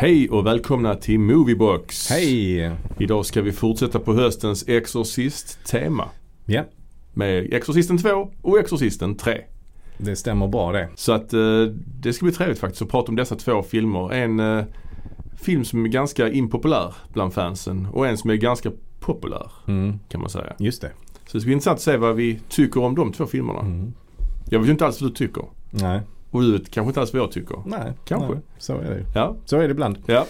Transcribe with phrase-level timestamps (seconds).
[0.00, 2.10] Hej och välkomna till Moviebox.
[2.10, 2.70] Hej!
[2.98, 6.08] Idag ska vi fortsätta på höstens Exorcist-tema.
[6.46, 6.64] Ja,
[7.12, 9.40] Med Exorcisten 2 och Exorcisten 3.
[9.98, 10.88] det stämmer bra det.
[10.94, 11.62] Så att eh,
[12.00, 14.12] det ska bli trevligt faktiskt att prata om dessa två filmer.
[14.12, 14.64] En eh,
[15.36, 20.20] film som är ganska impopulär bland fansen och en som är ganska populär Mm, kan
[20.20, 20.52] man säga.
[20.58, 20.90] just det.
[21.26, 23.60] Så det ska bli intressant att se vad vi tycker om de två filmerna.
[23.60, 23.92] Mm.
[24.50, 25.44] Jag vet ju inte alls vad du tycker.
[25.70, 27.62] Nej, Och du vet kanske inte alls vad jag tycker.
[27.66, 27.92] nej.
[28.04, 28.28] Kanske.
[28.34, 29.04] Nej, så är det.
[29.14, 29.98] Ja, Så är det ibland.
[30.06, 30.26] ja.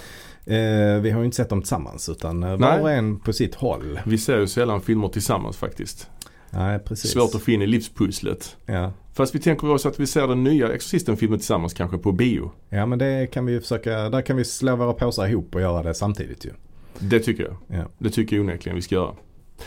[0.46, 3.54] Eh, vi har ju inte sett dem tillsammans utan eh, var och en på sitt
[3.54, 4.00] håll.
[4.06, 6.10] Vi ser ju sällan filmer tillsammans faktiskt.
[6.50, 7.10] Nej, precis.
[7.10, 8.56] Svårt att få in i livspusslet.
[8.66, 8.92] Ja.
[9.12, 12.50] Fast vi tänker oss att vi ser den nya Exorcisten-filmen tillsammans kanske på bio.
[12.68, 14.10] ja, men det kan vi ju försöka.
[14.10, 16.50] Där kan vi slå våra påsar ihop och göra det samtidigt ju.
[16.98, 17.56] Det tycker jag.
[17.78, 17.84] Ja.
[17.98, 19.14] Det tycker jag onekligen vi ska göra.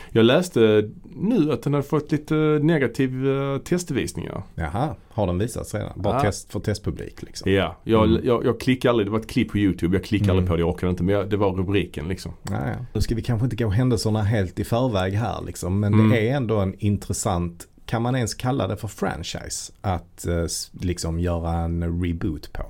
[0.09, 4.43] Jag läste nu att den hade fått lite negativa testvisningar.
[4.55, 5.91] Jaha, har den visats redan?
[6.01, 6.21] Bara Ja.
[6.21, 7.51] test för testpublik liksom?
[7.51, 8.21] Ja, jag, Mm.
[8.25, 9.07] jag, jag klickade aldrig.
[9.07, 9.97] Det var ett klipp på YouTube.
[9.97, 10.37] Jag klickade Mm.
[10.37, 10.59] aldrig på det.
[10.61, 11.03] Jag orkade inte.
[11.03, 12.31] Men jag, det var rubriken liksom.
[12.43, 12.85] Ja, ja.
[12.93, 15.79] Nu ska vi kanske inte gå händelserna helt i förväg här liksom.
[15.79, 16.09] Men Mm.
[16.09, 19.73] det är ändå en intressant, kan man ens kalla det för franchise?
[19.81, 20.45] Att eh,
[20.81, 22.63] liksom göra en reboot på.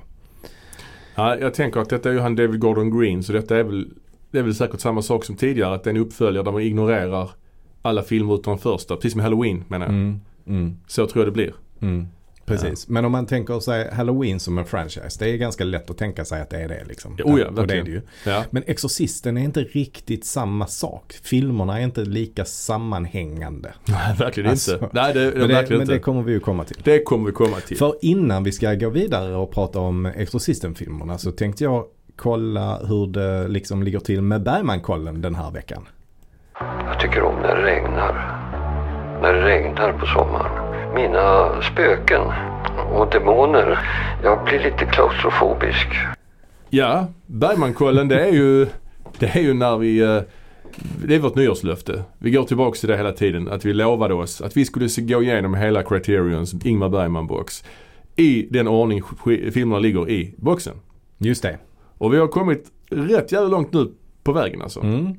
[1.15, 3.23] Ja, jag tänker att detta är ju han David Gordon Green.
[3.23, 3.89] Så detta är väl,
[4.31, 5.75] det är väl säkert samma sak som tidigare.
[5.75, 7.29] Att det är en uppföljare där man ignorerar
[7.81, 8.95] alla filmer utom första.
[8.95, 9.95] Precis som Halloween menar jag.
[9.95, 10.19] Mm.
[10.47, 10.77] Mm.
[10.87, 11.53] Så tror jag det blir.
[11.81, 12.07] Mm.
[12.45, 15.19] Precis, men om man tänker sig Halloween som en franchise.
[15.19, 17.15] Det är ganska lätt att tänka sig att det är det liksom.
[17.17, 18.01] Ja, oh ja, och det är det ju.
[18.25, 18.43] Ja.
[18.49, 21.13] Men Exorcisten är inte riktigt samma sak.
[21.23, 23.73] Filmerna är inte lika sammanhängande.
[23.85, 24.89] Nej, verkligen Alltså, inte.
[24.91, 25.93] Nej, det, det, Men det, verkligen men inte.
[25.93, 26.77] det kommer vi ju komma till.
[26.83, 27.77] Det kommer vi komma till.
[27.77, 31.85] För innan vi ska gå vidare och prata om Exorcisten-filmerna så tänkte jag
[32.21, 35.87] kolla hur det liksom ligger till med Bergman-kollen den här veckan.
[36.85, 38.13] Jag tycker om när det regnar.
[39.21, 40.51] När det regnar på sommaren.
[40.95, 42.21] Mina spöken
[42.93, 43.79] och demoner.
[44.23, 45.87] Jag blir lite klaustrofobisk.
[46.69, 48.67] Ja, Bergmankollen det är ju,
[49.19, 50.21] det är ju när vi, eh,
[51.05, 52.03] det är vårt nyårslöfte.
[52.19, 53.49] Vi går tillbaka till det hela tiden.
[53.51, 57.63] Att vi lovade oss att vi skulle se- gå igenom hela Criterions Ingmar Bergman-box.
[58.15, 59.03] I den ordning
[59.53, 60.73] filmerna ligger i boxen.
[61.17, 61.57] Just det.
[62.01, 63.91] Och vi har kommit rätt jävla långt nu
[64.23, 64.79] på vägen alltså.
[64.79, 65.15] Mm.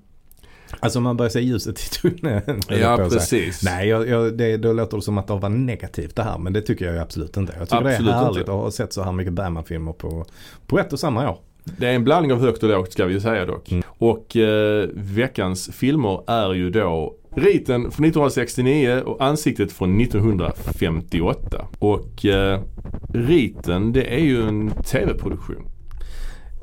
[0.81, 2.61] Alltså man börjar se ljuset i tunneln.
[2.69, 3.63] Ja, precis.
[3.65, 6.39] Nej, jag, jag, det, då låter det som att det var negativt det här.
[6.39, 7.55] Men det tycker jag absolut inte.
[7.59, 8.53] Jag tycker Absolut det är härligt inte.
[8.53, 10.25] att ha sett så här mycket Bergman-filmer på,
[10.67, 11.39] på ett och samma år.
[11.65, 13.73] Det är en blandning av högt och lågt ska vi ju säga dock.
[13.73, 13.85] Mm.
[13.89, 21.67] Och eh, veckans filmer är ju då Riten från 1969 och Ansiktet från 1958.
[21.79, 22.61] Och eh,
[23.15, 25.69] Riten det är ju en tv-produktion.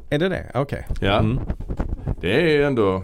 [0.09, 0.51] Är det det?
[0.53, 0.87] Okej.
[1.01, 1.39] Ja, Mm.
[2.21, 3.03] det är ändå,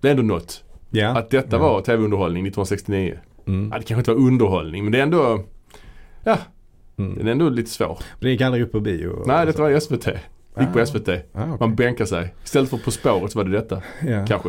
[0.00, 0.64] det är ändå något.
[0.90, 1.08] Ja.
[1.08, 1.62] Att detta Ja.
[1.62, 3.18] var tv-underhållning 1969.
[3.46, 3.70] Mm.
[3.72, 5.44] Ja, det kanske inte var underhållning men det är ändå,
[6.24, 6.38] ja,
[6.98, 7.14] Mm.
[7.18, 7.98] den är ändå lite svår.
[8.20, 9.22] Det gick aldrig upp på bio?
[9.26, 10.06] Nej, detta var i SVT.
[10.60, 10.86] Gick på Ah.
[10.86, 11.08] SVT.
[11.08, 11.56] Ah, okej.
[11.60, 12.34] Man bänkar sig.
[12.44, 13.82] Istället för På spåret så var det detta.
[14.06, 14.26] ja.
[14.28, 14.48] Kanske.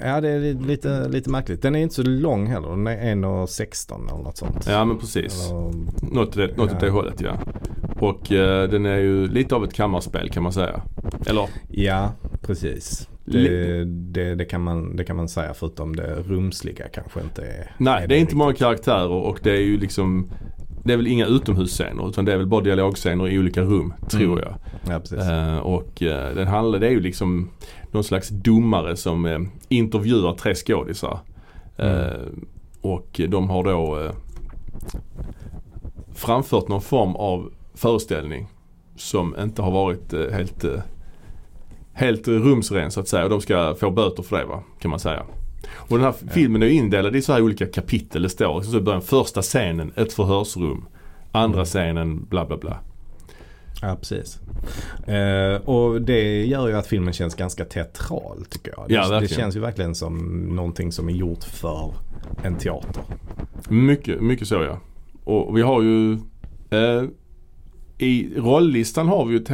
[0.00, 0.06] Ja.
[0.08, 1.62] ja, det är lite, lite märkligt.
[1.62, 2.68] Den är inte så lång heller.
[2.70, 4.66] Den är 1,16 eller något sånt.
[4.68, 5.50] Ja men precis.
[5.50, 6.92] Eller, Något, åt det, något åt det Ja.
[6.92, 7.38] hållet ja.
[7.98, 10.82] Och eh, den är ju lite av ett kammarspel kan man säga.
[11.26, 13.08] Eller ja, precis.
[13.24, 17.70] Det, det, det, kan man, det kan man säga förutom det rumsliga kanske inte är
[17.78, 18.36] nej det är inte riktigt.
[18.38, 20.30] många karaktärer och det är ju liksom
[20.84, 24.22] Det är väl inga utomhusscener utan det är väl bara dialogscener i olika rum tror
[24.38, 24.38] Mm.
[24.44, 24.54] jag.
[24.94, 25.18] Ja, precis.
[25.18, 27.48] Eh, och eh, den handlar, det är ju liksom
[27.90, 29.38] någon slags domare som eh,
[29.68, 31.18] intervjuar tre skådisar.
[31.76, 32.46] Mm.
[32.80, 34.10] Och de har då
[36.14, 38.46] framfört någon form av föreställning
[38.96, 40.64] som inte har varit helt,
[41.92, 43.24] helt rumsren så att säga.
[43.24, 45.22] Och de ska få böter för det va, kan man säga.
[45.70, 48.22] Och den här filmen är indelad i så här olika kapitel.
[48.22, 50.84] Det står så i början första scenen, ett förhörsrum.
[51.32, 51.64] Andra Mm.
[51.64, 52.78] scenen, bla bla bla.
[53.82, 54.38] Ja, precis.
[55.06, 58.88] Eh, och det gör ju att filmen känns ganska teatral tycker jag.
[58.88, 60.18] Det, Ja, det känns ju verkligen som
[60.56, 61.94] någonting som är gjort för
[62.42, 63.02] en teater.
[63.68, 64.78] Mycket, mycket så ja.
[65.24, 66.12] Och vi har ju
[66.70, 67.04] eh,
[67.98, 69.44] I rolllistan har vi ju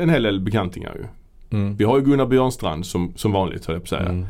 [0.00, 1.04] en hel del bekantingar ju.
[1.58, 1.76] Mm.
[1.76, 4.10] Vi har ju Gunnar Björnstrand som, som vanligt höll jag på att säga.
[4.10, 4.26] Mm.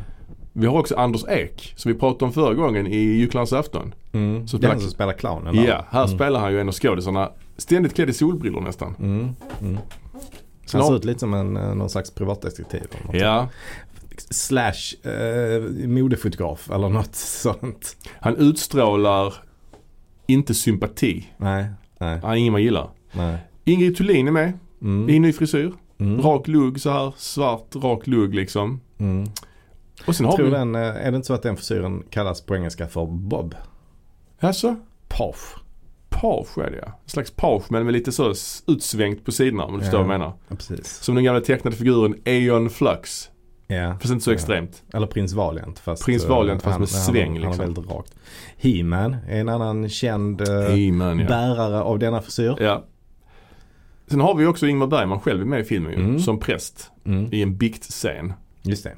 [0.56, 3.94] Vi har också Anders Ek som vi pratade om förra gången i Gycklans afton.
[4.12, 4.48] Mm.
[4.48, 5.54] Så spelar- som spelar clownen.
[5.64, 6.16] Ja, här mm.
[6.16, 8.94] spelar han ju en av skådisarna ständigt klädd i solbrillor nästan.
[8.98, 9.28] Mm.
[9.60, 9.78] Mm.
[10.72, 12.82] Han ser ut lite som en, eh, någon slags privatdetektiv.
[13.12, 13.48] Ja,
[14.30, 17.96] Slash eh, modefotograf eller något sånt.
[18.20, 19.34] han utstrålar
[20.26, 21.26] inte sympati.
[21.36, 21.66] Nej,
[21.98, 22.88] nej, Han är ingen man gillar.
[23.12, 23.38] nej.
[23.64, 24.52] Ingrid Thulin är med
[24.82, 25.10] Mm.
[25.10, 25.72] i ny frisyr.
[25.98, 26.20] Mm.
[26.22, 28.80] Rak lugg så här, svart rak lugg liksom.
[28.98, 29.28] Mm.
[30.06, 30.52] Och sen har Tror vi...
[30.52, 33.54] den, eh, är det inte så att den frisyren kallas på engelska för bob?
[34.40, 34.76] Alltså?
[35.08, 35.54] Poff.
[36.08, 36.54] Poff.
[36.54, 36.86] page är det ja.
[37.04, 38.34] En slags page men med lite så
[38.66, 40.04] utsvängt på sidorna om du förstår Ja.
[40.06, 40.32] vad jag menar.
[40.48, 40.88] Ja, precis.
[41.02, 43.30] Som den gamla tecknade figuren Aeon Flux.
[43.66, 43.96] Ja.
[44.00, 44.34] Fast inte så Ja.
[44.34, 44.82] extremt.
[44.94, 47.50] Eller Prins Valiant fast, Prins Valiant, eh, fast med han, sväng, han, liksom.
[47.50, 48.14] Han är väldigt rakt.
[48.56, 51.14] He-Man är en annan känd eh, ja.
[51.28, 52.56] bärare av denna frisyr.
[52.60, 52.84] ja.
[54.06, 55.98] Sen har vi också Ingmar Bergman själv med i filmen ju.
[55.98, 56.18] Mm.
[56.18, 58.32] Som präst Mm, i en biktscen.
[58.62, 58.94] just det.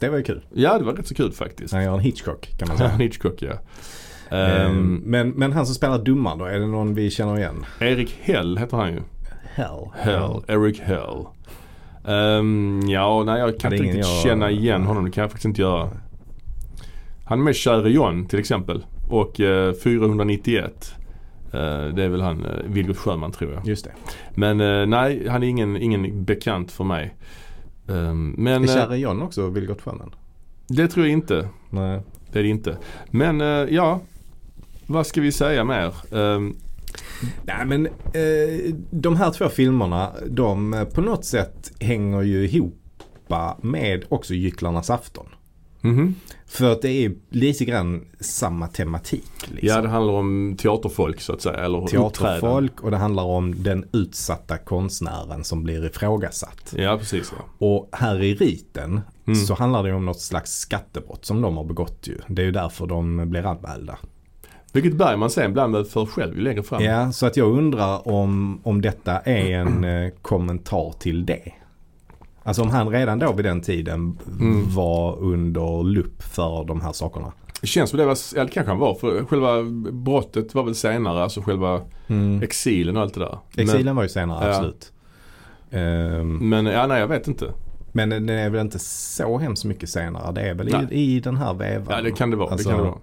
[0.00, 0.44] Det var ju kul.
[0.54, 1.74] Ja det var rätt så kul faktiskt.
[1.74, 2.88] Han gör en Hitchcock kan man säga.
[2.98, 3.52] Hitchcock ja.
[4.36, 7.66] Ehm, men, men han som spelar domaren då, är det någon vi känner igen?
[7.80, 9.00] Erik Hell heter han ju.
[9.54, 9.88] Hell.
[9.94, 10.42] Hell.
[10.48, 11.24] Eric Hell.
[12.06, 15.04] Ehm, ja, nej jag kan inte riktigt jag- känna igen honom.
[15.04, 15.90] Det kan jag faktiskt inte göra.
[17.24, 18.84] Han är med i Käre John till exempel.
[19.10, 20.94] Och eh, 491.
[21.52, 21.60] Eh,
[21.94, 23.66] det är väl han, uh, Vilgot Sjöman tror jag.
[23.66, 23.92] Just det.
[24.34, 27.14] Men eh, nej, han är ingen, ingen bekant för mig.
[27.88, 30.14] Ehm, men är eh, Käre John också Vilgot Sjöman?
[30.68, 31.48] det tror jag inte.
[31.70, 32.00] Nej.
[32.32, 32.78] Det är det inte.
[33.10, 34.00] Men eh, ja,
[34.86, 35.94] vad ska vi säga mer?
[36.16, 36.56] Ehm,
[37.42, 42.74] Nej men eh, de här två filmerna de på något sätt hänger ju ihop
[43.62, 45.26] med också Gycklarnas afton.
[45.80, 46.14] Mhm.
[46.46, 49.30] För att det är lite grann samma tematik.
[49.40, 49.68] Liksom.
[49.68, 51.56] Ja, det handlar om teaterfolk så att säga.
[51.56, 51.86] Eller.
[51.86, 56.74] Teaterfolk och det handlar om den utsatta konstnären som blir ifrågasatt.
[56.76, 57.32] Ja, precis.
[57.38, 57.66] Ja.
[57.66, 59.40] Och här i riten Mm.
[59.40, 62.18] så handlar det om något slags skattebrott som de har begått ju.
[62.26, 63.98] Det är ju därför de blir anmälda.
[64.72, 66.82] Vilket Bergman sen blir anmäld för själv ju längre fram.
[66.82, 71.52] Ja, så att jag undrar om, om detta är en eh, kommentar till det.
[72.48, 74.74] Alltså om han redan då vid den tiden Mm.
[74.74, 77.32] var under lupp för de här sakerna.
[77.60, 78.94] Det känns som det var, ja det kanske han var.
[78.94, 79.62] För själva
[79.92, 81.22] brottet var väl senare.
[81.22, 81.80] Alltså själva
[82.42, 83.38] exilen och allt det där.
[83.56, 84.50] Exilen var ju senare, Ja.
[84.54, 84.92] absolut.
[85.70, 87.52] Ehm, Men, men ja, nej jag vet inte.
[87.92, 90.32] men den är väl inte så hemskt mycket senare.
[90.32, 91.86] Det är väl i, i den här vevan.
[91.96, 92.50] Ja det kan det vara.
[92.50, 93.00] Alltså, det kan det vara.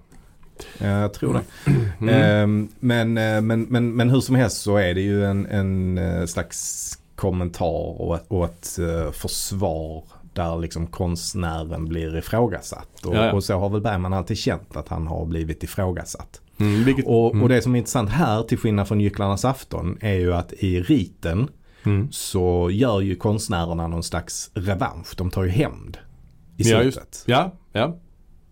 [0.77, 1.71] Ja, jag tror det.
[2.00, 2.09] Mm.
[2.15, 5.98] Ehm, men, eh, men, men, men hur som helst så är det ju en, en
[5.98, 10.03] eh, slags kommentar och, ett- och ett eh, försvar
[10.33, 13.06] där liksom konstnären blir ifrågasatt.
[13.06, 13.33] Och, Ja, ja.
[13.33, 16.41] och så har väl Bergman alltid känt att han har blivit ifrågasatt.
[16.59, 19.97] Mm, vilket, Och, mm, och det som är intressant här till skillnad från Gycklarnas afton
[20.01, 21.47] är ju att i riten
[21.83, 22.07] mm.
[22.12, 25.13] så gör ju konstnärerna någon slags revansch.
[25.17, 25.97] De tar ju hämnd
[26.57, 26.95] i Ja, slutet.
[27.07, 27.97] just- Ja, ja.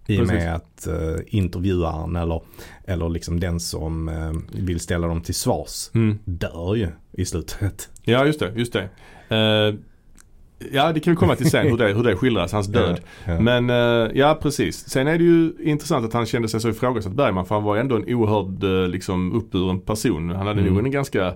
[0.07, 2.41] I och med att uh, intervjuaren eller,
[2.85, 6.19] eller liksom den som eh, vill ställa dem till svars Mm.
[6.25, 7.89] dör ju i slutet.
[8.03, 8.89] Ja just det, just det.
[9.35, 9.75] Eh,
[10.71, 12.99] ja det kan vi komma till sen hur det, hur det skildras, hans död.
[13.25, 13.39] Ja, ja.
[13.39, 14.89] Men eh, ja precis.
[14.89, 17.77] Sen är det ju intressant att han kände sig så ifrågasatt Bergman för han var
[17.77, 20.29] ändå en oerhörd eh, liksom uppburen person.
[20.29, 20.73] Han hade Mm.
[20.73, 21.33] nog en ganska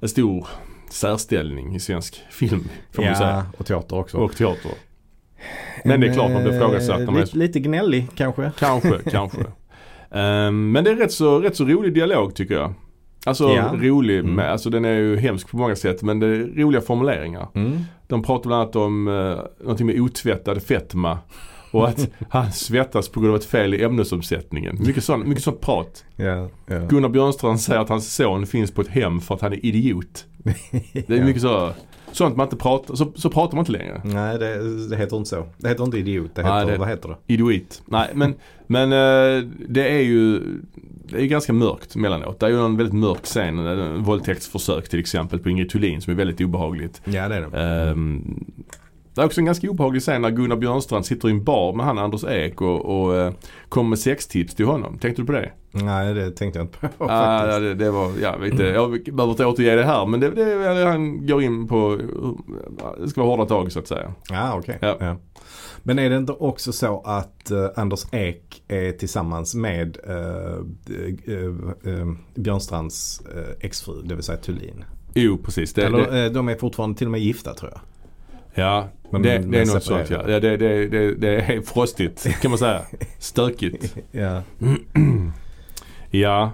[0.00, 0.46] en stor
[0.90, 3.28] särställning i svensk film får man ju säga.
[3.30, 4.16] ja, och teater också.
[4.18, 4.70] Och teater.
[5.84, 8.50] Men det är klart man blir Eh, ifrågasatt är lite, lite gnällig kanske.
[8.58, 9.38] Kanske, kanske.
[10.10, 12.74] Ehm, men det är rätt så, rätt så rolig dialog tycker jag.
[13.26, 13.72] Alltså Ja.
[13.74, 14.34] rolig, Mm.
[14.34, 17.48] med, alltså den är ju hemsk på många sätt men det är roliga formuleringar.
[17.54, 17.78] Mm.
[18.08, 21.18] De pratar bland annat om uh, någonting med otvättad fetma.
[21.70, 24.78] Och att han svettas på grund av ett fel i ämnesomsättningen.
[24.86, 26.04] Mycket sånt, mycket sånt prat.
[26.16, 26.78] Ja, ja.
[26.88, 30.24] Gunnar Björnstrand säger att hans son finns på ett hem för att han är idiot.
[31.06, 31.70] Det är mycket så,
[32.16, 34.00] sånt man inte pratar, så, så pratar man inte längre.
[34.04, 35.46] Nej, det, det heter inte så.
[35.58, 36.30] Det heter inte idiot.
[36.34, 37.16] Det Nej, heter, det- vad heter det?
[37.34, 37.82] Idiot.
[37.86, 38.34] Nej men,
[38.66, 40.40] men eh, det är ju
[41.08, 42.40] det är ganska mörkt mellanåt.
[42.40, 43.58] Det är ju en väldigt mörk scen.
[43.58, 47.00] En våldtäktsförsök till exempel på Ingrid Thulin som är väldigt obehagligt.
[47.04, 47.58] Ja, det är det.
[47.62, 48.44] Ehm,
[49.20, 51.86] det är också en ganska obehaglig scen när Gunnar Björnstrand sitter i en bar med
[51.86, 53.32] han Anders Ek och, och eh,
[53.68, 54.98] kommer med sextips till honom.
[54.98, 55.50] Tänkte du på det?
[55.70, 57.60] Nej, det tänkte jag inte på faktiskt.
[57.60, 60.84] det, det var, ja, vet inte, jag behöver inte återge det här men det, det,
[60.84, 61.98] han går in på,
[63.00, 64.12] det ska vara hårda tag så att säga.
[64.30, 64.78] Ja, okej.
[64.80, 65.16] Ja.
[65.86, 70.64] Men är det inte också så att eh, Anders Ek är tillsammans med uh,
[72.34, 74.84] Björnstrands uh, exfru, det vill säga Thulin?
[75.14, 75.72] Jo precis.
[75.74, 77.80] Det, Eller det, eh, de är fortfarande till och med gifta tror jag.
[78.64, 80.28] ja, Men- det, det är något sånt ja.
[80.28, 82.80] ja det, det, det, det är frostigt kan man säga.
[83.18, 83.96] Stökigt.
[84.12, 84.42] Ja.
[86.10, 86.52] Ja.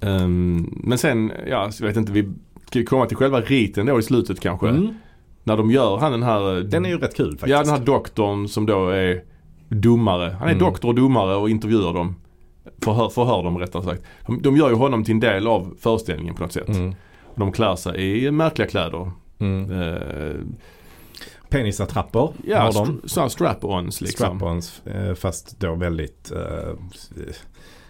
[0.00, 2.32] Ehm, men sen, ja, jag vet inte, vi
[2.66, 4.68] ska ju komma till själva riten då i slutet kanske.
[4.68, 4.88] Mm.
[5.44, 7.50] När de gör han den här Den är ju rätt kul faktiskt.
[7.50, 9.22] Ja den här doktorn som då är
[9.68, 10.36] domare.
[10.38, 10.64] Han är Mm.
[10.64, 12.14] doktor och domare och intervjuar dem.
[12.84, 14.02] Förhör, förhör dem rättare sagt.
[14.26, 16.68] De, de gör ju honom till en del av föreställningen på något sätt.
[16.68, 16.94] Mm.
[17.34, 19.10] De klär sig i märkliga kläder.
[19.38, 19.70] Mm.
[19.70, 20.34] Uh,
[21.58, 23.00] Penisattrappor ja, har de.
[23.04, 24.38] st- strap-ons liksom.
[24.38, 26.74] Strap-ons eh, fast då väldigt, eh,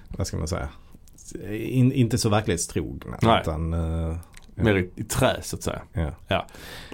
[0.09, 0.69] vad ska man säga,
[1.51, 3.17] In, inte så verklighetstrogna.
[3.23, 3.41] Nej.
[3.43, 4.17] Utan, eh,
[4.55, 5.81] Mer i, i trä så att säga.
[6.29, 6.47] ja.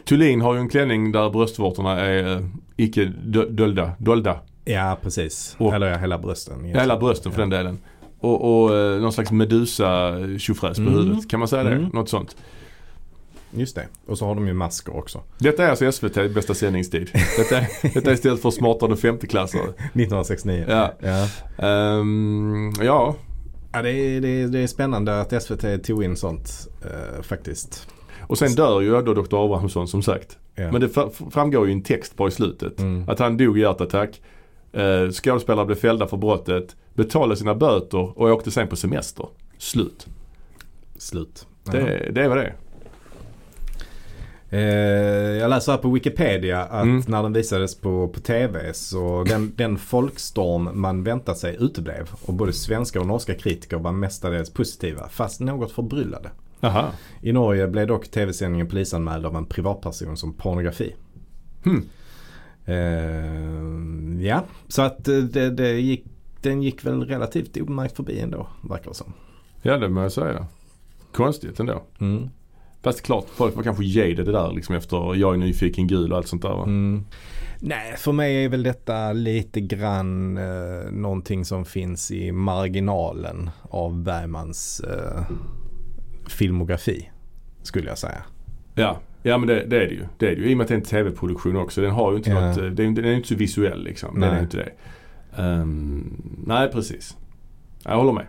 [0.05, 3.93] Thulin har ju en klänning där bröstvårtorna är uh, icke dö- dolda.
[3.99, 4.41] dolda.
[4.65, 5.57] ja, precis.
[5.59, 6.69] Och- Eller ja, hela brösten.
[6.69, 7.47] Ja, hela brösten för Ja.
[7.47, 7.79] den delen.
[8.21, 10.95] och, och eh, någon slags medusa tjofräs på Mm.
[10.95, 11.31] huvudet.
[11.31, 11.71] Kan man säga det?
[11.73, 11.91] Mm.
[11.93, 12.37] Något sånt.
[13.55, 13.87] Just det.
[14.07, 15.21] Och så har de ju masker också.
[15.39, 17.11] Detta är alltså SVT bästa sändningstid.
[17.39, 19.63] Detta är, detta är istället för smartare femteklassare.
[19.63, 20.65] 1969.
[20.69, 20.95] Ja.
[21.01, 21.29] Ja.
[21.67, 23.17] Ehm, ja,
[23.73, 27.89] Ja, det, är, det, är, det är spännande att SVT tog in sånt eh, faktiskt.
[28.21, 29.45] och sen dör ju då Dr.
[29.45, 30.39] Abrahamsson som sagt.
[30.55, 30.73] Ja.
[30.73, 30.89] Men det
[31.31, 32.81] framgår ju i en text bara i slutet.
[32.81, 33.09] Mm.
[33.09, 34.21] Att han dog i hjärtattack.
[34.73, 36.77] Eh, skådespelare blev fällda för brottet.
[36.95, 39.27] Betalade sina böter och åkte sen på semester.
[39.59, 40.07] Slut.
[40.99, 41.47] Slut.
[41.65, 42.47] Det, det var det.
[42.47, 42.53] Eh,
[44.59, 47.03] jag läser här på Wikipedia att Mm.
[47.07, 52.11] när den visades på, på TV så den, den folkstorm man väntat sig uteblev.
[52.27, 56.31] Och både svenska och norska kritiker var mestadels positiva fast något förbryllade.
[56.61, 56.91] Aha.
[57.21, 60.95] I Norge blev dock tv-sändningen polisanmäld av en privatperson som pornografi.
[61.65, 61.85] Hmm.
[62.65, 66.05] Eh, ja, så att eh, det, det gick,
[66.41, 69.13] den gick väl relativt obemärkt förbi ändå, verkar det som.
[69.63, 70.47] Ja det må jag säga.
[71.13, 71.83] Konstigt ändå.
[72.01, 72.29] Mm.
[72.83, 76.19] Fast klart, folk var kanske jaded det där liksom efter Jag är nyfiken gul och
[76.19, 76.63] allt sånt där?
[76.63, 77.05] Mm.
[77.61, 84.03] Nej, för mig är väl detta lite grann eh, någonting som finns i marginalen av
[84.03, 85.23] Bergmans eh,
[86.29, 87.11] filmografi.
[87.63, 88.23] Skulle jag säga.
[88.75, 90.05] Ja, ja men det, det är det ju.
[90.19, 90.51] Det är det ju.
[90.51, 91.81] I och med att det är en tv-produktion också.
[91.81, 92.49] Den har ju inte Ja.
[92.49, 94.11] något, eh, den, den är inte så visuell liksom.
[94.13, 94.31] Den Nej.
[94.31, 94.73] är ju inte det.
[95.43, 97.17] Ehm, nej precis.
[97.85, 98.27] Jag håller med.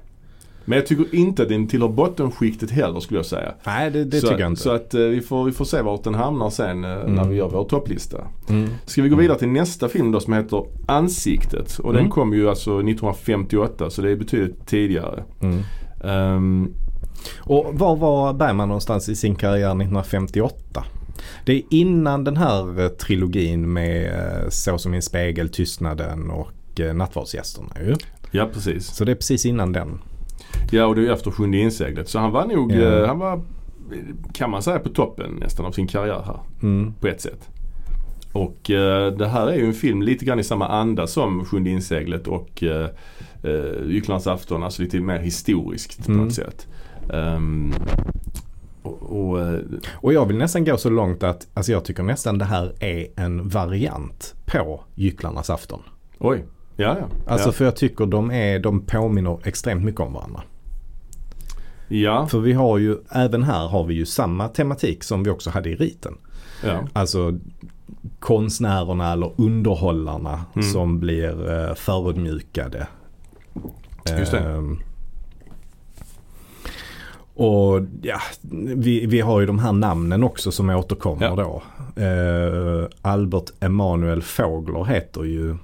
[0.65, 3.53] Men jag tycker inte att den tillhör bottenskiktet heller skulle jag säga.
[3.65, 4.62] Nej, det, det så, tycker jag inte.
[4.62, 7.29] Så att eh, vi, får, vi får se vart den hamnar sen eh, när Mm.
[7.29, 8.17] vi gör vår topplista.
[8.50, 8.70] Mm.
[8.86, 11.79] Ska vi gå vidare till nästa film då som heter Ansiktet.
[11.79, 12.12] Och den Mm.
[12.12, 15.24] kom ju alltså 1958 så det är betydligt tidigare.
[16.03, 16.74] Ehm,
[17.39, 20.84] Och var var Bergman någonstans i sin karriär 1958?
[21.46, 24.13] Det är innan den här eh, trilogin med
[24.50, 26.51] Så som i en spegel, Tystnaden och
[26.93, 27.96] Nattvardsgästerna ju.
[28.32, 28.86] ja precis.
[28.96, 30.00] Så det är precis innan den.
[30.72, 32.10] Ja och det är efter Sjunde inseglet.
[32.10, 33.42] Så han var nog, eh, han var
[34.34, 36.40] kan man säga på toppen nästan av sin karriär här.
[36.62, 36.94] Mm.
[37.00, 37.50] På ett sätt.
[38.34, 41.70] Och eh, det här är ju en film lite grann i samma anda som Sjunde
[41.70, 42.88] inseglet och eh,
[43.44, 44.64] eh, Gycklarnas afton.
[44.64, 46.24] Alltså lite mer historiskt på Mm.
[46.24, 46.68] något sätt.
[47.14, 47.74] Ehm,
[48.84, 49.60] och, och, eh,
[49.94, 53.08] Och jag vill nästan gå så långt att alltså jag tycker nästan det här är
[53.16, 55.82] en variant på Gycklarnas afton.
[56.20, 56.44] oj.
[56.75, 57.06] Ja, ja.
[57.27, 57.51] Alltså ja.
[57.53, 60.42] för jag tycker de, är, de påminner extremt mycket om varandra.
[61.88, 65.50] ja, För vi har ju, även här har vi ju samma tematik som vi också
[65.50, 66.18] hade i riten.
[66.63, 66.80] ja.
[66.94, 67.39] Alltså
[68.20, 70.68] konstnärerna eller underhållarna Mm.
[70.72, 72.88] som blir eh, förödmjukade.
[74.20, 74.39] Just det.
[74.39, 74.80] Ehm,
[77.36, 78.20] och ja,
[78.75, 81.36] vi, vi har ju de här namnen också som återkommer Ja.
[81.36, 81.62] då.
[82.01, 85.56] Eh, Albert Emanuel Fågler heter ju eh,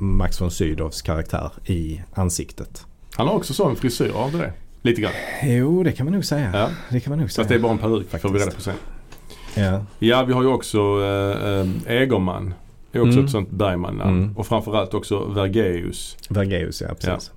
[0.00, 2.86] Max von Sydows karaktär i ansiktet.
[3.14, 4.52] Han har också sån frisyr, har inte det?
[4.82, 5.12] Lite grann.
[5.42, 6.50] Jo, det kan man nog säga.
[6.54, 6.68] Ja.
[6.90, 7.42] Det kan man nog säga.
[7.44, 8.74] Fast det är bara en peruk får vi reda på sen.
[9.54, 9.84] ja.
[9.98, 10.78] Ja, vi har ju också
[11.86, 12.54] äh, Egerman.
[12.92, 13.24] Det är också Mm.
[13.24, 14.22] ett sånt Bergman-namn.
[14.22, 14.36] Mm.
[14.36, 16.16] Och framförallt också Vergeus.
[16.30, 17.30] Vergeus, ja precis.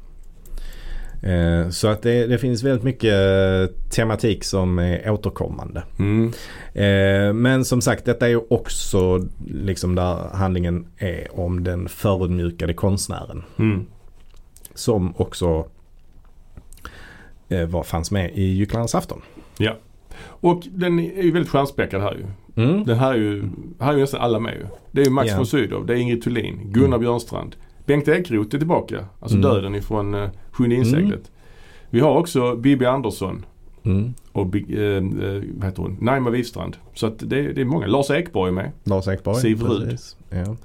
[1.23, 5.83] Eh, Så att det, det finns väldigt mycket eh, tematik som är återkommande.
[5.99, 6.31] Mm.
[6.73, 12.73] Eh, Men som sagt detta är ju också liksom där handlingen är om den förödmjukade
[12.73, 13.43] konstnären.
[13.59, 13.85] Mm.
[14.73, 15.67] Som också
[17.49, 19.21] eh, var, fanns med i Gycklarnas afton.
[20.41, 22.25] Och den är ju väldigt stjärnspäckad här ju.
[22.63, 22.85] Mm.
[22.85, 23.43] Den här är ju,
[23.79, 24.65] här är ju nästan alla med ju.
[24.91, 25.37] Det är ju Max Ja.
[25.37, 26.99] von Sydow, det är Ingrid Thulin, Gunnar Mm.
[26.99, 27.55] Björnstrand.
[27.89, 29.05] Bengt Ekeroth är tillbaka.
[29.19, 29.51] Alltså Mm.
[29.51, 31.31] döden ifrån uh, Sjunde inseglet.
[31.89, 33.45] Vi har också Bibi Andersson
[33.83, 34.13] Mm.
[34.31, 35.03] och eh, eh,
[35.57, 35.97] vad heter hon?
[36.01, 36.77] Naima Wifstrand.
[36.93, 37.87] Så att det, är- det är många.
[37.87, 38.71] Lars Ekborg är med.
[38.83, 39.37] Lars Ekborg.
[39.41, 39.97] Siv Rud.
[40.29, 40.55] Ja.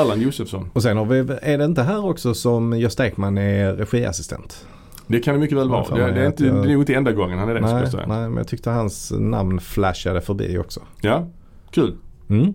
[0.00, 0.70] Erland Josefsson.
[0.72, 4.66] Och sen har vi, är det inte här också som Gösta Ekman är regiassistent?
[5.06, 5.94] Det kan det mycket väl vara.
[5.96, 7.74] Det, det, är inte, jag- det är nog inte enda gången han är det nej,
[7.74, 8.06] jag säga.
[8.06, 10.80] nej, men jag tyckte hans namn flashade förbi också.
[11.00, 11.26] Ja,
[11.70, 11.94] kul.
[12.28, 12.52] Mm.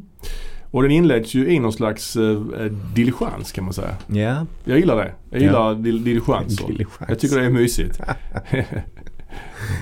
[0.71, 2.23] Och den inleds ju i någon slags eh,
[2.59, 3.95] eh, diligens kan man säga.
[4.07, 5.11] Ja, Jag gillar det.
[5.29, 6.67] Jag gillar dil- diligenser.
[6.67, 6.93] diligens.
[7.07, 7.99] Jag tycker det är mysigt.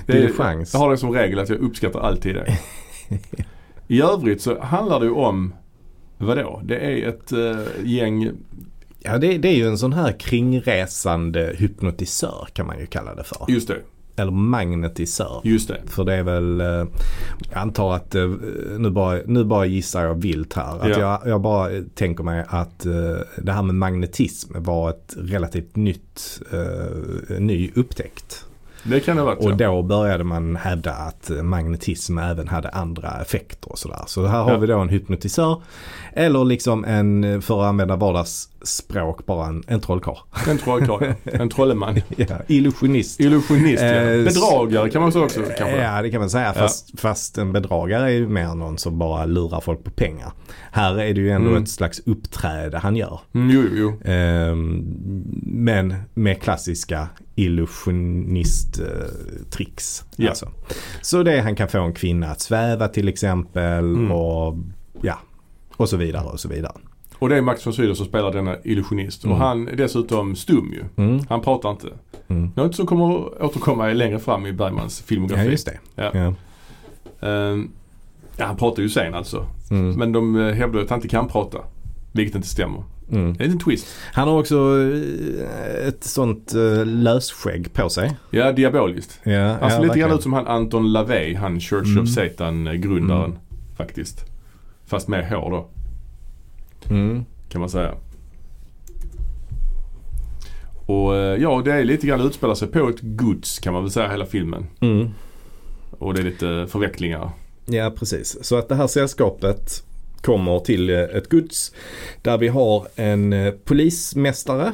[0.05, 0.73] det är, Diligens.
[0.73, 2.57] jag har det som regel att jag uppskattar alltid det.
[3.87, 5.53] I övrigt så handlar det ju om
[6.17, 6.61] Vadå?
[6.63, 8.31] Det är ett eh, gäng
[8.99, 13.23] Ja, det, det är ju en sån här kringresande hypnotisör kan man ju kalla det
[13.23, 13.45] för.
[13.47, 13.77] Just det.
[14.19, 15.41] Eller magnetisör.
[15.43, 15.77] Just det.
[15.85, 16.87] För det är väl, eh, jag
[17.53, 18.27] antar att, eh,
[18.77, 20.79] nu bara, nu bara gissar jag vilt här.
[20.81, 20.99] Att Ja.
[20.99, 22.91] jag, jag bara tänker mig att eh,
[23.37, 26.41] det här med magnetism var ett relativt nytt,
[27.39, 28.45] ny upptäckt.
[28.83, 33.71] Det kan det varit Och då började man hävda att magnetism även hade andra effekter
[33.71, 34.01] och sådär.
[34.07, 34.57] Så här har Ja.
[34.57, 35.61] vi då en hypnotisör.
[36.13, 37.97] Eller liksom en, för att använda
[38.59, 40.17] vardagsspråk, bara en, en trollkarl.
[40.49, 41.13] En trollkarl, ja.
[41.31, 41.95] en trolleman.
[42.17, 43.19] Ja, illusionist.
[43.19, 43.87] Illusionist ja.
[43.87, 45.77] Eh, Bedragare kan man säga också kanske.
[45.77, 46.53] Ja det kan man säga.
[46.53, 50.31] Fast, fast en bedragare är ju mer någon som bara lurar folk på pengar.
[50.71, 51.63] Här är det ju ändå Mm.
[51.63, 53.19] ett slags uppträde han gör.
[53.33, 54.01] Mm, jo, jo.
[54.11, 54.83] Ehm,
[55.43, 60.03] men med klassiska illusionist-tricks.
[60.15, 60.29] Ja.
[60.29, 60.49] Alltså.
[61.01, 64.11] Så det han kan få en kvinna att sväva till exempel Mm.
[64.11, 64.55] och
[65.01, 65.19] ja,
[65.77, 66.73] och så vidare och så vidare.
[67.19, 69.23] Och det är Max von Sydow som spelar denna illusionist.
[69.23, 69.33] Mm.
[69.35, 71.03] Och han är dessutom stum ju.
[71.03, 71.19] Mm.
[71.29, 71.87] Han pratar inte.
[72.27, 72.51] Mm.
[72.55, 75.49] Något som kommer återkomma längre fram i Bergmans Ja filmografi.
[75.49, 75.79] just det.
[75.95, 76.11] Ja.
[76.13, 76.33] Ja.
[77.27, 77.71] Ehm,
[78.37, 79.45] ja, han pratar ju sen alltså.
[79.71, 79.91] Mm.
[79.95, 81.57] Men de eh, hävdar att han inte kan prata.
[82.11, 82.83] Vilket inte stämmer.
[83.11, 83.33] Mm.
[83.37, 83.87] Det är en twist.
[84.13, 88.17] Han har också eh, ett sånt uh, lösskägg på sig.
[88.31, 89.19] Ja, diaboliskt.
[89.23, 92.03] Ja, Han ser ja, lite grann ut som han Anton LaVey, han Church Mm.
[92.03, 93.25] of Satan-grundaren.
[93.25, 93.37] Mm.
[93.77, 94.25] Faktiskt.
[94.85, 95.67] Fast med hår då,
[96.89, 97.25] Mm.
[97.49, 97.95] kan man säga.
[100.89, 103.91] Och eh, ja, det är lite grann utspelar sig på ett gods kan man väl
[103.91, 104.67] säga hela filmen.
[104.79, 105.09] Mm.
[105.91, 107.29] Och det är lite förvecklingar.
[107.65, 108.45] Ja precis.
[108.45, 109.83] Så att det här sällskapet
[110.21, 111.73] kommer till eh, ett gods
[112.21, 114.73] där vi har en eh, polismästare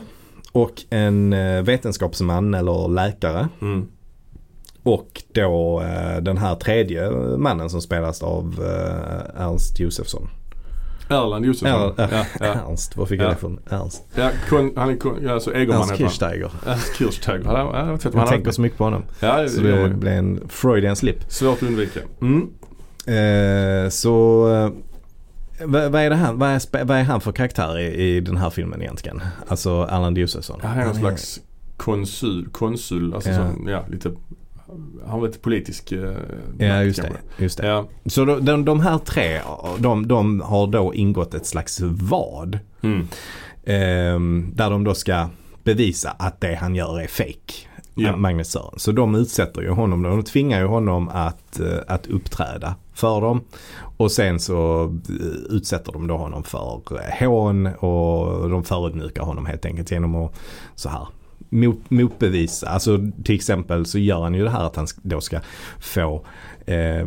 [0.52, 1.30] och en
[1.66, 3.48] vetenskapsman eller läkare.
[3.62, 3.88] Mm.
[4.84, 5.84] Och då
[6.22, 8.62] den här tredje mannen som spelas av
[9.38, 10.30] Ernst Josefsson.
[11.10, 11.94] Erland Josefsson.
[11.98, 12.46] Er, ja, ja.
[12.46, 13.30] Ernst, var fick jag Ja.
[13.30, 13.60] det från?
[13.70, 14.04] Ernst.
[14.16, 15.98] ja kon, han är kon, alltså Egerman Ernst.
[15.98, 16.52] Kirchsteiger.
[16.68, 17.46] Ernst Kirchsteiger.
[17.46, 19.04] Ja, jag vad Jag tänker så mycket på honom.
[19.20, 21.18] Ja, det, Så det det blev en Freudian slip.
[21.32, 22.00] Svårt att undvika.
[22.22, 22.50] Mm.
[23.08, 24.70] Eh, så eh,
[25.68, 27.86] vad, vad, är det han, vad, är, vad är han för karaktär i,
[28.16, 29.22] i den här filmen egentligen?
[29.48, 30.60] Alltså Erland Josefsson.
[30.64, 31.40] Han är någon slags
[31.78, 33.36] konsul, konsul alltså Ja.
[33.36, 34.12] som, ja lite,
[35.08, 36.14] han var lite politisk eh,
[36.60, 37.12] Ja just det.
[37.38, 37.68] Just det.
[37.68, 37.88] Ja.
[38.06, 39.42] Så de, de, de här tre,
[39.78, 42.60] de, de har då ingått ett slags vad.
[42.82, 43.08] Mm.
[43.66, 45.28] ehm, där de då ska
[45.64, 47.54] bevisa att det han gör är fake.
[47.96, 48.16] Ja.
[48.16, 48.80] Magnus Sören.
[48.80, 53.42] Så de utsätter ju honom, de tvingar ju honom att, eh, att uppträda för dem.
[53.98, 59.46] Och sen så eh, utsätter de då honom för eh, hån och de förödmjukar honom
[59.46, 60.40] helt enkelt genom att
[60.76, 61.08] så här
[61.50, 62.68] mot, motbevisa.
[62.70, 65.40] Alltså till exempel så gör han ju det här att han då ska
[65.80, 66.26] få
[66.66, 67.06] eh,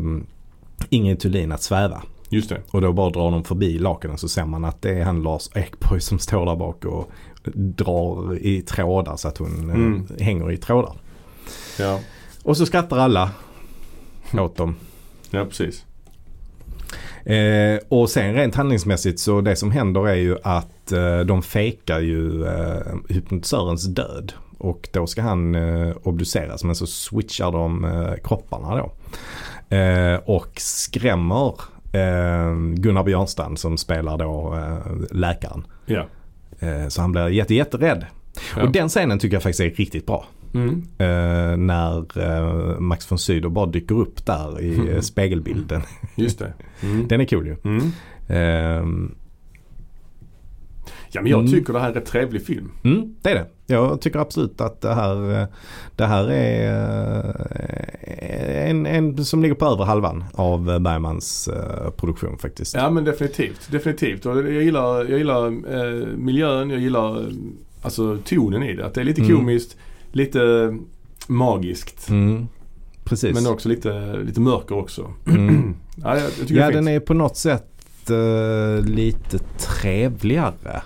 [0.88, 2.02] Ingrid Thulin att sväva.
[2.30, 2.60] Just det.
[2.70, 5.48] Och då bara drar de förbi lakenet så ser man att det är han Lars
[5.54, 7.10] Ekborg som står där bak och
[7.54, 10.06] drar i trådar så att hon Mm.
[10.18, 10.92] eh, hänger i trådar.
[11.78, 12.00] Ja,
[12.42, 13.30] Och så skrattar alla
[14.34, 14.76] åt dem.
[15.30, 15.84] ja precis.
[17.24, 22.00] Eh, och sen rent handlingsmässigt så det som händer är ju att eh, de fejkar
[22.00, 24.32] ju eh, hypnotisörens död.
[24.58, 28.92] Och då ska han eh, obduceras men så switchar de eh, kropparna då.
[29.76, 31.54] Eh, och skrämmer
[31.92, 35.66] eh, Gunnar Björnstrand som spelar då eh, läkaren.
[36.58, 38.06] Eh, så han blir jätte, jätterädd.
[38.56, 38.62] Ja.
[38.62, 40.24] Och den scenen tycker jag faktiskt är riktigt bra.
[40.54, 40.82] Mm.
[40.98, 45.82] Eh, när eh, Max von Sydow bara dyker upp där i eh, spegelbilden.
[46.16, 46.52] Just det.
[46.82, 47.08] Mm.
[47.08, 47.56] Den är cool ju.
[47.64, 47.90] Mm.
[48.28, 49.14] Ehm,
[51.12, 51.52] Ja men jag Mm.
[51.52, 52.70] tycker det här är en trevlig film.
[52.84, 53.46] Mm, det är det.
[53.74, 55.46] Jag tycker absolut att det här, eh,
[55.96, 57.24] det här är
[58.06, 62.74] eh, en, en som ligger på över halvan av eh, Bergmans eh, produktion faktiskt.
[62.74, 63.68] Ja men definitivt.
[63.70, 64.26] Definitivt.
[64.26, 67.26] Och jag gillar, jag gillar eh, miljön, jag gillar eh,
[67.82, 68.86] alltså tonen i det.
[68.86, 69.32] Att det är lite Mm.
[70.12, 70.74] Lite
[71.26, 72.08] magiskt.
[72.08, 72.48] Mm,
[73.04, 73.34] precis.
[73.34, 75.10] Men också lite, lite mörker också.
[75.26, 75.74] Mm.
[76.02, 80.82] Ja, jag, jag Ja är den är på något sätt eh, lite trevligare.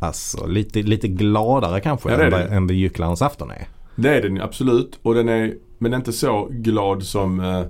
[0.00, 2.44] Alltså lite, lite gladare kanske Ja, det än, det.
[2.44, 3.68] än vad Gycklarens afton är.
[3.96, 4.98] Det är den absolut.
[5.02, 7.62] Och den är, men inte så glad som eh,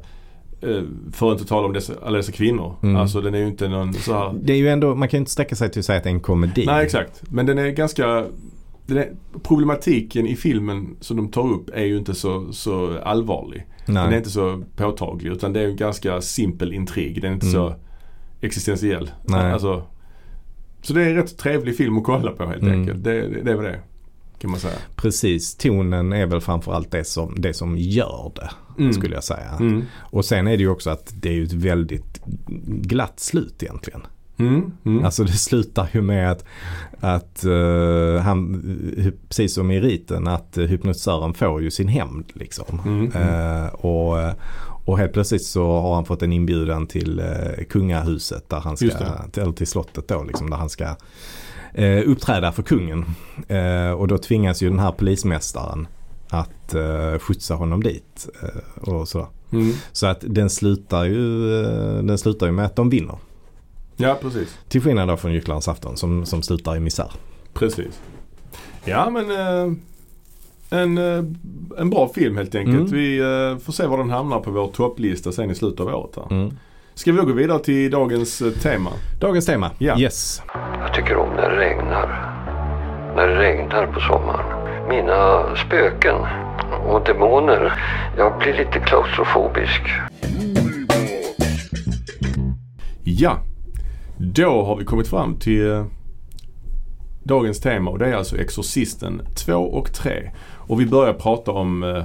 [1.13, 2.75] för att inte tala om dessa, alla dessa kvinnor.
[2.83, 2.97] Mm.
[2.97, 4.35] Alltså den är ju inte någon så här.
[4.43, 6.11] Det är ju ändå, man kan ju inte sträcka sig till att säga att det
[6.11, 6.67] är en komedi.
[6.67, 7.23] Nej exakt.
[7.31, 8.27] Men den är ganska
[8.87, 13.67] den problematiken i filmen som de tar upp är ju inte så, så allvarlig.
[13.87, 14.19] Den är Nej.
[14.19, 17.23] inte så påtaglig utan det är en ganska simpel intrig.
[17.23, 17.55] Den är inte Mm.
[17.55, 17.75] så
[18.41, 19.11] existentiell.
[19.25, 19.53] Nej.
[19.53, 19.83] Alltså,
[20.83, 22.81] så det är en rätt trevlig film att kolla på helt Mm.
[22.81, 23.05] enkelt.
[23.05, 23.81] Det, det, det är väl det.
[24.39, 24.77] Kan man säga.
[24.97, 28.51] Precis, tonen är väl framförallt det som, det som gör det.
[28.83, 28.93] Mm.
[28.93, 29.51] Skulle jag säga.
[29.61, 29.83] Mm.
[29.99, 32.21] Och sen är det ju också att det är ett väldigt
[32.67, 34.01] glatt slut egentligen.
[34.39, 34.73] Mm.
[34.85, 35.05] Mm.
[35.05, 36.45] Alltså det slutar ju med att,
[37.01, 38.63] att eh, han,
[39.29, 42.81] precis som i riten, att uh, hypnotisören får ju sin hämnd liksom.
[42.85, 43.13] Mm.
[43.13, 44.35] Eh, och,
[44.85, 48.89] och helt plötsligt så har han fått en inbjudan till uh, kungahuset där han ska,
[49.33, 50.97] till, eller till slottet då liksom, där han ska
[52.07, 53.05] uppträda för kungen.
[53.99, 55.89] Och då tvingas ju den här polismästaren
[56.29, 58.29] att uh, skjutsa honom dit.
[58.43, 59.27] Uh, och sådär.
[59.53, 59.73] Mm.
[59.93, 63.19] Så att den slutar, ju, uh, den slutar ju med att de vinner.
[63.97, 64.59] Ja, precis.
[64.69, 67.11] Till skillnad då från Gycklarnas afton som, som slutar i misär.
[67.53, 68.01] Precis.
[68.85, 69.73] Ja, men eh,
[70.71, 71.25] en, eh,
[71.79, 72.77] en bra film helt enkelt.
[72.77, 72.93] Mm.
[72.93, 76.17] Vi eh, får se var den hamnar på vår topplista sen i slutet av året.
[76.17, 76.37] Här.
[76.37, 76.57] Mm.
[76.95, 78.91] Ska vi då gå vidare till dagens eh, tema?
[79.21, 79.71] Dagens tema.
[79.79, 79.99] Ja.
[79.99, 80.43] Yes.
[80.81, 82.33] Jag tycker om när det regnar.
[83.17, 84.89] När det regnar på sommaren.
[84.89, 86.17] Mina spöken
[86.89, 87.73] och demoner.
[88.17, 89.83] Jag blir lite klaustrofobisk.
[93.05, 93.39] Ja,
[94.19, 95.87] då har vi kommit fram till eh,
[97.23, 100.31] dagens tema och det är alltså Exorcisten 2 och 3.
[100.47, 102.05] Och vi börjar prata om eh,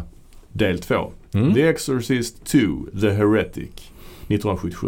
[0.54, 1.12] del 2.
[1.34, 1.54] Mm.
[1.54, 2.60] The Exorcist 2,
[3.02, 3.70] The Heretic
[4.28, 4.88] 1977.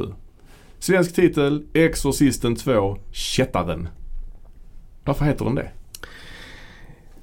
[0.79, 3.87] Svensk titel Exorcisten 2, Kättaren.
[5.03, 5.69] Varför heter den det?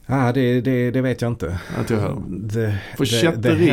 [0.07, 1.61] Ah, det, det, det vet jag inte.
[1.79, 2.49] Inte jag heller.
[2.49, 3.67] The, För the, kätteri,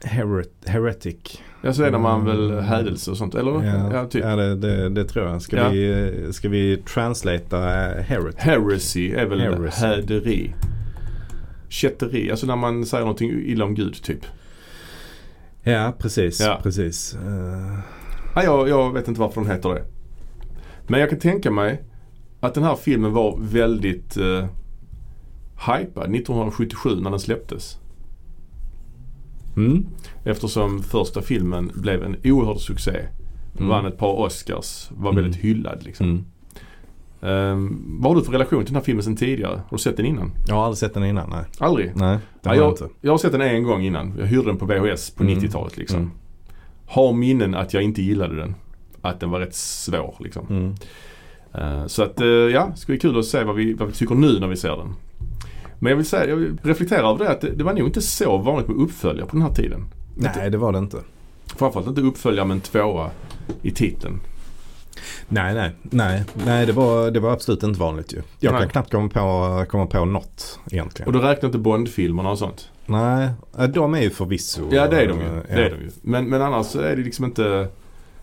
[0.00, 1.42] the heret, heretic.
[1.62, 2.64] Ja, så det man väl Mm.
[2.64, 3.64] hädelse och sånt, eller?
[3.64, 4.24] Ja, Ja, typ.
[4.24, 5.42] ja det, det, det tror jag.
[5.42, 5.68] Ska, Ja.
[5.68, 5.90] vi,
[6.26, 8.40] eh, ska vi translata uh, heretic?
[8.40, 9.86] Heresy är väl Heresy.
[9.86, 10.54] häderi.
[11.68, 14.20] Kätteri, alltså när man säger någonting illa om Gud typ.
[15.62, 16.40] Ja, precis.
[16.40, 16.60] Ja.
[16.62, 17.14] precis.
[17.14, 17.78] Eh,
[18.34, 19.84] Ja, jag, jag vet inte varför den heter det.
[20.86, 21.82] Men jag kan tänka mig
[22.40, 24.44] att den här filmen var väldigt uh,
[25.66, 27.78] hypad 1977 när den släpptes.
[29.56, 29.86] mm.
[30.28, 32.96] Eftersom första filmen blev en oerhörd succé.
[33.56, 33.68] Mm.
[33.68, 34.88] Vann ett par Oscars.
[34.90, 35.22] Var Mm.
[35.22, 36.06] väldigt hyllad liksom.
[36.06, 36.24] Mm.
[37.22, 39.56] Ehm, vad har du för relation till den här filmen sen tidigare?
[39.68, 40.32] Har du sett den innan?
[40.48, 41.30] Jag har aldrig sett den innan.
[41.30, 41.92] Nej, Aldrig?
[41.96, 42.88] nej det har jag jag, inte.
[43.00, 44.14] jag har sett den en gång innan.
[44.18, 45.38] Jag hyrde den på VHS på Mm.
[45.38, 45.98] 90-talet liksom.
[45.98, 46.10] Mm.
[46.86, 48.54] Har minnen att jag inte gillade den.
[49.00, 50.46] Att den var rätt svår liksom.
[50.50, 50.74] Mm.
[51.54, 53.94] Eh, Så att eh, ja, det ska bli kul att se vad vi, vad vi
[53.94, 54.94] tycker nu när vi ser den.
[55.78, 58.00] Men jag vill säga, jag vill reflektera över det att det, det var nog inte
[58.00, 59.84] så vanligt med uppföljare på den här tiden.
[60.18, 60.96] Nej, det var det inte.
[61.56, 63.10] Framförallt inte uppföljare med en tvåa
[63.62, 64.20] i titeln.
[65.28, 68.22] Nej, nej, nej, nej det, var, det var absolut inte vanligt ju.
[68.40, 68.60] Jag Nej.
[68.60, 71.06] kan knappt komma på, komma på något egentligen.
[71.06, 72.70] Och då räknar inte Bond-filmerna och sånt.
[72.86, 73.28] Nej,
[73.68, 74.68] de är ju förvisso.
[74.72, 75.26] Ja det är de ju.
[75.26, 75.90] eh, Det är de ju.
[76.02, 77.68] Men, men annars är det liksom inte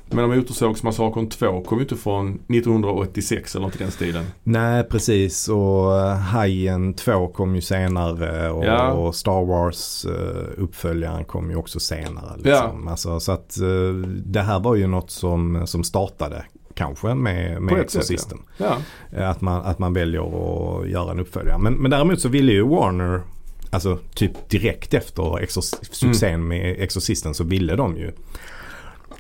[0.10, 4.26] men Motorsågsmassakern 2 kom ju inte från 1986 eller något i den stilen.
[4.44, 5.48] Nej, precis.
[5.50, 8.92] Och eh, Hajen 2 kom ju senare och, Ja.
[8.92, 12.38] och Star Wars eh, uppföljaren kom ju också senare.
[12.38, 12.88] Liksom.
[12.88, 13.94] Alltså, så att eh,
[14.26, 18.38] det här var ju något som, som startade kanske med, med ett sätt, Exorcisten.
[18.58, 18.78] Ja.
[19.12, 21.58] Eh, Att, man, att man väljer att göra en uppföljare.
[21.60, 23.22] Men, men däremot så ville ju Warner,
[23.70, 26.48] alltså typ direkt efter exor- succén Mm.
[26.48, 28.12] med Exorcisten så ville de ju.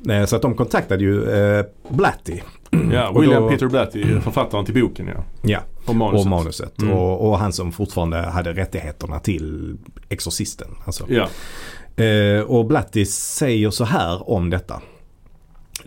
[0.09, 2.39] Eh, Så att de kontaktade ju eh, Blatty.
[2.91, 5.23] ja William då- Peter Blatty, författaren till boken ja.
[5.41, 6.25] Ja, Och manuset.
[6.25, 6.81] och manuset.
[6.81, 6.93] Mm.
[6.93, 9.77] Och, och han som fortfarande hade rättigheterna till
[10.09, 10.67] Exorcisten.
[10.85, 11.05] Alltså.
[11.09, 11.27] Ja.
[12.03, 14.81] Eh, och Blatty säger så här om detta.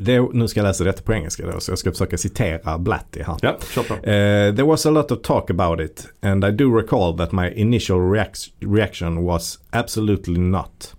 [0.01, 3.23] Det, nu ska jag läsa detta på engelska då, så jag ska försöka citera Blatty
[3.23, 3.37] här.
[3.75, 3.95] Kör på.
[3.95, 4.01] Uh,
[4.57, 7.99] there was a lot of talk about it, and I do recall that my initial
[7.99, 10.95] reac- reaction was absolutely not.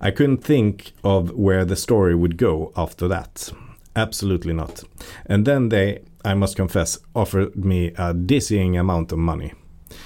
[0.00, 3.52] I couldn't think of where the story would go after that.
[3.94, 4.84] Absolutely not.
[5.24, 9.54] And then they, I must confess, offered me a dizzying amount of money.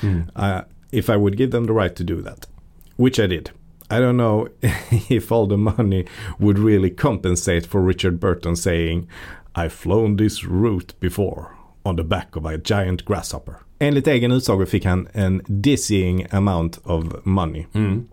[0.00, 0.30] Mm.
[0.36, 2.46] Uh, if I would give them the right to do that,
[2.96, 3.50] which I did.
[3.90, 4.48] I don't know
[5.10, 6.06] if all the money
[6.38, 9.08] would really compensate for Richard Burton saying
[9.54, 13.60] I've flown this route before on the back of a giant grasshopper.
[13.80, 17.66] Enligt egen utsago fick han en dizzying amount of money.
[17.72, 18.08] Mm.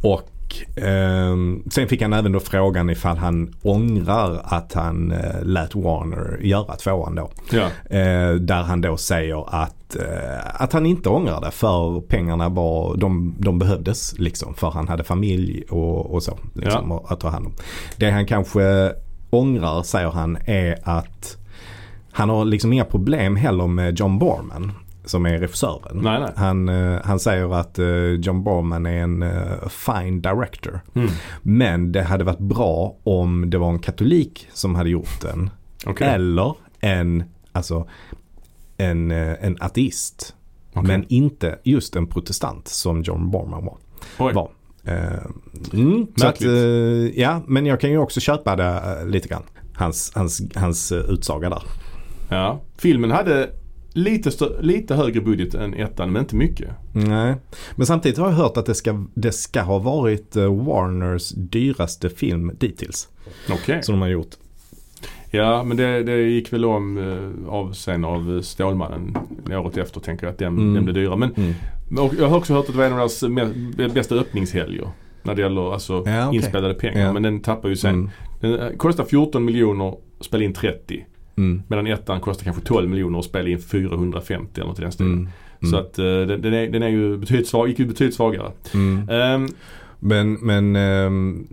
[0.00, 0.28] Och
[0.76, 6.38] ehm, sen fick han även då frågan ifall han ångrar att han eh, lät Warner
[6.42, 7.30] göra tvåan då.
[7.52, 7.96] Ja.
[7.96, 12.96] Eh, där han då säger att, eh, att han inte ångrar det för pengarna var,
[12.96, 16.38] de, de behövdes liksom för han hade familj och, och så.
[16.54, 17.04] Liksom, Ja.
[17.08, 17.52] att ta hand om.
[17.96, 18.92] Det han kanske
[19.30, 21.36] ångrar säger han är att
[22.12, 24.72] han har liksom inga problem heller med John Borman
[25.10, 25.98] som är regissören.
[26.02, 26.32] Nej, nej.
[26.36, 30.80] Han, eh, han säger att eh, John Borman är en eh, fine director.
[30.94, 31.10] Mm.
[31.42, 35.50] Men det hade varit bra om det var en katolik som hade gjort den.
[35.86, 36.08] Okej.
[36.08, 37.88] Eller en, alltså,
[38.76, 40.34] en, en ateist.
[40.72, 40.82] Okej.
[40.82, 43.76] Men inte just en protestant som John Borman var.
[44.18, 44.34] Oj.
[44.34, 44.50] var.
[45.72, 46.40] Mm, så att,
[47.14, 49.42] ja, men jag kan ju också köpa det lite grann.
[49.74, 51.62] Hans, hans, hans utsaga där.
[52.28, 52.60] Ja.
[52.76, 53.50] Filmen hade
[53.92, 56.68] lite, lite högre budget än ettan men inte mycket.
[56.92, 57.34] Nej,
[57.76, 62.10] men samtidigt har jag hört att det ska, det ska ha varit eh, Warners dyraste
[62.10, 63.08] film dittills.
[63.52, 63.82] Okej.
[63.82, 64.30] Som de har gjort.
[65.30, 69.16] Ja men det, det gick väl om eh, av sen av eh, Stålmannen
[69.50, 70.74] året efter tänker jag att den, Mm.
[70.74, 71.16] den blev dyrare.
[71.16, 71.54] Men, Mm.
[72.18, 72.98] Jag har också hört att det var en av
[73.76, 74.88] deras bästa öppningshelger.
[75.22, 76.36] När det gäller alltså Ja, okej.
[76.36, 77.00] inspelade pengar.
[77.00, 77.12] Ja.
[77.12, 77.94] Men den tappar ju sen.
[77.94, 78.10] Mm.
[78.40, 81.04] Den eh, kostar 14 miljoner och spela in 30.
[81.40, 81.62] Mm.
[81.68, 85.12] Medan ettan kostar kanske 12 miljoner och spela in 450 eller något i den stilen.
[85.62, 85.70] Mm.
[85.70, 88.52] Så att eh, den, den, är, den är ju betydligt, svag, gick ju betydligt svagare.
[88.74, 89.08] Mm.
[89.08, 89.48] Ehm,
[89.98, 91.46] Men, men ehm,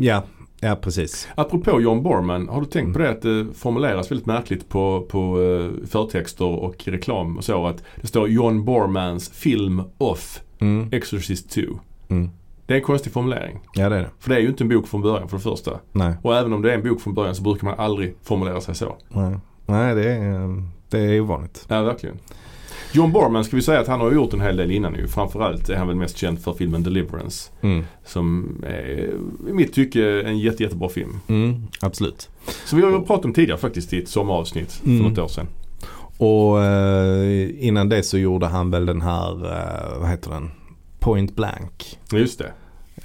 [0.00, 0.22] ja,
[0.60, 1.28] ja precis.
[1.34, 3.02] apropå John Borman, har du tänkt på Mm.
[3.02, 7.82] det att det formuleras väldigt märkligt på, på eh, förtexter och reklam och så att
[8.00, 10.88] det står John Bormans film of Mm.
[10.92, 11.60] Exorcist 2.
[12.08, 12.30] Mm.
[12.66, 13.60] Det är en konstig formulering.
[13.74, 14.10] Ja det är det.
[14.18, 15.70] För det är ju inte en bok från början för det första.
[15.92, 16.14] Nej.
[16.22, 18.74] Och även om det är en bok från början så brukar man aldrig formulera sig
[18.74, 18.96] så.
[19.08, 21.64] Nej, Nej det, är, ehm, det är ovanligt.
[21.68, 22.18] Ja, verkligen.
[22.92, 25.06] John Borman ska vi säga att han har gjort en hel del innan ju.
[25.08, 27.50] Framförallt är han väl mest känd för filmen Deliverance.
[27.60, 27.84] Mm.
[28.04, 29.10] Som är
[29.48, 31.20] i mitt tycke en jätte, jättebra film.
[31.26, 32.30] Mm, absolut.
[32.64, 35.02] Så vi har ju pratat om tidigare faktiskt i ett sommaravsnitt för Mm.
[35.08, 35.46] något år sedan.
[36.18, 40.50] Och eh, innan det så gjorde han väl den här, eh, vad heter den?
[41.04, 41.98] Point Blank.
[42.12, 42.52] Just det.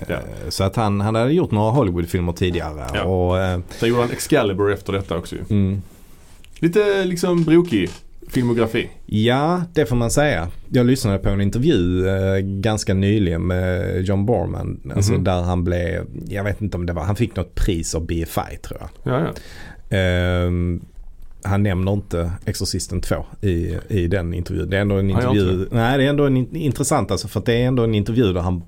[0.08, 0.16] Ja.
[0.16, 2.88] Eh, Så att han, han hade gjort några Hollywoodfilmer tidigare.
[2.94, 3.04] Ja.
[3.04, 5.42] Och, eh, Sen gjorde han Excalibur efter detta också ju.
[5.50, 5.82] mm,
[6.60, 7.90] Lite liksom brokig
[8.28, 8.90] filmografi.
[9.06, 10.48] ja, det får man säga.
[10.70, 14.92] Jag lyssnade på en intervju eh, ganska nyligen med John Borman.
[14.96, 15.24] Alltså Mhm.
[15.24, 18.58] där han blev, jag vet inte om det var, han fick något pris av BFI
[18.64, 19.14] tror jag.
[19.14, 19.20] Ja,
[19.90, 19.98] ja.
[19.98, 20.82] Ehm,
[21.44, 24.70] han nämner inte Exorcisten 2 i, i den intervjun.
[24.70, 25.68] Det är ändå en intervju.
[25.72, 28.42] Nej, det är ändå en, in- intressant alltså för det är ändå en intervju där
[28.42, 28.64] han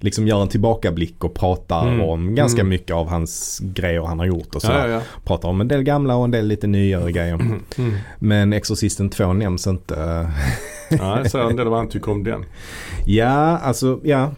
[0.00, 2.00] liksom gör en tillbakablick och pratar Mm.
[2.00, 2.68] om ganska Mm.
[2.68, 4.72] mycket av hans grejer han har gjort och så.
[4.72, 5.00] ja, ja, ja.
[5.24, 7.34] Pratar om en del gamla och en del lite nyare grejer.
[7.34, 7.94] Mm.
[8.18, 10.30] Men Exorcisten 2 nämns inte.
[10.90, 12.44] Jag säger en del vad han tycker om den.
[13.06, 14.30] Ja, alltså ja.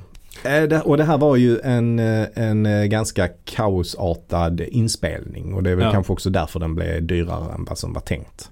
[0.45, 5.71] Eh, Och det här var ju en, eh, en eh, ganska kaosartad inspelning och det
[5.71, 5.93] är väl Ja.
[5.93, 8.51] kanske också därför den blev dyrare än vad som var tänkt.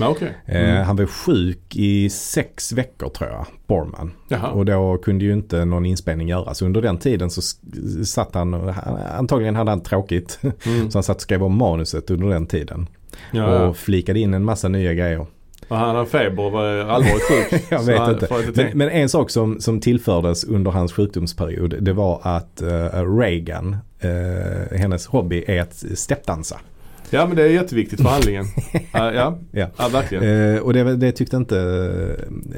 [0.00, 0.36] Okej.
[0.46, 0.84] Eh, Mm.
[0.86, 4.12] Han var sjuk i sex veckor tror jag, Borman.
[4.28, 4.50] Jaha.
[4.50, 6.62] Och då kunde ju inte någon inspelning göras.
[6.62, 7.42] Under den tiden så
[8.04, 8.54] satt han,
[9.18, 10.38] antagligen hade han tråkigt.
[10.66, 10.90] Mm.
[10.90, 12.86] Så han satt och skrev om manuset under den tiden.
[13.32, 13.66] Ja, ja.
[13.68, 15.26] Och flikade in en massa nya grejer.
[15.68, 17.62] Och han hade feber och var allvarligt sjuk.
[17.70, 18.50] Jag vet han inte.
[18.54, 23.76] Men, men en sak som, som tillfördes under hans sjukdomsperiod det var att eh, Reagan,
[24.00, 26.60] eh, hennes hobby är att steppdansa.
[27.14, 28.44] Ja men det är jätteviktigt för handlingen.
[28.92, 29.38] ja, ja.
[29.52, 29.68] Ja.
[29.78, 30.54] ja verkligen.
[30.54, 31.58] Eh, och det, det tyckte inte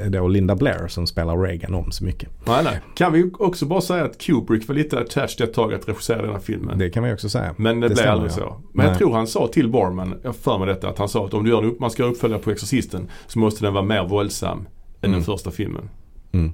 [0.05, 2.29] eh, då Linda Blair som spelar Reagan om så mycket.
[2.47, 2.81] Nej, nej.
[2.95, 6.31] Kan vi också bara säga att Kubrick var lite attached ett tag att regissera den
[6.33, 6.79] här filmen.
[6.79, 7.55] Det kan vi också säga.
[7.59, 8.35] men det, det blev aldrig ja.
[8.37, 8.57] så.
[8.75, 8.99] Men jag Nej.
[8.99, 11.51] tror han sa till Borman, jag för mig detta, att han sa att om du
[11.51, 14.59] gör en upp, man ska göra uppföljare på Exorcisten så måste den vara mer våldsam
[14.59, 14.66] än
[15.03, 15.12] Mm.
[15.12, 15.88] den första filmen.
[16.33, 16.53] Mm.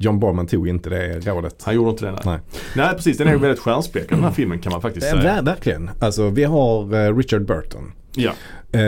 [0.00, 1.62] John Borman tog inte det rådet.
[1.64, 2.20] Han gjorde inte det nej.
[2.24, 2.38] Nej.
[2.76, 5.34] Nej precis, den är ju väldigt stjärnspäckad den här filmen kan man faktiskt Eh, säga.
[5.40, 5.90] ver- verkligen.
[5.98, 7.92] Alltså vi har eh, Richard Burton.
[8.14, 8.30] Ja,
[8.72, 8.80] Eh,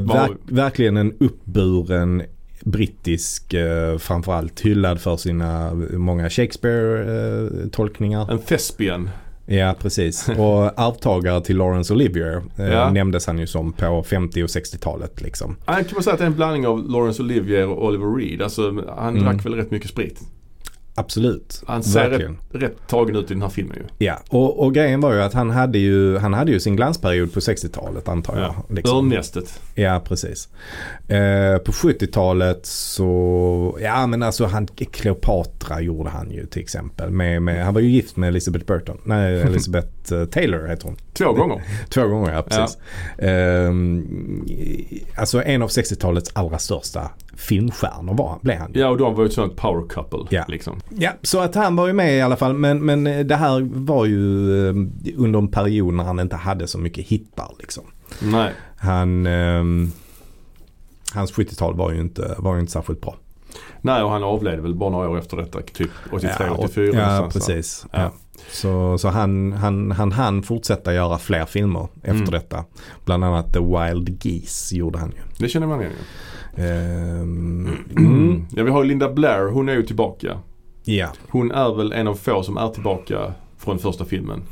[0.00, 2.22] verk, verkligen en uppburen
[2.64, 8.30] brittisk, eh, framförallt hyllad för sina många Shakespeare-tolkningar.
[8.30, 9.10] en thespian.
[9.46, 10.28] ja, precis.
[10.28, 10.34] Och
[10.80, 12.90] arvtagare till Laurence Olivier eh, Ja.
[12.90, 15.56] nämndes han ju som på 50 och 60-talet liksom.
[15.66, 18.42] Ja, kan man säga att det är en blandning av Laurence Olivier och Oliver Reed.
[18.42, 18.62] Alltså
[18.98, 19.24] han Mm.
[19.24, 20.20] drack väl rätt mycket sprit.
[20.98, 21.62] Absolut.
[21.66, 24.06] Han ser rätt, rätt tagen ut i den här filmen ju.
[24.06, 27.32] Ja, och, och grejen var ju att han hade ju, han hade ju sin glansperiod
[27.32, 28.44] på 60-talet antar jag.
[28.44, 28.74] Ja.
[28.74, 28.96] liksom.
[28.96, 29.60] Örnnästet.
[29.74, 30.48] Ja, precis.
[31.08, 37.10] Eh, på 70-talet så, ja men alltså han, Cleopatra gjorde han ju till exempel.
[37.10, 38.98] Med, med, han var ju gift med Elizabeth Burton.
[39.04, 40.96] Nej, Elizabeth eh, Taylor heter hon.
[41.16, 41.62] Två gånger.
[41.88, 42.78] Två gånger, ja precis.
[43.18, 44.44] Ehm,
[45.16, 48.70] alltså en av 60-talets allra största filmstjärnor var, blev han.
[48.74, 50.26] Ja och de var ju ett sånt power couple.
[50.30, 50.44] Ja.
[50.48, 50.80] Liksom.
[50.88, 52.54] Ja, så att han var ju med i alla fall.
[52.54, 54.74] Men, men det här var ju eh,
[55.16, 57.84] under en period när han inte hade så mycket hittar liksom.
[58.22, 58.52] Nej.
[58.76, 59.92] Han, ehm,
[61.14, 63.16] hans 70-tal var ju inte, var ju inte särskilt bra.
[63.80, 65.60] Nej och han avled väl bara några år efter detta.
[65.60, 67.86] Typ 83, ja, 84 Ja, precis.
[67.92, 67.98] Ja.
[68.00, 68.12] Ja.
[68.50, 72.30] Så, så han, han, han hann fortsätta göra fler filmer efter Mm.
[72.30, 72.64] detta.
[73.04, 75.22] Bland annat The Wild Geese gjorde han ju.
[75.38, 76.62] Det känner man igen ju.
[76.64, 78.06] Ehm, Mm.
[78.06, 80.38] mm, Ja vi har ju Linda Blair, hon är ju tillbaka.
[80.84, 81.08] ja.
[81.28, 84.42] Hon är väl en av få som är tillbaka från första filmen.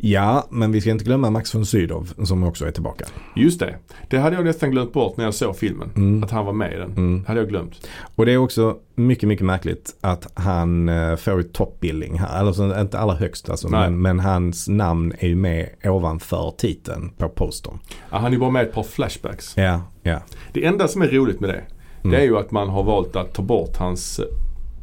[0.00, 3.04] Ja, men vi ska inte glömma Max von Sydow som också är tillbaka.
[3.36, 3.76] Just det.
[4.10, 5.90] Det hade jag nästan glömt bort när jag såg filmen.
[5.96, 6.24] Mm.
[6.24, 6.90] Att han var med i den.
[6.90, 7.24] Mm.
[7.26, 7.88] Hade jag glömt.
[8.16, 12.40] Och det är också mycket, mycket märkligt att han eh, får ett toppbilling här.
[12.40, 17.10] Eller så, inte allra högst alltså, men, men hans namn är ju med ovanför titeln
[17.18, 17.78] på postern.
[18.10, 19.56] Ja, han är ju bara med ett par flashbacks.
[19.56, 20.20] Ja, ja.
[20.52, 21.62] Det enda som är roligt med det.
[22.02, 22.10] Mm.
[22.10, 24.24] Det är ju att man har valt att ta bort hans eh,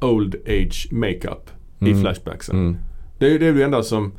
[0.09, 1.49] old age makeup
[1.79, 2.01] i Mm.
[2.01, 2.55] flashbacksen.
[2.59, 2.77] Mm.
[3.17, 4.11] Det är ju det, är ju det enda som,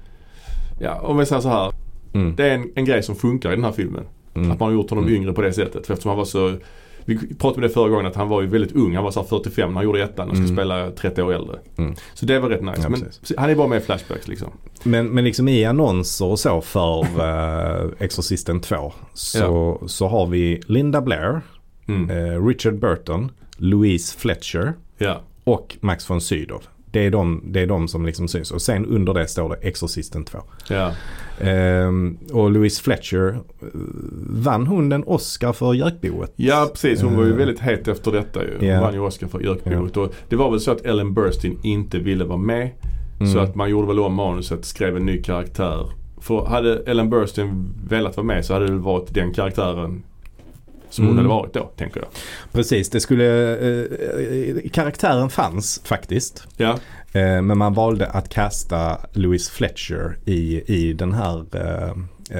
[0.79, 1.73] ja om vi säger så här.
[2.15, 2.37] Mm.
[2.37, 4.05] Det är en, en grej som funkar i den här filmen.
[4.35, 4.51] Mm.
[4.51, 5.17] Att man har gjort honom Mm.
[5.17, 5.87] yngre på det sättet.
[5.87, 6.55] För eftersom han var så
[7.09, 8.95] Vi pratade om det förra gången att han var ju väldigt ung.
[8.95, 10.57] Han var så här 45 när han gjorde ettan och ska Mm.
[10.57, 11.59] spela 30 år äldre.
[11.79, 11.95] Mm.
[12.15, 12.81] Så det var rätt nice.
[12.83, 13.33] Ja, men precis.
[13.39, 14.49] han är bara med i flashbacks liksom.
[14.83, 20.61] Men, men liksom i annonser och så för uh, Exorcisten 2 så, så har vi
[20.67, 21.41] Linda Blair,
[21.89, 22.11] Mm.
[22.11, 25.21] eh, Richard Burton, Louise Fletcher Ja.
[25.45, 26.63] och Max von Sydow.
[26.97, 28.51] Det är, de, det är de som liksom syns.
[28.51, 30.39] Och sen under det står det Exorcisten 2.
[30.69, 30.93] Ja.
[31.41, 33.29] Ehm, och Louise Fletcher,
[33.61, 33.67] eh,
[34.31, 36.33] vann hon en Oscar för Jökboet?
[36.37, 37.03] ja, precis.
[37.03, 37.37] Hon var ju Eh.
[37.37, 38.57] väldigt het efter detta ju.
[38.59, 38.81] Hon Ja.
[38.81, 39.97] vann ju Oscar för Jökboet.
[39.97, 42.71] Och Det var väl så att Ellen Burstyn inte ville vara med.
[43.21, 43.33] Mm.
[43.33, 45.87] Så att man gjorde väl om manuset, skrev en ny karaktär.
[46.21, 50.03] För hade Ellen Burstyn velat vara med så hade det varit den karaktären
[50.97, 51.25] som hon Mm.
[51.27, 52.09] hade varit då, tänker jag.
[52.53, 56.47] Precis, det skulle, eh, karaktären fanns faktiskt.
[56.57, 56.79] Ja,
[57.13, 61.91] Eh, men man valde att kasta Louise Fletcher i, i den här eh,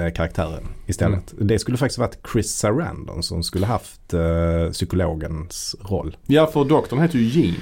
[0.05, 1.33] eh, karaktären istället.
[1.33, 1.47] Mm.
[1.47, 6.17] Det skulle faktiskt varit Chris Sarandon som skulle haft eh, psykologens roll.
[6.27, 7.55] ja för doktorn heter ju Jean.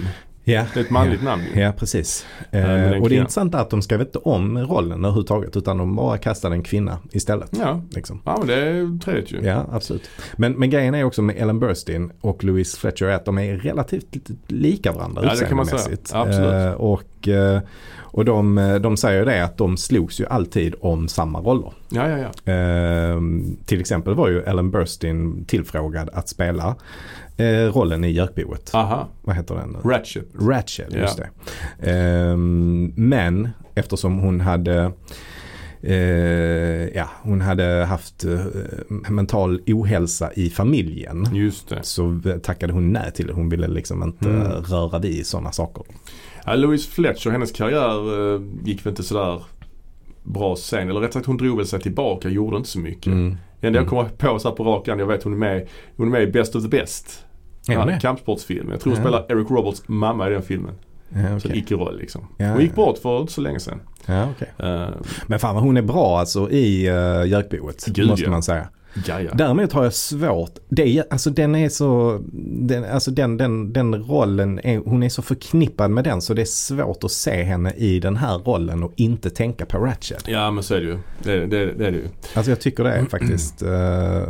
[0.46, 1.60] Ja, Det är ett manligt namn ju.
[1.60, 2.26] Ja, precis.
[2.50, 5.96] en Eh, och det är intressant att de skrev inte om rollen överhuvudtaget utan de
[5.96, 7.50] bara kastade en kvinna istället.
[7.58, 7.82] Ja.
[7.90, 8.20] Liksom.
[8.24, 9.40] ja, men det är trevligt ju.
[9.42, 10.10] Ja, absolut.
[10.36, 14.30] Men, men grejen är också med Ellen Burstyn och Louise Fletcher att de är relativt
[14.46, 15.78] lika varandra Ja, det kan man säga.
[15.78, 16.14] utseendemässigt.
[16.14, 16.52] Absolut.
[16.52, 17.60] Eh, och eh,
[18.14, 21.72] och de, de säger det att de slogs ju alltid om samma roller.
[21.88, 22.52] Ja, ja, ja.
[22.52, 23.20] Eh,
[23.66, 26.76] till exempel var ju Ellen Burstyn tillfrågad att spela
[27.36, 27.44] eh,
[27.74, 28.70] rollen i Jökboet.
[28.74, 29.08] Aha.
[29.22, 29.90] Vad heter den nu?
[29.90, 30.26] Ratchet.
[30.40, 30.98] Ratchet, Ja.
[30.98, 31.28] just det.
[31.90, 34.92] Ehm, men eftersom hon hade
[35.82, 38.40] eh, ja, hon hade haft eh,
[39.10, 41.28] mental ohälsa i familjen.
[41.32, 41.78] Just det.
[41.82, 43.32] Så tackade hon nej till det.
[43.32, 44.46] Hon ville liksom inte Mm.
[44.62, 45.84] röra vid sådana saker.
[46.46, 49.42] Ja, Louise Fletcher, hennes karriär eh, gick väl inte sådär
[50.22, 50.90] bra sen.
[50.90, 53.06] Eller rätt sagt hon drog väl sig tillbaka, gjorde inte så mycket.
[53.06, 53.36] Mm.
[53.60, 53.90] Det enda jag Mm.
[53.90, 56.22] kommer på så här på rak arm, jag vet hon är med, hon är med
[56.22, 57.23] i Best of the Best.
[57.68, 57.98] Är det?
[58.00, 58.70] kampsportsfilm.
[58.70, 59.00] Jag tror Ja.
[59.00, 60.74] spelar Eric Roberts mamma i den filmen.
[61.08, 61.58] Ja, Så en okej.
[61.58, 62.26] icke-roll liksom.
[62.36, 63.80] Ja, hon gick bort för inte så länge sedan.
[64.06, 64.48] Ja, okej.
[64.70, 64.88] Uh,
[65.26, 67.84] Men fan vad hon är bra alltså i uh, Jökboet.
[67.86, 68.68] Gud, måste man säga.
[69.06, 69.30] Ja, ja.
[69.34, 70.50] Däremot har jag svårt.
[70.68, 72.20] Det, är- alltså den är så,
[72.60, 76.42] den, alltså den, den, den rollen, är, hon är så förknippad med den så det
[76.42, 80.24] är svårt att se henne i den här rollen och inte tänka på Ratchet.
[80.28, 80.98] Ja men så är det ju.
[81.22, 82.08] Det, det, det är det ju.
[82.34, 83.68] Alltså jag tycker det är faktiskt, eh,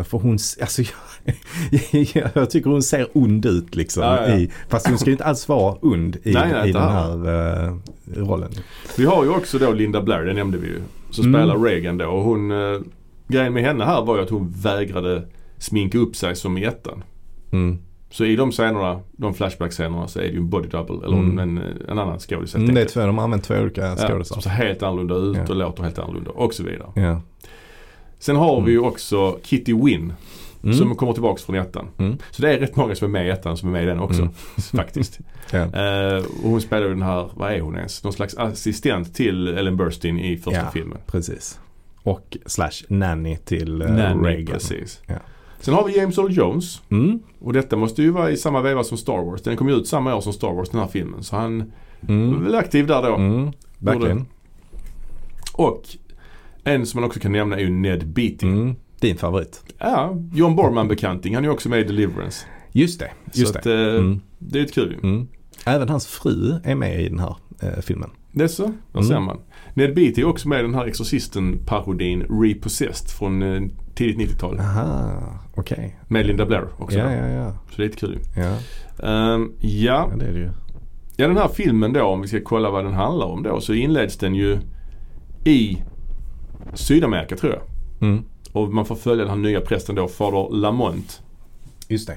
[0.05, 4.03] för hon, alltså jag, jag tycker hon ser ond ut liksom.
[4.03, 4.37] Ja, ja.
[4.37, 7.65] I, fast hon ska ju inte alls vara ond i, Nej, nej, i den här
[7.67, 7.75] eh,
[8.17, 8.51] rollen.
[8.97, 10.81] Vi har ju också då Linda Blair, det nämnde vi ju.
[11.11, 11.41] Som Mm.
[11.41, 12.07] spelar Reagan då.
[12.07, 12.81] Och hon, eh,
[13.29, 15.23] grejen med henne här var ju att hon vägrade
[15.59, 17.05] sminka upp sig som i ettan.
[17.53, 17.79] Mm.
[18.11, 21.39] Så i de scenerna, de flashback-scenerna så är det ju en body double eller Mm.
[21.39, 21.59] en,
[21.89, 24.35] en annan skådis Mm, det är två, de har använt två olika Ja, skådisar.
[24.35, 25.43] som ser helt annorlunda ut Ja.
[25.55, 26.89] och låter helt annorlunda och så vidare.
[26.95, 27.21] Ja.
[28.19, 28.65] Sen har Mm.
[28.67, 30.13] vi ju också Kitty Wynn
[30.63, 30.77] Mm.
[30.77, 31.87] som kommer tillbaks från ettan.
[31.99, 32.17] Mm.
[32.31, 34.01] Så det är rätt många som är med i ettan som är med i den
[34.01, 34.33] också Mm.
[34.73, 35.19] faktiskt.
[35.51, 35.59] Ja.
[35.59, 38.05] Eh, och hon spelar ju den här, vad är hon ens?
[38.05, 40.71] Någon slags assistent till Ellen Burstyn i första Ja.
[40.73, 40.99] filmen.
[41.07, 41.59] Precis.
[42.07, 44.47] Och slash nanny till uh, Nanny, Reagan.
[44.47, 45.01] precis.
[45.07, 45.15] Ja.
[45.61, 46.83] Sen har vi James Earl Jones.
[46.91, 47.21] Mm.
[47.41, 49.43] Och detta måste ju vara i samma veva som Star Wars.
[49.43, 51.23] Den kom ju ut samma år som Star Wars den här filmen.
[51.23, 51.59] Så han
[52.01, 52.45] var Mm.
[52.45, 53.15] väl aktiv där då.
[53.15, 53.53] Mm.
[53.79, 54.27] Verkligen.
[55.55, 55.83] Och
[56.65, 58.47] en som man också kan nämna är ju Ned Beatty.
[58.47, 58.75] Mm.
[59.01, 59.63] Din favorit.
[59.79, 61.35] Ja, John Borman-bekanting.
[61.35, 62.47] Han är ju också med i Deliverance.
[62.73, 63.11] Just det.
[63.33, 63.89] Just så att, det.
[63.91, 64.21] eh, Mm.
[64.39, 64.99] det är ju kul.
[65.03, 65.29] Mm.
[65.67, 68.11] Även hans fru är med i den här eh, filmen.
[68.33, 69.05] Det är så, där Mm.
[69.05, 69.39] ser man.
[69.75, 73.63] Ned Beatty är också med i den här Exorcisten-parodin Repossessed från eh,
[73.95, 74.61] tidigt 90-tal.
[74.61, 75.23] Aha,
[75.55, 75.99] okej.
[76.09, 76.99] Med Linda Blair också.
[76.99, 77.51] Ja, ja, ja.
[77.71, 78.19] Så det är lite kul.
[78.37, 78.57] Ja,
[79.09, 80.51] Ehm, ja, ja, det är det ju.
[81.17, 83.75] ja, den här filmen då om vi ska kolla vad den handlar om då så
[83.75, 84.59] inleds den ju
[85.45, 85.83] i
[86.75, 87.63] Sydamerika tror jag.
[88.09, 88.25] Mm.
[88.53, 91.23] Och man får följa den här nya prästen då, fader Lamont.
[91.89, 92.17] Just det.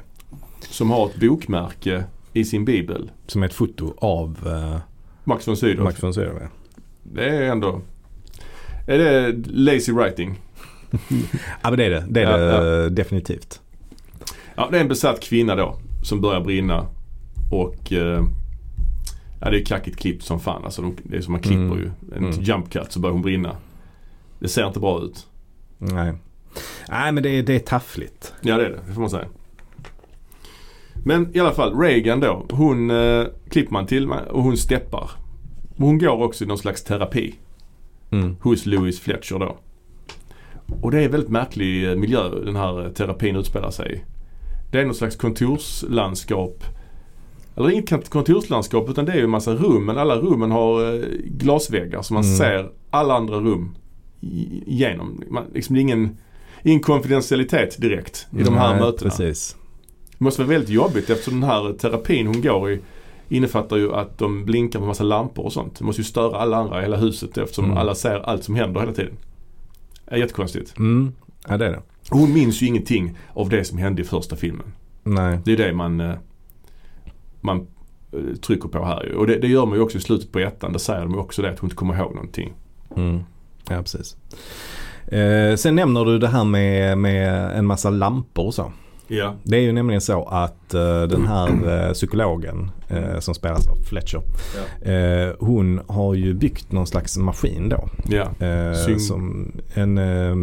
[0.59, 3.11] Som har ett bokmärke i sin bibel.
[3.27, 4.77] Som är ett foto av uh,
[5.23, 5.83] Max von Sydow.
[5.83, 6.37] Max von Sydow.
[6.41, 6.47] ja.
[7.13, 7.81] Det är ändå...
[8.87, 10.39] Är det lazy writing?
[11.61, 12.05] Ja men det är det.
[12.09, 13.61] Det är Ja, det definitivt.
[14.55, 16.87] Ja, det är en besatt kvinna då som börjar brinna.
[17.51, 18.23] Och eh,
[19.41, 20.65] ja, det är kackigt klippt som fan.
[20.65, 21.77] Alltså de, det är som man klipper Mm.
[21.77, 21.91] ju.
[22.15, 22.31] En Mm.
[22.43, 23.55] jump cut så börjar hon brinna.
[24.39, 25.27] Det ser inte bra ut.
[25.77, 26.13] Nej.
[26.89, 28.33] Nej men det är, det är taffligt.
[28.41, 29.25] Ja det är det, det får man säga.
[31.05, 32.45] Men i alla fall, Reagan då.
[32.51, 35.09] Hon eh, klipper man till och hon steppar.
[35.77, 37.35] Hon går också i någon slags terapi
[38.11, 38.35] Mm.
[38.41, 39.57] hos Louis Fletcher då.
[40.81, 44.01] Och det är väldigt märklig eh, miljö den här eh, terapin utspelar sig i.
[44.71, 46.63] Det är någon slags kontorslandskap.
[47.55, 51.01] Eller inget kontorslandskap utan det är ju en massa rum men alla rummen har eh,
[51.25, 52.35] glasväggar så man Mm.
[52.37, 53.75] ser alla andra rum
[54.65, 55.23] igenom.
[55.29, 56.17] Man, liksom det är ingen,
[56.63, 59.09] ingen konfidentialitet direkt i de här Nej, mötena.
[59.09, 59.55] Precis.
[60.17, 62.79] Det måste vara väldigt jobbigt eftersom den här terapin hon går i
[63.29, 65.79] innefattar ju att de blinkar med massa lampor och sånt.
[65.79, 67.77] Det måste ju störa alla andra i hela huset eftersom Mm.
[67.77, 69.13] alla ser allt som händer hela tiden.
[70.05, 70.77] Det är jättekonstigt.
[70.77, 71.11] Mm.
[71.47, 71.81] Ja det är det.
[72.09, 74.73] Hon minns ju ingenting av det som hände i första filmen.
[75.03, 75.39] Nej.
[75.45, 76.13] Det är det man, eh,
[77.41, 77.67] man
[78.11, 79.13] eh, trycker på här ju.
[79.15, 80.71] Och det, det gör man ju också i slutet på ettan.
[80.71, 82.53] Där säger de också det att hon inte kommer ihåg någonting.
[82.95, 83.19] Mm.
[83.69, 84.17] Ja precis.
[85.07, 88.71] Eh, sen nämner du det här med, med en massa lampor och så.
[89.07, 89.33] Ja.
[89.43, 93.75] Det är ju nämligen så att eh, den här eh, psykologen eh, som spelas av
[93.83, 94.21] Fletcher.
[94.81, 97.89] Eh, hon har ju byggt någon slags maskin då.
[98.09, 98.21] Ja.
[98.45, 99.97] Eh, Syn- som en...
[99.97, 100.35] Eh,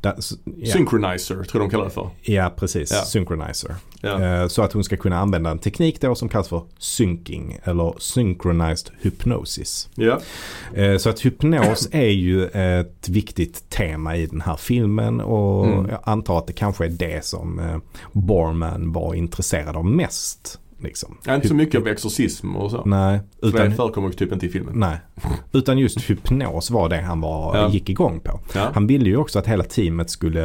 [0.00, 0.14] da,
[0.56, 2.10] ja, Synchronizer tror de kallar det för.
[2.22, 2.90] ja precis.
[2.92, 3.02] Ja.
[3.04, 3.74] Synchronizer.
[4.00, 4.22] Ja.
[4.42, 7.94] Eh, så att hon ska kunna använda en teknik då som kallas för syncing eller
[7.98, 9.88] synchronized hypnosis.
[9.94, 10.20] Ja.
[10.74, 15.86] Eh, Så att hypnos är ju ett viktigt tema i den här filmen och Mm.
[15.90, 17.76] jag antar att det kanske är det som eh,
[18.12, 20.60] Borman var intresserad av mest.
[20.78, 21.16] Liksom.
[21.28, 22.82] Inte så Hyp- mycket av exorcism och så.
[22.84, 24.72] Nej, För det utan, förekommer typ inte i filmen.
[24.76, 24.96] nej,
[25.52, 27.68] utan just hypnos var det han var, Ja.
[27.70, 28.40] gick igång på.
[28.54, 28.70] Ja.
[28.74, 30.42] Han ville ju också att hela teamet skulle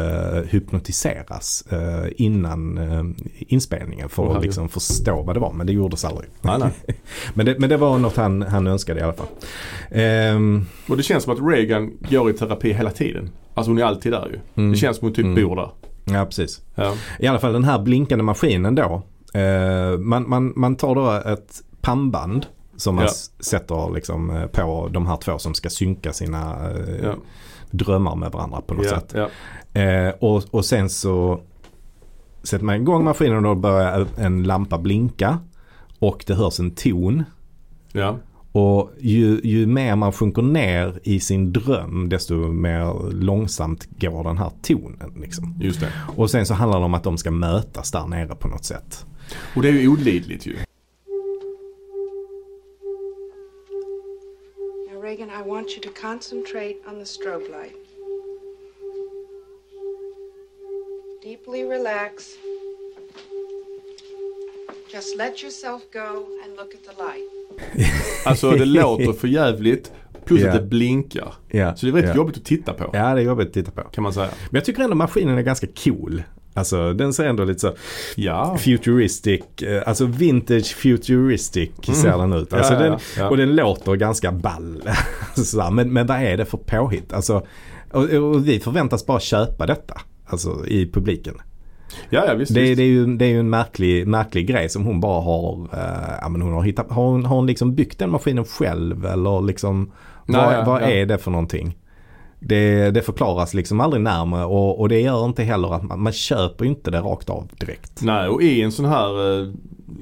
[0.49, 3.03] hypnotiseras eh, innan eh,
[3.47, 5.53] inspelningen för Åh, att liksom förstå vad det var.
[5.53, 6.29] Men det gjordes aldrig.
[6.41, 6.71] Nej, nej.
[7.33, 9.27] Men det, men det var något han, han önskade i alla fall.
[9.91, 13.29] Ehm, Och det känns som att Reagan går i terapi hela tiden.
[13.53, 14.39] Alltså hon är alltid där ju.
[14.63, 15.43] mm, Det känns som hon typ Mm.
[15.47, 15.69] bor där.
[16.05, 16.61] Ja, precis.
[16.75, 16.93] Ja.
[17.19, 19.03] I alla fall den här blinkande maskinen då.
[19.33, 22.45] Eh, man, man, man tar då ett pannband
[22.77, 23.11] som man Ja.
[23.39, 27.13] sätter liksom eh, på de här två som ska synka sina eh, Ja.
[27.71, 28.99] drömmar med varandra på något Ja.
[28.99, 29.15] sätt.
[30.19, 31.41] Och, och sen så
[32.43, 35.39] sätter man igång maskinen och då börjar en lampa blinka.
[35.99, 37.23] Och det hörs en ton.
[37.91, 38.17] Ja.
[38.51, 44.37] Och ju, ju mer man sjunker ner i sin dröm desto mer långsamt går den
[44.37, 45.13] här tonen.
[45.15, 45.55] Liksom.
[45.61, 45.91] Just det.
[46.15, 49.05] Och sen så handlar det om att de ska mötas där nere på något sätt.
[49.55, 50.55] Och det är ju olidligt ju.
[54.91, 57.75] Now, Reagan, I want you to concentrate on the strobe light.
[61.23, 62.23] Deeply relax.
[64.93, 67.91] Just let yourself go and look at the light.
[68.25, 69.91] Alltså det låter för jävligt
[70.25, 70.47] plus Ja.
[70.47, 71.33] att det blinkar.
[71.49, 72.15] Ja, Så det är väldigt ja.
[72.15, 72.83] jobbigt att titta på.
[72.93, 73.81] Ja, det är jobbigt att titta på.
[73.81, 74.29] Kan man säga.
[74.49, 76.23] Men jag tycker ändå maskinen är ganska cool.
[76.53, 77.73] Alltså den ser ändå lite så
[78.15, 78.57] Ja.
[78.59, 82.53] futuristic, eh, alltså vintage futuristic ser den ut.
[82.53, 82.83] Alltså Mm.
[82.85, 83.29] Ja, den, ja.
[83.29, 84.83] Och den låter ganska ball.
[85.35, 85.71] Sådär.
[85.71, 87.13] Men, men vad är det för påhitt?
[87.13, 87.45] Alltså,
[87.91, 90.01] och, och vi förväntas bara köpa detta.
[90.25, 91.33] Alltså i publiken.
[92.09, 92.53] Ja, ja visst.
[92.53, 92.77] Det, visst.
[92.77, 96.13] det, är ju, det är ju en märklig, märklig grej som hon bara har, eh,
[96.21, 99.41] ja men hon har hittat, har hon, har hon liksom byggt den maskinen själv eller
[99.41, 99.91] liksom
[100.25, 101.77] Nej, vad, vad är det för någonting?
[102.43, 106.13] Det, det förklaras liksom aldrig närmare och, och det gör inte heller att man, man
[106.13, 108.01] köper inte det rakt av direkt.
[108.01, 109.53] Nej, och i en sån här eh,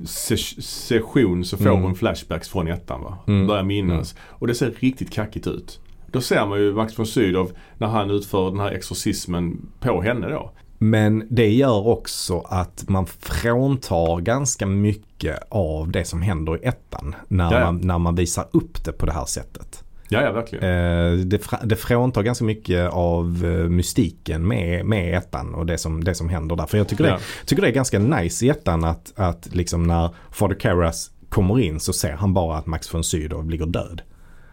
[0.06, 1.82] se- session så får Mm.
[1.84, 3.18] hon flashbacks från ettan va.
[3.28, 3.48] Mm.
[3.48, 4.16] Börjar minnas.
[4.22, 5.80] Och det ser riktigt kackigt ut.
[6.12, 10.30] Då ser man ju Max von Sydow när han utför den här exorcismen på henne
[10.30, 10.52] då.
[10.78, 17.16] Men det gör också att man fråntar ganska mycket av det som händer i ettan
[17.28, 17.66] när, ja.
[17.66, 19.84] man, när man visar upp det på det här sättet.
[20.12, 20.64] Ja, ja verkligen.
[20.64, 26.04] Eh, det, det fråntar ganska mycket av eh, mystiken med, med ettan och det som,
[26.04, 26.66] det som händer där.
[26.66, 27.14] För jag tycker, Ja.
[27.14, 31.60] det, tycker det är ganska nice i ettan att, att liksom när Father Karras kommer
[31.60, 34.02] in så ser han bara att Max von Sydow ligger död.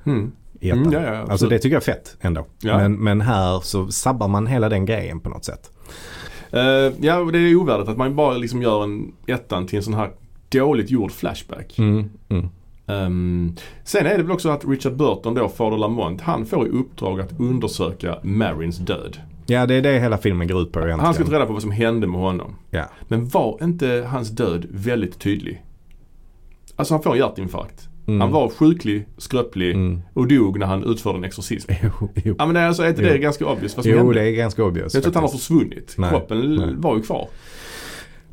[0.07, 0.33] Mm.
[0.61, 0.87] I ettan.
[0.87, 2.47] Mm, ja, ja, alltså det tycker jag är fett ändå.
[2.61, 2.77] Ja.
[2.79, 5.71] Men, men här så sabbar man hela den grejen på något sätt.
[6.51, 6.61] Eh,
[7.01, 10.11] ja, det är ovärdigt att man bara liksom gör en ettan till en sån här
[10.49, 11.79] dåligt gjord flashback.
[11.79, 12.49] Mm, mm.
[12.87, 16.71] Ehm, sen är det väl också att Richard Burton då, Fader Lamont, han får i
[16.71, 19.17] uppdrag att undersöka Marins död.
[19.47, 21.01] Ja det är det hela filmen går ut på egentligen.
[21.01, 22.55] Han ska ta reda på vad som hände med honom.
[22.71, 22.85] Ja.
[23.09, 25.63] Men var inte hans död väldigt tydlig?
[26.77, 27.89] Alltså han får en hjärtinfarkt.
[28.07, 28.21] Mm.
[28.21, 30.01] Han var sjuklig, skröplig Mm.
[30.15, 31.73] och dog när han utförde en exorcism.
[31.83, 32.35] Jo, jo.
[32.39, 33.23] Ja men det är alltså, är inte det Jo.
[33.23, 34.15] ganska obvious vad som jo hände?
[34.15, 34.95] det är ganska obvious.
[34.95, 35.95] Jag tror inte han har försvunnit.
[35.99, 36.11] Nej.
[36.11, 36.75] Kroppen Nej.
[36.77, 37.29] var ju kvar.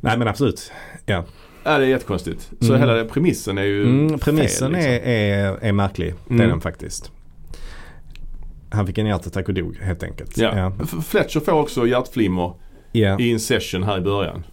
[0.00, 0.72] Nej men absolut.
[1.06, 1.24] Ja.
[1.64, 2.50] Ja, det är jättekonstigt.
[2.60, 2.88] Så Mm.
[2.88, 4.92] hela premissen är ju Mm, premissen fel, liksom.
[4.92, 6.14] är, är, är märklig.
[6.28, 6.48] Det är Mm.
[6.48, 7.10] den faktiskt.
[8.70, 10.38] Han fick en hjärtattack och dog helt enkelt.
[10.38, 10.72] Ja.
[10.78, 10.86] ja.
[11.02, 12.52] Fletcher får också hjärtflimmer
[12.92, 13.18] Ja.
[13.20, 14.44] i en session här i början.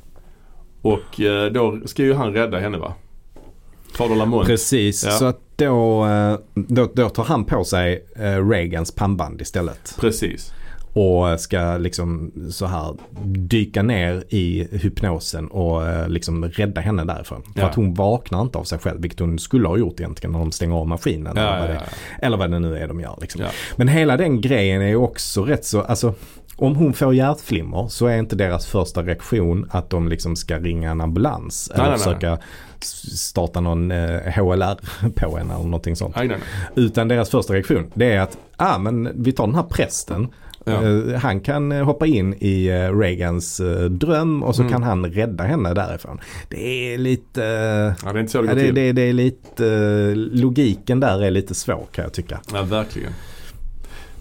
[0.82, 2.94] Och eh, då ska ju han rädda henne va?
[3.94, 4.48] Fader Lamont.
[4.48, 5.12] Precis, Ja.
[5.12, 9.98] så att då, eh, då, då tar han på sig eh, Reagans pannband istället.
[10.00, 10.54] Precis.
[10.94, 17.44] Och ska liksom så här dyka ner i hypnosen och eh, liksom rädda henne därifrån.
[17.54, 17.68] För Ja.
[17.68, 20.52] att hon vaknar inte av sig själv, vilket hon skulle ha gjort egentligen när de
[20.52, 21.34] stänger av maskinen.
[21.38, 21.82] Ja, eller, vad det,
[22.26, 23.18] eller vad det nu är de gör.
[23.22, 23.42] Liksom.
[23.42, 23.48] Ja.
[23.76, 26.14] Men hela den grejen är ju också rätt så, alltså
[26.56, 30.92] om hon får hjärtflimmer så är inte deras första reaktion att de liksom ska ringa
[30.92, 31.72] en ambulans.
[31.76, 32.16] Nej, eller nej, nej.
[32.16, 32.38] försöka
[32.82, 36.16] s- starta någon eh, HLR på henne eller någonting sånt.
[36.16, 36.38] Nej, nej,
[36.76, 36.86] nej.
[36.86, 40.28] Utan deras första reaktion det är att ah, men vi tar den här prästen.
[40.66, 40.72] Ja.
[40.84, 44.72] Eh, han kan eh, hoppa in i eh, Reagans dröm och så Mm.
[44.72, 46.20] kan han rädda henne därifrån.
[46.50, 47.42] Det är lite...
[48.06, 48.76] Ja, det är inte så det går det, till.
[48.76, 52.40] det, det är lite, logiken där är lite svår kan jag tycka.
[52.54, 53.12] Ja, verkligen.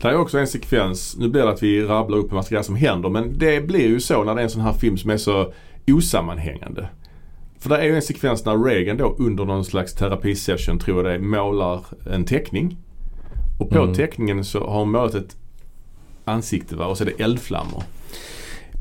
[0.03, 2.62] Det är också en sekvens, nu blir det att vi rabblar upp en massa grejer
[2.62, 5.11] som händer men det blir ju så när det är en sån här film som
[5.11, 5.53] är så
[5.93, 6.88] osammanhängande.
[7.59, 11.05] För det är ju en sekvens när Reagan då under någon slags terapisession tror jag
[11.07, 11.80] det är, målar
[12.12, 12.78] en teckning.
[13.61, 13.95] Och på Mm.
[13.95, 15.36] teckningen så har hon målat ett
[16.31, 16.87] ansikte va?
[16.87, 17.83] och så är det eldflammor.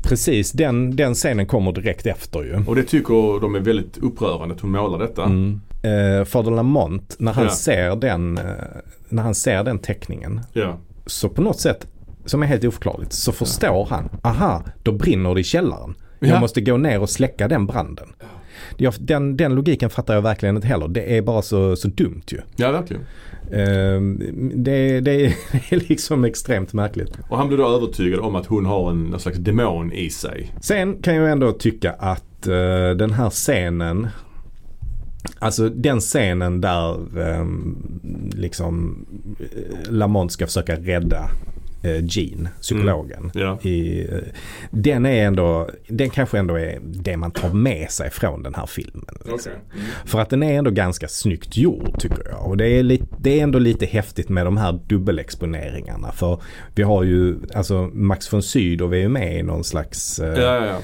[0.02, 2.64] Precis, den, den scenen kommer direkt efter ju.
[2.66, 5.24] Och det tycker de är väldigt upprörande att hon målar detta.
[5.24, 5.60] Mm.
[5.82, 7.50] Eh, Fader Lamont, när han, Ja.
[7.50, 8.44] ser den, eh,
[9.08, 10.78] när han ser den teckningen Ja.
[11.06, 11.86] så på något sätt,
[12.24, 14.08] som är helt oförklarligt, så förstår han.
[14.22, 15.94] Aha, då brinner det i källaren.
[16.18, 16.40] Jag Ja.
[16.40, 18.08] måste gå ner och släcka den branden.
[18.98, 20.88] Den, den logiken fattar jag verkligen inte heller.
[20.88, 22.38] Det är bara så, så dumt ju.
[22.56, 23.02] ja, verkligen.
[24.64, 25.24] Det, det
[25.70, 27.18] är liksom extremt märkligt.
[27.28, 30.52] Och han blir då övertygad om att hon har en någon slags demon i sig.
[30.60, 34.08] Sen kan jag ändå tycka att eh, den här scenen
[35.38, 37.76] Alltså den scenen där ehm,
[38.32, 39.04] liksom
[39.40, 41.30] eh, Lamont ska försöka rädda
[41.82, 43.30] eh, Jean, psykologen.
[43.34, 43.58] Ja.
[43.62, 44.18] I, eh,
[44.70, 48.66] den är ändå, den kanske ändå är det man tar med sig från den här
[48.66, 49.18] filmen.
[49.24, 49.52] liksom.
[50.04, 52.46] För att den är ändå ganska snyggt gjord tycker jag.
[52.46, 56.12] Och det är, lite, det är ändå lite häftigt med de här dubbelexponeringarna.
[56.12, 56.42] För
[56.74, 60.66] vi har ju, alltså Max von Sydow är ju med i någon slags eh, ja,
[60.66, 60.78] ja.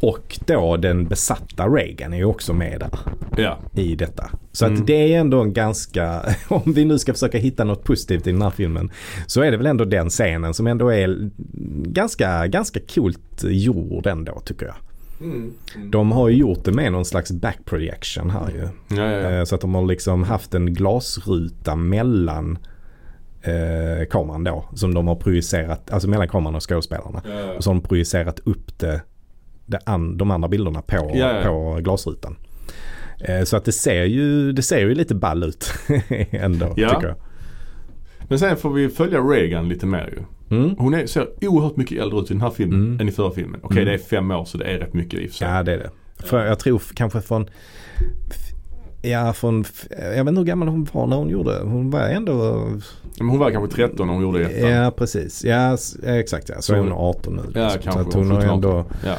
[0.00, 2.98] Och då den besatta Reagan är ju också med där
[3.42, 3.58] ja.
[3.74, 4.30] i detta.
[4.52, 4.80] Så Mm.
[4.80, 8.32] att det är ändå en ganska, om vi nu ska försöka hitta något positivt i
[8.32, 8.90] den här filmen,
[9.26, 11.30] så är det väl ändå den scenen som ändå är
[11.92, 14.74] ganska, ganska coolt gjord ändå tycker jag.
[15.20, 15.52] Mm.
[15.90, 18.68] De har ju gjort det med någon slags back projection här ju.
[18.96, 19.30] Ja, ja, ja.
[19.30, 22.58] Eh, Så att de har liksom haft en glasruta mellan
[23.42, 24.64] eh, kameran då.
[24.74, 27.22] Som de har projicerat, alltså mellan kameran och skådespelarna.
[27.56, 29.00] Och så har de projicerat upp det,
[29.66, 31.40] det an, de andra bilderna på, ja.
[31.44, 32.36] på glasrutan.
[33.20, 35.72] Eh, så att det ser ju, det ser ju lite ball ut
[36.30, 36.88] ändå Ja.
[36.90, 37.16] tycker jag.
[38.28, 40.22] Men sen får vi följa Reagan lite mer ju.
[40.56, 40.76] Mm.
[40.78, 43.00] Hon är, ser oerhört mycket äldre ut i den här filmen Mm.
[43.00, 43.60] än i förra filmen.
[43.62, 43.84] Okej Mm.
[43.88, 45.48] det är fem år så det är rätt mycket i och för sig.
[45.48, 45.90] Ja det är det.
[46.26, 47.48] För jag tror kanske från
[49.10, 51.60] Ja, från, jag vet inte hur gammal hon var när hon gjorde.
[51.62, 52.66] Hon var ändå,
[53.18, 54.70] Men hon var kanske 13 när hon gjorde ettan.
[54.70, 55.44] ja precis.
[55.44, 56.54] Ja, ja exakt ja.
[56.56, 57.42] Så, Så- är hon 18 nu.
[57.60, 57.82] Ja, liksom.
[57.82, 58.02] kanske.
[58.02, 59.14] Så att hon har 17, ändå, Ja.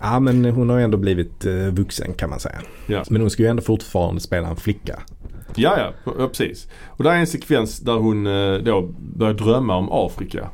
[0.00, 2.58] ja men hon har ändå blivit eh, vuxen kan man säga.
[2.86, 3.04] Ja.
[3.10, 4.98] Men hon ska ju ändå fortfarande spela en flicka.
[5.54, 6.68] Ja, ja, ja, precis.
[6.86, 10.48] Och där är en sekvens där hon eh, då börjar drömma om Afrika.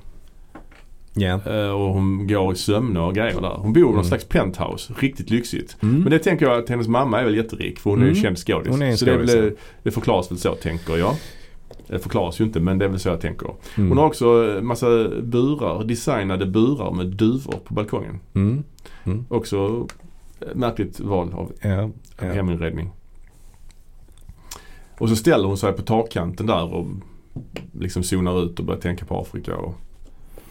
[1.23, 3.57] Eh, Och hon går i sömne och grejer där.
[3.59, 4.05] Hon bor i någon Mm.
[4.05, 4.95] slags penthouse.
[4.99, 5.77] Riktigt lyxigt.
[5.83, 6.01] Mm.
[6.01, 8.23] Men det tänker jag att hennes mamma är väl jätterik för hon är ju Mm.
[8.23, 8.69] känd skådis.
[8.71, 9.53] Hon är en så det, skådis, väl,
[9.83, 11.15] det förklaras väl så tänker jag.
[11.87, 13.49] Det förklaras ju inte men det är väl så jag tänker.
[13.77, 13.89] Mm.
[13.89, 14.87] Hon har också eh, massa
[15.23, 18.21] burar, designade burar med duvor på balkongen.
[18.35, 18.65] Mm.
[19.29, 19.87] Också
[20.41, 21.91] eh, märkligt val av Ja.
[22.21, 22.33] ja.
[22.33, 22.91] heminredning.
[24.99, 26.87] Och så ställer hon sig på takkanten där och
[27.81, 29.75] liksom zonar ut och börjar tänka på Afrika och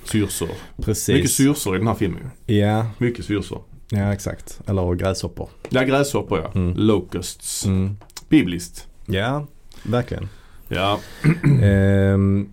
[0.10, 0.50] syrsor.
[0.82, 1.16] Precis.
[1.16, 2.30] Mycket syrsor i den här filmen.
[2.46, 3.62] Ja, Mycket syrsor.
[3.90, 4.60] ja exakt.
[4.68, 5.50] Eller gräshoppor.
[5.70, 6.52] Ja, gräshoppor ja.
[6.56, 6.74] Mm.
[6.78, 7.66] Locusts.
[7.66, 7.98] Mm.
[8.30, 8.88] Bibliskt.
[9.06, 9.48] Ja,
[9.84, 10.30] verkligen.
[10.68, 11.00] Ja.
[11.64, 12.50] Ehm,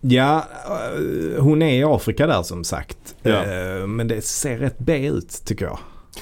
[0.00, 3.14] ja, eh, hon är i Afrika där som sagt.
[3.22, 3.44] Ja.
[3.44, 5.78] Ehm, men det ser rätt B ut tycker jag.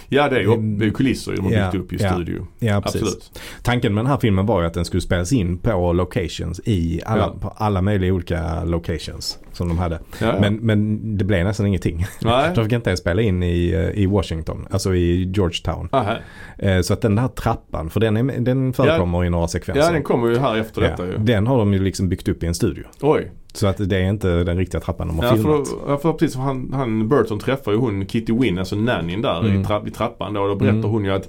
[0.09, 2.13] Ja, det är ju det är kulisser de har Ja, byggt upp i ja.
[2.13, 2.47] studio.
[2.59, 3.03] Ja, precis.
[3.03, 3.41] Absolut.
[3.63, 7.01] Tanken med den här filmen var ju att den skulle spelas in på locations i
[7.07, 7.37] alla, Ja.
[7.41, 9.99] på alla möjliga olika locations som de hade.
[10.21, 12.07] Men, men det blev nästan ingenting.
[12.23, 12.51] Nej.
[12.55, 15.89] De fick inte ens spela in i, eh, i Washington, alltså i Georgetown.
[15.93, 16.17] Aha.
[16.59, 19.83] Eh, Så att den här trappan, för den, är, den förekommer i några sekvenser.
[19.83, 21.17] Ja, den kommer ju här efter detta ju.
[21.19, 22.85] Den har de ju liksom byggt upp i en studio.
[23.01, 23.31] Oj.
[23.59, 25.69] Så att det är inte den riktiga trappan de har Ja, filmat.
[25.69, 29.41] för, ja, för precis han, han Burton träffar ju hon Kitty Wynn, alltså nannyn där
[29.45, 29.61] Mm.
[29.61, 30.41] i, trapp, i trappan då.
[30.43, 30.91] Och då berättar Mm.
[30.91, 31.29] hon ju att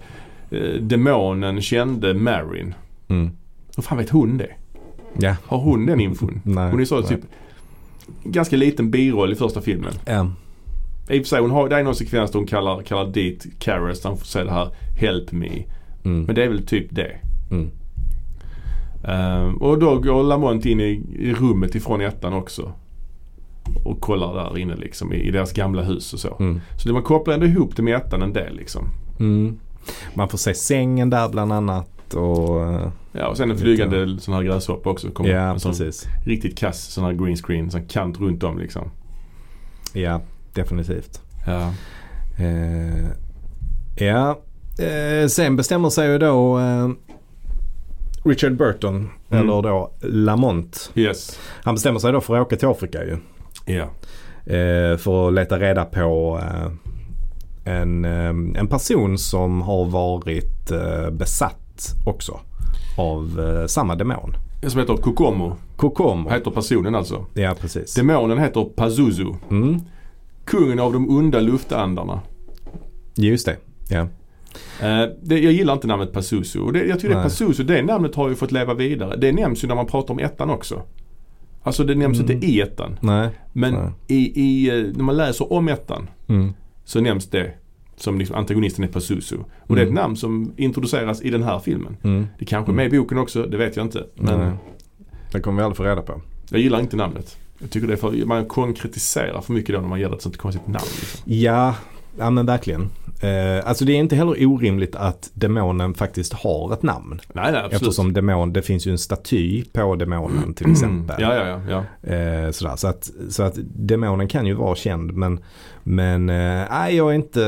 [0.51, 2.73] eh, demonen kände Marin.
[3.07, 3.30] Mm.
[3.75, 4.49] Hur fan vet hon det?
[5.17, 5.36] Ja.
[5.45, 6.41] Har hon den infon?
[6.43, 7.19] Nej, Hon är så typ
[8.23, 9.93] ganska liten biroll i första filmen.
[10.05, 10.32] Ja.
[11.09, 13.45] I och för sig, hon har, det är någon sekvens där hon kallar, kallar dit
[13.59, 14.69] Karis, hon får säga det här
[14.99, 15.47] Help me.
[16.05, 16.23] Mm.
[16.23, 17.11] Men det är väl typ det.
[17.51, 17.69] Mm.
[19.04, 22.72] Ehm, och då går Lamont in i, i rummet ifrån ettan också.
[23.86, 26.36] Och kollar där inne liksom i, i deras gamla hus och så.
[26.39, 26.62] Mm.
[26.78, 28.89] Så det, man kopplar ändå ihop det med ettan en del liksom.
[29.20, 29.60] Mm.
[30.14, 32.14] Man får se sängen där bland annat.
[32.14, 33.62] Och, Ja och sen en Lite.
[33.62, 35.12] flygande sån här gräshoppa också.
[35.12, 36.06] Kommer ja, en sån precis.
[36.26, 38.91] riktigt kass sån här green screen, sån kant runt om liksom.
[39.93, 40.22] Ja.
[40.54, 41.22] definitivt.
[41.45, 41.74] Ja.
[42.43, 43.08] Eh,
[44.08, 44.39] ja,
[44.86, 46.60] eh, sen bestämmer sig ju då
[48.30, 49.43] Richard Burton, Mm.
[49.43, 50.91] eller då Lamont.
[50.95, 51.39] Yes.
[51.63, 53.17] Han bestämmer sig då för att åka till Afrika ju.
[53.65, 53.84] Ja.
[54.53, 56.71] Eh, för att leta reda på eh,
[57.75, 62.39] en, eh, en person som har varit eh, besatt också
[62.97, 64.34] av eh, samma demon.
[64.61, 65.55] Det som heter Kokomo.
[65.75, 66.30] Kokomo.
[66.30, 67.25] Heter personen alltså.
[67.34, 67.93] Ja, precis.
[67.93, 69.34] Demonen heter Pazuzu.
[69.51, 69.82] Mm,
[70.45, 72.21] Kungen av de onda luftandarna.
[73.15, 73.57] just det.
[73.89, 74.07] Ja.
[74.82, 76.60] Eh, det, jag gillar inte namnet Pazuzu.
[76.60, 77.24] Och det, jag tycker det Nej.
[77.24, 79.16] Pazuzu, det namnet har ju fått leva vidare.
[79.18, 80.82] Det nämns ju när man pratar om ettan också.
[81.64, 82.32] Alltså det nämns Mm.
[82.32, 82.97] inte i ettan.
[83.02, 83.30] Nej.
[83.54, 83.91] Men Nej.
[84.08, 86.54] i, i, eh, när man läser om ettan Mm.
[86.86, 87.52] så nämns det
[87.97, 89.38] som liksom antagonisten är Pazuzu.
[89.68, 90.02] Och det är ett Mm.
[90.04, 91.97] namn som introduceras i den här filmen.
[92.04, 92.28] Mm.
[92.39, 94.06] Det kanske är med i boken också, det vet jag inte.
[94.16, 94.54] Men.
[95.32, 96.22] Det kommer vi aldrig få reda på.
[96.52, 97.38] jag gillar inte namnet.
[97.60, 100.22] Jag tycker det är för, man konkretiserar för mycket då när man ger det ett
[100.22, 100.86] sånt konstigt namn.
[101.00, 101.22] Liksom.
[101.34, 101.76] Ja,
[102.18, 102.89] ja men verkligen.
[103.22, 107.22] Eh, alltså det är inte heller orimligt att demonen faktiskt har ett namn.
[107.34, 107.74] Nej, nej absolut.
[107.82, 111.22] Eftersom demon, det finns ju en staty på demonen till exempel.
[111.22, 111.84] Ja, ja, ja.
[112.03, 112.14] ja.
[112.14, 112.76] Eh, sådär.
[112.76, 115.39] Så, att, så att demonen kan ju vara känd men,
[115.84, 117.41] men eh, jag, är inte,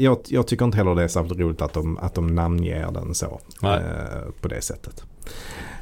[0.00, 3.14] jag, jag tycker inte heller det är särskilt roligt att de, att de namnger den
[3.14, 3.40] så.
[3.62, 5.04] Eh, på det sättet.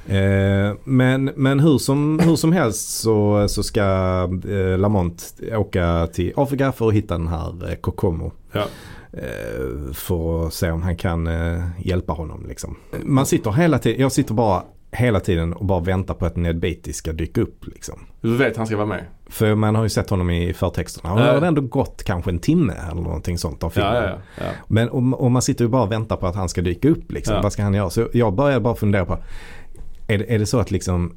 [0.09, 3.83] Eh, men men hur, som, hur som helst så, så ska
[4.49, 8.33] eh, Lamont åka till Afrika för att hitta den här eh, Kokomo.
[8.53, 8.65] Ja.
[9.13, 12.45] Eh, för att se om han kan eh, hjälpa honom.
[12.49, 12.77] Liksom.
[13.03, 16.59] Man sitter hela tiden, jag sitter bara hela tiden och bara väntar på att Ned
[16.61, 17.67] Beatty ska dyka upp.
[17.67, 17.99] Liksom.
[18.21, 19.05] Du vet att han ska vara med.
[19.29, 21.13] För man har ju sett honom i förtexterna.
[21.15, 21.25] Och Ja.
[21.27, 23.95] då har det ändå gått kanske en timme eller någonting sånt av filmen.
[23.95, 24.45] Ja, ja.
[24.69, 27.13] Men om, om man sitter ju bara och väntar på att han ska dyka upp.
[27.13, 27.43] Liksom.
[27.43, 27.91] Vad ska han göra?
[27.91, 29.19] Så jag börjar bara fundera på.
[30.07, 31.17] Är det, är det så att liksom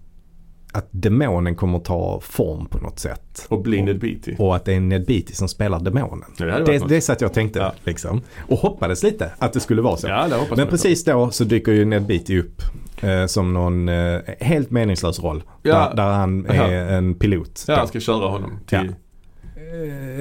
[0.73, 3.45] att demonen kommer ta form på något sätt?
[3.49, 4.35] Och bli Ned Beatty.
[4.37, 6.29] Och att det är Ned Beatty som spelar demonen.
[6.37, 7.73] Ja, det Det, det är så att jag tänkte Ja.
[7.83, 8.21] liksom.
[8.47, 10.07] Och hoppades lite att det skulle vara så.
[10.07, 12.61] Ja, Men precis då så dyker ju Ned Beatty upp.
[13.01, 15.43] Eh, som någon eh, helt meningslös roll.
[15.61, 17.65] Där, där han är en pilot.
[17.67, 17.79] Ja, då.
[17.79, 18.77] han ska köra honom till...
[18.77, 18.93] Ja.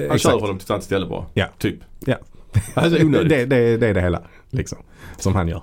[0.07, 0.21] Han Exakt.
[0.21, 1.25] kör honom till ett annat ställe bara.
[1.33, 1.45] Ja.
[1.57, 1.79] Typ.
[2.73, 4.21] Alltså det, det, det är det hela.
[4.51, 4.77] Liksom,
[5.17, 5.61] som han gör.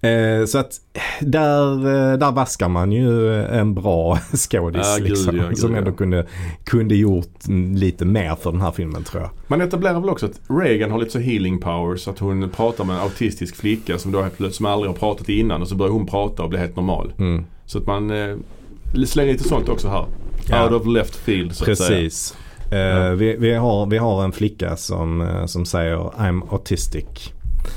[0.00, 0.72] Eh, så att
[1.20, 4.96] där, eh, där vaskar man ju en bra skådis.
[4.98, 5.94] Gud, liksom, ja, som ändå ja.
[5.94, 6.26] kunde,
[6.64, 9.30] kunde gjort lite mer för den här filmen tror jag.
[9.46, 12.08] Man etablerar väl också att Reagan har lite så healing powers.
[12.08, 15.68] Att hon pratar med en autistisk flicka som då som aldrig har pratat innan och
[15.68, 17.12] så börjar hon prata och blir helt normal.
[17.18, 17.44] Mm.
[17.66, 18.36] Så att man eh,
[19.06, 20.06] slänger lite sånt också här.
[20.48, 20.64] Ja.
[20.64, 22.10] Out of left field så att säga.
[22.72, 23.14] Eh, Ja.
[23.14, 27.32] vi, vi, har, vi har en flicka som, eh, som säger I'm autistic.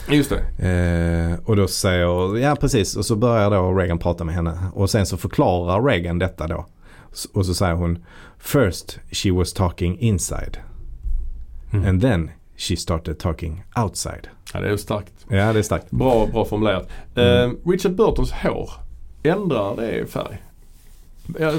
[0.10, 0.68] Just det.
[0.70, 4.58] Eh, och då säger, ja precis, och så börjar då Reagan prata med henne.
[4.74, 6.66] Och sen så förklarar Reagan detta då.
[7.34, 8.06] Och så säger hon,
[8.39, 10.58] first she was talking inside.
[11.74, 11.88] Mm.
[11.89, 14.28] And then she started talking outside.
[14.54, 15.14] Ja, det är starkt.
[15.28, 15.92] Ja det är starkt.
[15.92, 16.89] Bra, bra formulerat.
[17.16, 17.50] Mm.
[17.50, 18.70] Eh, Richard Burtons hår.
[19.24, 20.42] Ändrar det färg?
[21.39, 21.54] Jag,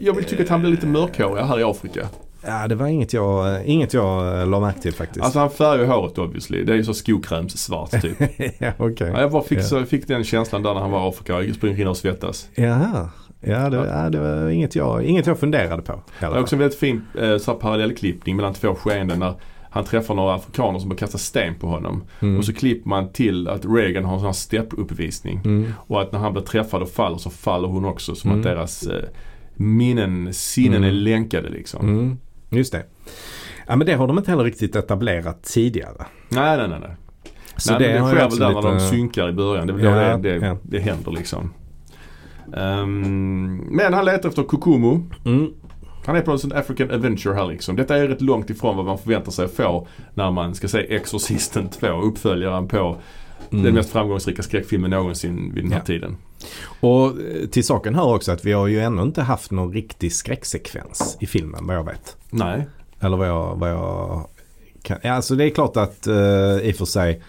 [0.00, 2.08] jag vill tycka att han blir lite mörkhårig här i Afrika.
[2.46, 5.24] Ja det var inget jag, inget jag eh, la märke till faktiskt.
[5.24, 6.64] Alltså han färgar håret obviously.
[6.64, 8.16] Det är ju så skokrämssvart typ.
[8.58, 9.10] ja okej.
[9.14, 9.62] Ja, jag bara fick, Ja.
[9.62, 11.42] så, fick den känslan där när han var i Afrika.
[11.42, 12.48] Jag springer in och svettas.
[12.54, 13.10] Jaha.
[13.40, 16.00] Ja det, ja, det var inget jag, inget jag funderade på.
[16.20, 19.34] Det är också en väldigt fin eh, parallellklippning mellan två skeenden när
[19.70, 22.04] han träffar några afrikaner som börjar kasta sten på honom.
[22.20, 22.38] Mm.
[22.38, 25.40] Och så klipper man till att Reagan har en sån här steppuppvisning.
[25.44, 25.72] Mm.
[25.76, 28.14] Och att när han blir träffad och faller så faller hon också.
[28.14, 28.40] Som Mm.
[28.40, 29.04] att deras eh,
[29.54, 30.88] minnen, sinnen Mm.
[30.88, 32.18] är länkade liksom.
[32.50, 32.82] Just det.
[33.66, 36.06] Ja men det har de inte heller riktigt etablerat tidigare.
[36.28, 36.78] Nej, nej, nej.
[36.80, 36.90] nej.
[37.56, 39.66] Så nej, det sker väl där när de synkar i början.
[39.66, 40.56] Det är väl då Ja, det, det, ja.
[40.62, 41.52] det händer liksom.
[42.56, 45.02] Ehm, men han letar efter Kokomo.
[45.24, 45.52] Mm.
[46.06, 47.76] Han är på en African Adventure här liksom.
[47.76, 50.94] Detta är rätt långt ifrån vad man förväntar sig att få när man ska se
[50.96, 52.96] Exorcisten 2, uppföljaren på
[53.52, 53.64] Mm.
[53.64, 55.84] den mest framgångsrika skräckfilmen någonsin vid den här Ja.
[55.84, 56.16] tiden.
[56.80, 60.12] Och eh, till saken hör också att vi har ju ännu inte haft någon riktig
[60.12, 62.16] skräcksekvens i filmen vad jag vet.
[62.30, 62.68] Nej.
[63.00, 64.26] Eller vad jag, vad jag
[64.82, 64.98] kan.
[65.02, 66.14] Ja, alltså det är klart att eh,
[66.62, 67.22] i och för sig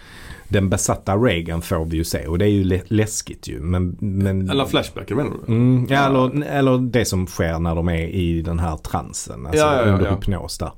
[0.48, 3.60] den besatta Reagan får vi ju se och det är ju lä- läskigt ju.
[3.60, 5.52] Men, men, Eller Flashbacker menar du?
[5.54, 9.46] mm, ja, eller, eller det som sker när de är i den här transen.
[9.46, 10.16] Alltså Ja, ja, ja, under ja.
[10.16, 10.72] hypnos där.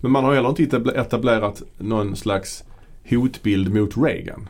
[0.00, 2.64] Men man har heller inte etabl- etablerat någon slags
[3.10, 4.48] hotbild mot Reagan.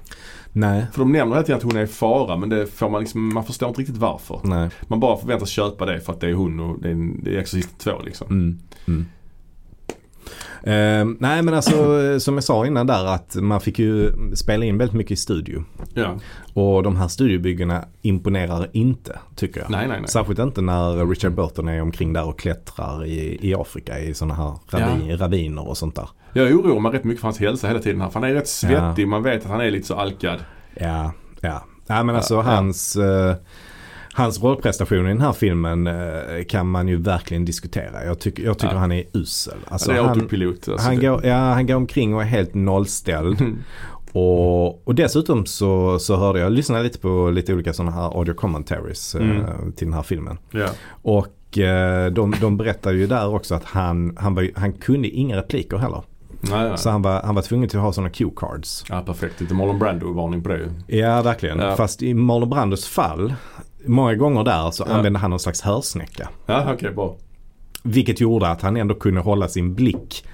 [0.56, 3.00] Nej, För de nämner hela tiden att hon är i fara men det får man
[3.00, 4.40] liksom, man förstår inte riktigt varför.
[4.44, 4.70] nej.
[4.82, 7.38] Man bara förväntas köpa det för att det är hon och det är, det är
[7.38, 8.26] Exorcisten 2 liksom.
[8.30, 9.06] Mm, mm.
[10.62, 14.64] Eh, nej men alltså eh, som jag sa innan där att man fick ju spela
[14.64, 15.64] in väldigt mycket i studio.
[15.94, 16.18] Ja.
[16.54, 19.70] Och de här studiobyggena imponerar inte tycker jag.
[19.70, 20.08] Nej, nej, nej.
[20.08, 24.34] Särskilt inte när Richard Burton är omkring där och klättrar i, i Afrika i sådana
[24.34, 26.08] här ravi, raviner och sånt där.
[26.36, 28.08] Jag oroar mig rätt mycket för hans hälsa hela tiden här.
[28.08, 29.08] För han är rätt svettig.
[29.08, 30.38] Man vet att han är lite så alkad.
[30.74, 31.64] Ja, ja.
[31.86, 32.50] Nej men alltså Ja, ja.
[32.50, 33.34] hans, eh,
[34.12, 38.04] hans rollprestation i den här filmen eh, kan man ju verkligen diskutera.
[38.04, 38.78] Jag tycker, jag tycker Ja.
[38.80, 39.54] han är usel.
[39.68, 40.68] Alltså, det är han, autopilot.
[40.68, 43.42] Alltså, han, det- går, ja, han går omkring och är helt nollställd.
[44.12, 48.34] Och, och dessutom så, så hörde jag, lyssnade lite på lite olika sådana här audio
[48.34, 49.72] commentaries eh, Mm.
[49.72, 50.38] till den här filmen.
[50.50, 50.68] Ja.
[51.02, 55.36] Och eh, de, de berättar ju där också att han, han, var, han kunde inga
[55.36, 56.02] repliker heller.
[56.50, 56.78] Nej, nej.
[56.78, 58.84] Så han var, han var tvungen till att ha sådana cue cards.
[58.88, 59.40] Ja, perfekt.
[59.40, 60.98] Lite Marlon Brando-varning på det ju.
[60.98, 61.58] Ja, verkligen.
[61.58, 61.76] Ja.
[61.76, 63.34] Fast i Marlon Brandos fall,
[63.86, 64.94] många gånger där så Ja.
[64.94, 66.28] använde han någon slags hörsnäcka.
[66.46, 67.16] Ja, okej, bra.
[67.82, 70.24] Vilket gjorde att han ändå kunde hålla sin blick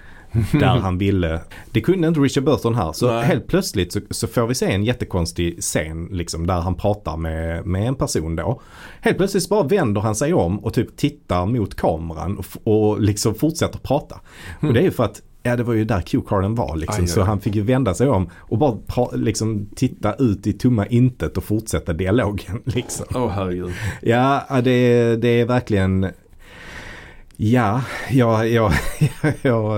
[0.52, 1.40] där han ville.
[1.70, 2.92] Det kunde inte Richard Burton här.
[2.92, 3.24] Så Nej.
[3.24, 7.66] helt plötsligt så, så får vi se en jättekonstig scen liksom, där han pratar med,
[7.66, 8.60] med en person då.
[9.00, 12.46] Helt plötsligt bara vänder han sig om och typ tittar mot kameran och,
[12.90, 14.20] och liksom fortsätter prata.
[14.60, 17.04] Och det är ju för att Ja det var ju där Q-carden var liksom.
[17.04, 17.26] Aj, Så aj.
[17.26, 21.36] han fick ju vända sig om och bara pra- liksom titta ut i tomma intet
[21.36, 23.06] och fortsätta dialogen liksom.
[23.14, 23.72] Åh herregud.
[24.02, 26.06] Ja, det, är- det är verkligen
[27.36, 28.72] Ja, ja, ja,
[29.42, 29.76] ja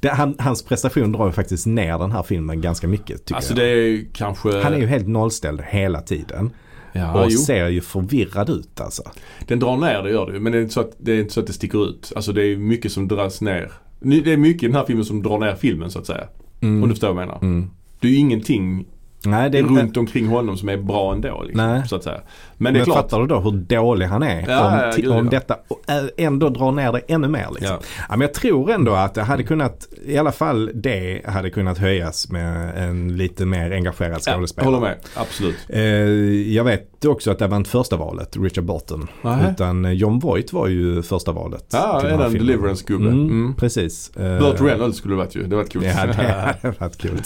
[0.00, 3.52] det, han, hans prestation drar ju faktiskt ner den här filmen ganska mycket tycker Alltså
[3.52, 3.58] jag.
[3.58, 4.60] det är kanske...
[4.62, 6.50] Han är ju helt nollställd hela tiden.
[6.92, 7.38] Ja, och jo.
[7.38, 9.02] ser ju förvirrad ut alltså.
[9.46, 10.40] Den drar ner, det gör det ju.
[10.40, 12.12] Men det är, inte så att, det inte så att det sticker ut.
[12.16, 13.72] Alltså det är mycket som dras ner.
[14.04, 16.24] Det är mycket i den här filmen som drar ner filmen så att säga.
[16.62, 17.38] Om du förstår vad jag menar.
[17.42, 17.70] Mm.
[18.00, 18.84] Det är ju ingenting
[19.24, 21.42] Nej, det är runt omkring honom som är bra ändå.
[21.42, 21.88] Liksom, Nej.
[21.88, 22.20] Så att säga.
[22.56, 22.96] Men det är Men klart.
[22.96, 24.44] fattar du då hur dålig han är?
[24.48, 25.30] Ja, om, ja, gud, om ja.
[25.30, 25.54] detta
[25.88, 27.46] ä- ändå drar ner det ännu mer.
[27.54, 27.76] Liksom.
[27.76, 27.80] Ja.
[28.08, 28.16] Ja.
[28.16, 32.30] men jag tror ändå att det hade kunnat, i alla fall det hade kunnat höjas
[32.30, 34.74] med en lite mer engagerad Ja, skådespelare.
[34.74, 34.96] håller med.
[35.14, 35.56] Absolut.
[35.68, 35.80] Eh,
[36.52, 39.08] jag vet också att det var inte första valet, Richard Burton.
[39.22, 39.50] Nej.
[39.52, 41.66] Utan John Voight var ju första valet.
[41.72, 42.28] Ja, till är.
[42.28, 43.08] Deliverance-gubbe.
[43.08, 43.54] Mm, Mm.
[43.54, 44.16] Precis.
[44.16, 45.42] Eh, Burt Reynolds skulle det varit ju.
[45.46, 45.84] Det var kul.
[45.84, 46.12] Ja, det
[46.62, 47.20] hade varit kul.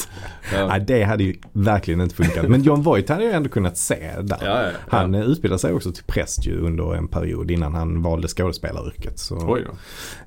[0.55, 0.67] Ja.
[0.67, 2.49] Nej, det hade ju verkligen inte funkat.
[2.49, 4.39] Men John Voight hade ju ändå kunnat se där.
[4.41, 4.71] Ja, ja, ja.
[4.89, 9.19] Han eh, utbildade sig också till präst ju under en period innan han valde skådespelaryrket.
[9.19, 9.73] Så, Oj då.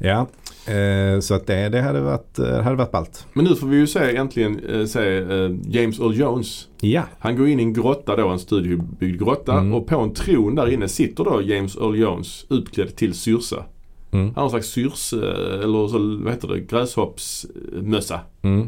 [0.08, 0.28] ja,
[0.68, 3.26] eh, så att det, det hade varit, eh, hade varit ballt.
[3.34, 6.68] Men nu får vi ju se äntligen eh, se eh, James Earl Jones.
[6.82, 9.54] Ja, Han går in i en grotta då, en studiobyggd grotta.
[9.54, 9.74] Mm.
[9.74, 13.64] Och på en tron där inne sitter då James Earl Jones utklädd till Syrsa.
[14.12, 18.20] mm, Han har en slags syrs, eh, eller så, vad heter det, gräshoppsmössa.
[18.42, 18.68] mm,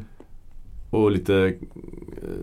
[0.89, 1.53] Och lite, eh,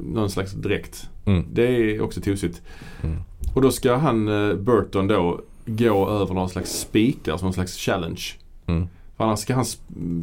[0.02, 1.08] någon slags dräkt.
[1.24, 2.62] mm, Det är också tosigt.
[3.02, 3.16] Mm.
[3.54, 4.26] Och då ska han,
[4.64, 8.22] Burton då, gå över någon slags spikar som någon slags challenge.
[8.66, 8.88] mm,
[9.18, 9.64] För annars ska han,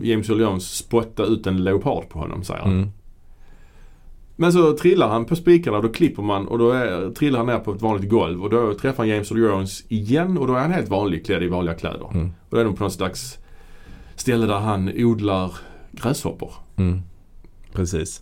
[0.02, 2.72] James Earl Jones spotta ut en leopard på honom säger han.
[2.72, 2.92] mm.
[4.36, 7.48] Men så trillar han på spikarna och då klipper man och då är, trillar han
[7.48, 10.54] ner på ett vanligt golv och då träffar han James Earl Jones igen och då
[10.54, 12.10] är han helt vanlig klädd i vanliga kläder.
[12.14, 12.26] Mm.
[12.28, 13.38] Och då är de på något slags
[14.16, 15.52] ställe där han odlar
[15.92, 16.52] gräshoppor.
[16.76, 17.02] Mm.
[17.74, 18.22] Precis.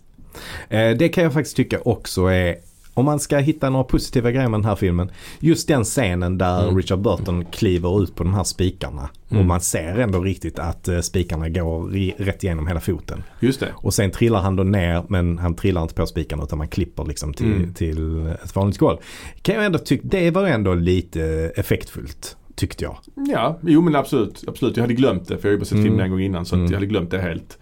[0.68, 2.56] Eh, det kan jag faktiskt tycka också är
[2.94, 5.10] om man ska hitta några positiva grejer med den här filmen.
[5.40, 6.76] Just den scenen där Mm.
[6.76, 9.08] Richard Burton kliver ut på de här spikarna.
[9.28, 9.40] Mm.
[9.40, 11.88] Och man ser ändå riktigt att eh, spikarna går
[12.24, 13.22] rätt igenom hela foten.
[13.40, 13.68] Just det.
[13.74, 17.04] Och sen trillar han då ner men han trillar inte på spikarna utan man klipper
[17.04, 17.74] liksom till, Mm.
[17.74, 18.96] till ett vanligt golv.
[19.42, 22.96] Kan jag ändå tycka, det var ändå lite effektfullt tyckte jag.
[23.14, 24.44] Ja, jo men absolut.
[24.48, 24.76] absolut.
[24.76, 25.84] Jag hade glömt det för jag har ju bara sett Mm.
[25.84, 26.66] filmen en gång innan så Mm.
[26.66, 27.58] jag hade glömt det helt.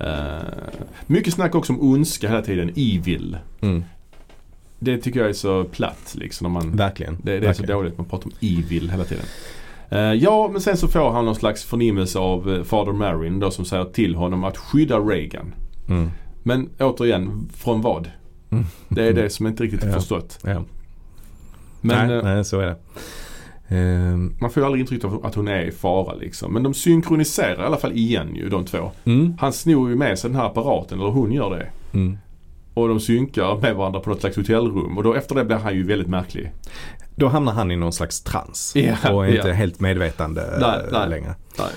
[0.00, 0.48] Eh,
[1.06, 2.68] mycket snack också om ondska hela tiden.
[2.76, 3.36] Evil.
[3.60, 3.84] Mm.
[4.78, 6.44] Det tycker jag är så platt liksom.
[6.44, 7.16] När man, Verkligen.
[7.22, 7.78] det, det är så Verkligen.
[7.78, 7.98] dåligt.
[7.98, 9.24] Man pratar om evil hela tiden.
[9.90, 13.50] Eh, ja, men sen så får han någon slags förnimmelse av uh, Father Marin då
[13.50, 15.54] som säger till honom att skydda Reagan.
[15.88, 16.10] Mm.
[16.42, 18.10] Men återigen, från vad?
[18.50, 18.64] Mm.
[18.88, 19.94] Det är det som jag inte riktigt har Ja.
[19.94, 20.38] förstått.
[20.44, 20.64] Ja.
[21.80, 22.76] Men nej, eh, nej, så är det.
[23.68, 26.52] Ehm, man får ju aldrig intryck av att hon är i fara liksom.
[26.52, 28.90] Men de synkroniserar i alla fall igen ju de två.
[29.04, 31.68] mm, Han snor ju med sig den här apparaten, eller hon gör det.
[31.98, 32.18] mm.
[32.76, 34.96] Och de synkar med varandra på något slags hotellrum.
[34.98, 36.52] Och då efter det blir han ju väldigt märklig.
[37.14, 38.72] Då hamnar han i någon slags trans.
[38.76, 39.54] Ja, och är inte ja.
[39.54, 41.08] helt medvetande Nej, eh, nej.
[41.08, 41.34] längre.
[41.58, 41.68] Nej.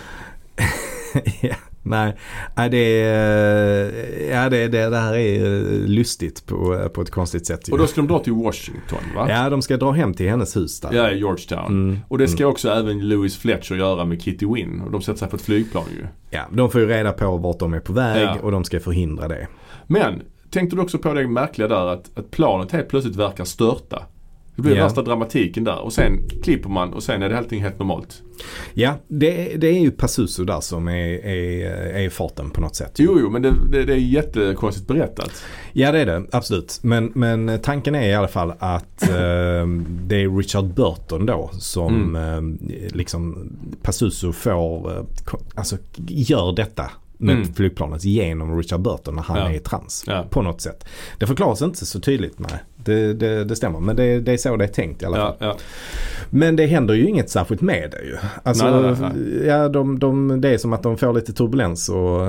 [1.41, 3.91] ja, nej, det, är,
[4.32, 7.68] ja, det, det, det här är eh, lustigt på, på ett konstigt sätt.
[7.68, 9.28] Och då ska de dra till Washington va?
[9.30, 10.93] Ja, de ska dra hem till hennes hus där.
[10.93, 11.68] Ja, i Georgetown.
[11.68, 14.82] Mm, Och det ska också även Louis Fletcher göra med Kitty Wynn.
[14.82, 16.06] Och de sätter sig på ett flygplan ju.
[16.30, 18.38] Ja, de får ju reda på vart de är på väg Ja.
[18.41, 19.47] och de ska förhindra det.
[19.88, 20.22] Men
[20.52, 24.04] tänkte du också på det märkliga där att, att planet helt plötsligt verkar störta.
[24.56, 24.84] Det blir Ja.
[24.84, 28.22] värsta dramatiken där och sen klipper man och sen är det allting helt normalt.
[28.74, 31.70] Ja, det, det är ju Pazuzu där som är, är,
[32.06, 32.91] är farten på något sätt.
[32.97, 35.43] Jo, jo, men det, det, det är jättekonstigt berättat.
[35.74, 36.80] Ja det är det, absolut.
[36.84, 42.16] Men, men tanken är i alla fall att eh, det är Richard Burton då som
[42.16, 42.58] Mm.
[42.70, 45.04] eh, liksom Pazuzu får, eh,
[45.56, 45.78] alltså
[46.08, 46.91] gör detta
[47.22, 47.53] med Mm.
[47.53, 49.49] flygplanet genom Richard Burton när han Ja.
[49.49, 50.03] är i trans.
[50.07, 50.26] Ja.
[50.30, 50.86] På något sätt.
[51.17, 52.51] Det förklaras inte så tydligt, nej.
[52.86, 55.36] Det, det, det stämmer, men det, det är så det är tänkt i alla fall.
[55.39, 55.57] Ja.
[56.30, 58.17] Men det händer ju inget särskilt med det ju.
[58.43, 61.89] Alltså, Nej, nej, nej, Ja, de, de, det är som att de får lite turbulens
[61.89, 62.22] och,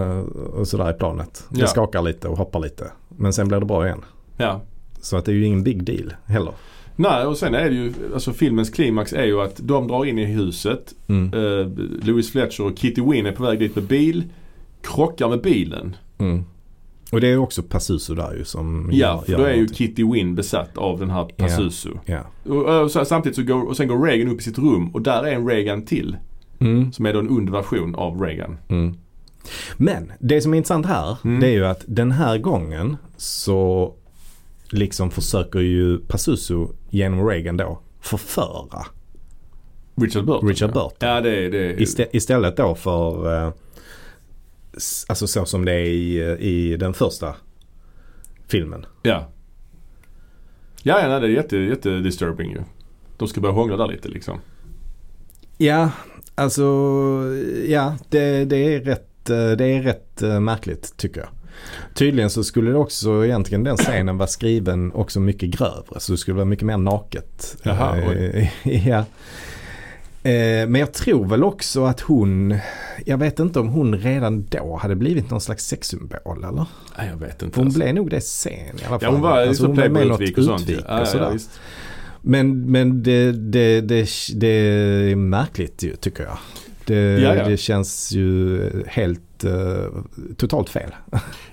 [0.60, 1.44] och sådär i planet.
[1.48, 2.90] Det skakar lite och hoppar lite.
[3.08, 4.04] Men sen blir det bra igen.
[4.36, 4.60] ja.
[5.02, 6.52] Så att det är ju ingen big deal heller.
[6.96, 10.18] Nej, och sen är det ju, alltså filmens klimax är ju att de drar in
[10.18, 10.94] i huset.
[11.08, 11.34] Mm.
[11.34, 11.66] Eh,
[12.06, 14.24] Louis Fletcher och Kitty Wynn är på väg dit med bil.
[14.82, 15.96] Krockar med bilen.
[16.18, 16.44] Mm.
[17.12, 19.76] Och det är också Pazuzu där ju som Ja, gör, för då är ju någonting.
[19.76, 21.44] Kitty Wynn besatt av den här Ja.
[21.44, 21.90] Pazuzu.
[22.04, 22.20] Ja.
[22.44, 25.02] Och, och så, samtidigt så går, och sen går Reagan upp i sitt rum och
[25.02, 26.16] där är en Reagan till.
[26.58, 26.92] Mm.
[26.92, 28.56] Som är då en ond version av Reagan.
[28.68, 28.94] Mm.
[29.76, 31.40] Men det som är intressant här Mm.
[31.40, 33.94] det är ju att den här gången så
[34.70, 38.86] liksom försöker ju Pazuzu genom Reagan då förföra
[39.96, 40.48] Richard Burton.
[40.48, 40.74] Richard ja.
[40.74, 41.08] Burton.
[41.08, 41.50] Ja, det är...
[41.50, 43.52] Det är Istä- istället då för eh,
[45.08, 47.36] alltså så som det är i, i den första
[48.48, 48.86] filmen.
[49.02, 49.32] Ja.
[50.82, 52.60] Ja, ja nej, det är jätte, jätte disturbing ju.
[53.16, 54.40] De ska börja hångla där lite liksom.
[55.58, 55.90] Ja,
[56.34, 56.64] alltså
[57.68, 61.28] ja det, det är rätt, eh, det är rätt eh, märkligt tycker jag.
[61.94, 66.00] Tydligen så skulle det också egentligen den scenen vara skriven också mycket grövre.
[66.00, 67.56] Så det skulle vara mycket mer naket.
[67.62, 68.48] Jaha, Eh,
[68.88, 69.04] ja.
[70.22, 72.58] Eh, Men jag tror väl också att hon,
[73.06, 76.66] jag vet inte om hon redan då hade blivit någon slags sexsymbol eller?
[76.98, 77.60] Nej, jag vet inte.
[77.60, 77.78] Hon alltså.
[77.80, 78.98] blev nog det sen i alla fall.
[79.02, 80.62] Ja, hon var Alltså, hon var med något Playboy-utvik och sånt.
[80.62, 81.30] utvik ja, och sådär.
[81.32, 81.38] ja.
[82.22, 86.38] Men, men det, det, det, det är märkligt ju tycker jag.
[86.84, 87.48] Det, Ja, ja.
[87.48, 89.84] det känns ju helt eh,
[90.36, 90.94] totalt fel.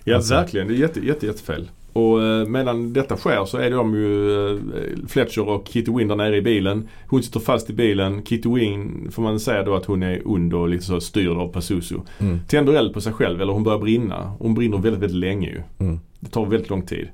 [0.03, 0.33] Ja, Alltså.
[0.33, 0.67] verkligen.
[0.67, 1.69] Det är jätte, jätte, jättefel.
[1.97, 4.59] Och eh, medan detta sker så är de ju eh,
[5.07, 6.87] Fletcher och Kitty Wynn där nere i bilen.
[7.07, 8.23] Hon sitter fast i bilen.
[8.25, 11.47] Kitty Wynn får man säga då att hon är ond och lite så styrd av
[11.53, 11.95] Pazuzu.
[12.19, 12.39] Mm.
[12.47, 14.33] Tänder eld på sig själv eller hon börjar brinna.
[14.39, 15.61] Hon brinner väldigt, väldigt länge ju.
[15.79, 15.99] Mm.
[16.19, 17.07] Det tar väldigt lång tid.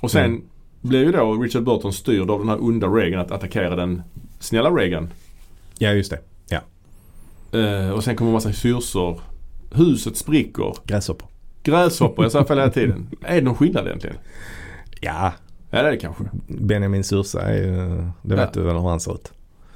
[0.00, 0.42] Och sen Mm.
[0.80, 4.02] blir ju då Richard Burton styrd av den här onda Reagan att attackera den
[4.40, 5.08] snälla Reagan.
[5.78, 6.18] Ja just det.
[7.52, 9.20] Eh, och sen kommer en massa syrsor.
[9.72, 10.74] Huset spricker.
[10.86, 11.28] Gräshoppor.
[11.62, 13.06] Gräshoppor, jag säger fel hela tiden.
[13.24, 14.16] Är det någon skillnad egentligen?
[15.00, 15.32] Ja,
[15.70, 16.24] Ja det är det kanske.
[16.46, 18.60] Benjamin Sursa är ju, det vet Ja.
[18.60, 19.32] du väl hur han ser ut.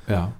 [0.06, 0.30] Ja.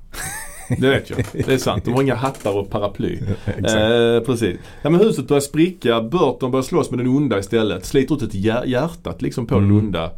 [0.68, 1.18] Det vet jag.
[1.32, 1.84] Det är sant.
[1.84, 3.18] De har inga hattar och paraply.
[3.44, 3.74] Exakt.
[3.74, 4.56] Eh, precis.
[4.82, 6.00] Ja, men huset börjar spricka.
[6.02, 7.84] Burton börjar slåss med den onda istället.
[7.84, 9.76] Sliter ut ett hjär- hjärtat liksom på den Mm.
[9.78, 10.10] onda.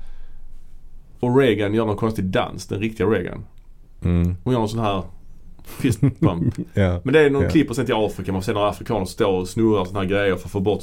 [1.20, 2.66] Och Reagan gör någon konstig dans.
[2.66, 3.44] Den riktiga Reagan.
[4.04, 4.36] Mm.
[4.44, 5.02] Hon gör någon sån här
[5.64, 6.54] fist pump.
[6.74, 7.50] Ja, Men det är någon Ja.
[7.50, 8.32] klipper sen till Afrika.
[8.32, 10.82] Man får se några afrikaner stå och snurra såna här grejer för att få bort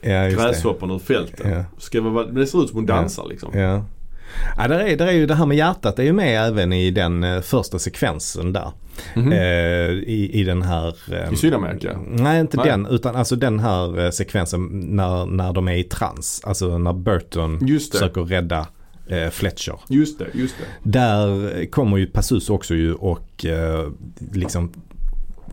[0.00, 0.30] ja det.
[0.30, 1.46] gräshopporna ur fältet.
[1.50, 1.64] Ja.
[1.78, 2.94] Ska vara, det ser ut som hon Ja.
[2.94, 3.58] dansar liksom.
[3.58, 3.84] Ja.
[4.56, 6.90] Ja, där är, där är ju det här med hjärtat är ju med även i
[6.90, 8.70] den eh, första sekvensen där.
[9.16, 9.32] Mhm.
[9.32, 9.38] Eh,
[9.90, 10.94] i, I den här...
[11.12, 11.98] eh, I Sydamerika?
[12.08, 12.66] Nej, inte Nej.
[12.66, 12.86] den.
[12.86, 16.42] Utan alltså den här eh, sekvensen när, när de är i trans.
[16.44, 17.98] Alltså när Burton Just det.
[17.98, 18.66] försöker rädda
[19.08, 19.74] eh, Fletcher.
[19.88, 20.90] Just det, just det.
[20.90, 23.88] Där kommer ju Pazuzu också ju och eh,
[24.32, 24.72] liksom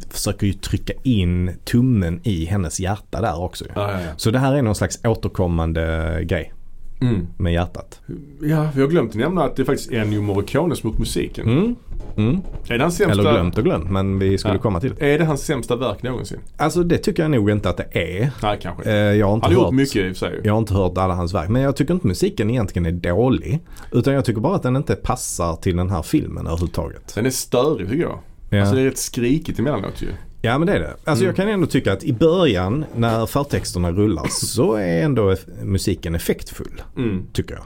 [0.10, 3.66] försöker ju trycka in tummen i hennes hjärta där också.
[3.66, 3.72] ju.
[3.76, 3.98] Ja, ja.
[4.18, 6.54] Så det här är någon slags återkommande grej
[7.02, 7.28] Mm.
[7.38, 8.02] med hjärtat.
[8.42, 11.48] Ja, vi har glömt att nämna att det är faktiskt Ennio Morricone som gjort musiken.
[11.48, 11.76] Mm.
[12.18, 12.42] Mm.
[12.68, 14.60] Är det hans sämsta, Eller glömt och glömt men vi skulle Ja.
[14.60, 15.14] komma till det.
[15.14, 16.40] Är det hans sämsta verk någonsin?
[16.58, 18.32] Alltså det tycker jag nog inte att det är.
[18.44, 18.90] Nej, kanske.
[18.92, 20.42] Eh, jag, har inte Han har hört, gjort mycket i och för sig.
[20.44, 21.50] jag har inte hört alla hans verk.
[21.50, 23.60] Men jag tycker inte musiken egentligen är dålig.
[23.92, 27.16] Utan jag tycker bara att den inte passar till den här filmen överhuvudtaget.
[27.16, 28.20] Den är störig tycker jag.
[28.50, 28.60] Ja.
[28.60, 30.08] Alltså det är rätt skrikigt emellanåt ju.
[30.42, 30.90] Ja men det är det.
[30.90, 31.26] Alltså Mm.
[31.26, 36.82] jag kan ändå tycka att i början när förtexterna rullar så är ändå musiken effektfull.
[36.98, 37.24] Mm.
[37.34, 37.64] Tycker jag.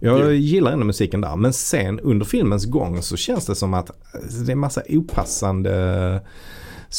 [0.00, 0.30] Jag Jo.
[0.32, 1.36] gillar ändå musiken där.
[1.36, 3.90] Men sen under filmens gång så känns det som att
[4.46, 6.20] det är massa opassande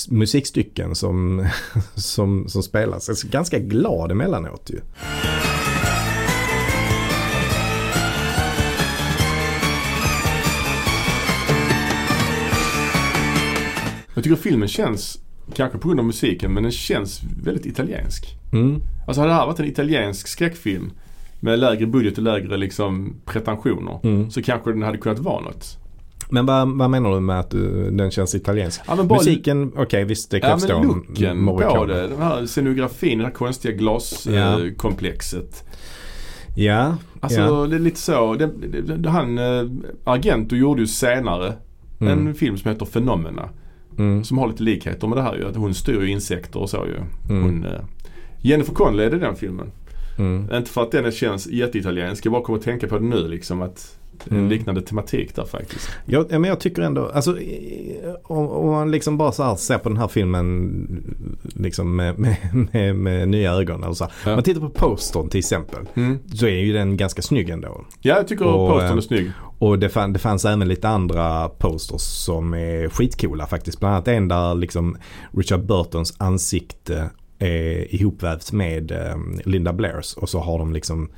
[0.10, 1.48] musikstycken som,
[1.96, 3.10] som, som spelas.
[3.10, 4.80] Är ganska glad emellanåt ju.
[14.24, 15.20] Jag tycker filmen känns,
[15.56, 18.38] kanske på grund av musiken, men den känns väldigt italiensk.
[18.54, 18.82] Mm.
[19.08, 20.92] Alltså hade det här varit en italiensk skräckfilm
[21.40, 24.32] med lägre budget och lägre liksom pretensioner Mm.
[24.32, 25.78] så kanske den hade kunnat vara något.
[26.30, 28.82] Men vad, vad menar du med att du, den känns italiensk?
[28.88, 32.08] Ja, Musiken, okej visst det kan Ja men looken på det.
[32.08, 35.64] Den här scenografin, det här konstiga glaskomplexet.
[36.56, 36.64] Ja.
[36.64, 36.66] Eh.
[36.66, 37.68] Ja, Alltså ja.
[37.68, 38.34] det är lite så.
[38.36, 38.48] Det,
[38.98, 39.66] det, han, äh,
[40.04, 41.54] Argento gjorde ju senare
[42.00, 42.28] Mm.
[42.28, 43.50] en film som heter Phenomena.
[43.98, 44.24] Mm.
[44.24, 45.48] Som har lite likheter med det här ju.
[45.48, 46.96] Att hon styr ju insekter och så ju.
[47.36, 47.44] Mm.
[47.44, 47.72] Hon, äh,
[48.42, 49.72] Jennifer Connelly är det den filmen.
[50.18, 50.50] Mm.
[50.54, 52.26] Inte för att den känns jätteitaliensk.
[52.26, 53.98] Jag bara kommer att tänka på det nu liksom att
[54.30, 54.50] en Mm.
[54.50, 55.90] liknande tematik där faktiskt.
[56.06, 59.90] Ja, men jag tycker ändå, alltså i- om, om man liksom bara så ser på
[59.90, 61.04] den här filmen
[61.56, 62.38] liksom med, med,
[62.74, 63.84] med, med nya ögon.
[63.84, 64.04] Eller så.
[64.04, 64.14] här.
[64.26, 64.36] Ja.
[64.36, 65.80] Man tittar på postern till exempel.
[65.94, 66.20] Mm.
[66.34, 67.86] Så är ju den ganska snygg ändå.
[68.02, 69.32] Ja, jag tycker Och, postern är eh, snygg.
[69.64, 73.80] Och det, fann, det fanns även lite andra posters som är skitcoola faktiskt.
[73.80, 74.98] Bland annat en där liksom
[75.32, 77.10] Richard Burtons ansikte
[77.40, 80.14] är ihopvävt med eh, Linda Blairs.
[80.14, 81.10] Och så har de liksom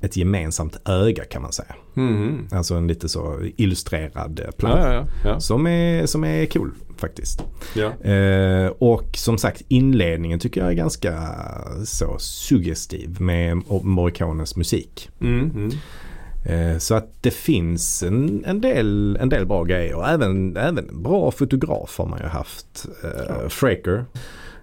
[0.00, 1.74] ett gemensamt öga kan man säga.
[1.94, 2.48] Mhm.
[2.52, 4.86] Alltså en lite så illustrerad eh, Ja, plansch.
[4.86, 5.06] ja, ja.
[5.24, 5.40] ja.
[5.40, 7.44] Som är, som är cool faktiskt.
[8.02, 11.34] Eh, och som sagt inledningen tycker jag är ganska
[11.84, 15.10] så suggestiv med Morricones musik.
[15.20, 15.70] Mm, mm.
[16.48, 20.08] Eh, så att det finns en, en, del, en del bra grejer.
[20.08, 22.86] Även, även bra fotograf har man ju haft.
[23.04, 24.04] Eh, Fraker.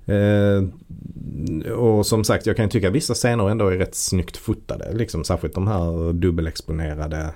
[0.06, 4.94] Eh, och som sagt jag kan tycka att vissa scener ändå är rätt snyggt fotade.
[4.94, 7.30] Liksom, särskilt de här dubbelexponerade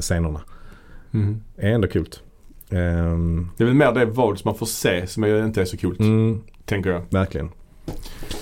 [0.00, 0.40] scenerna.
[1.14, 1.40] Mm.
[1.56, 2.08] är ändå kul.
[2.70, 5.64] Ehm, Det är väl mer det våld som man får se som är- inte är
[5.64, 6.00] så coolt.
[6.00, 7.02] mm, Tänker jag.
[7.10, 7.48] verkligen.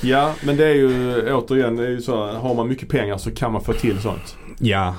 [0.02, 3.30] Ja, men det är ju återigen, det är ju så, har man mycket pengar så
[3.30, 4.36] kan man få till sånt.
[4.60, 4.94] Ja.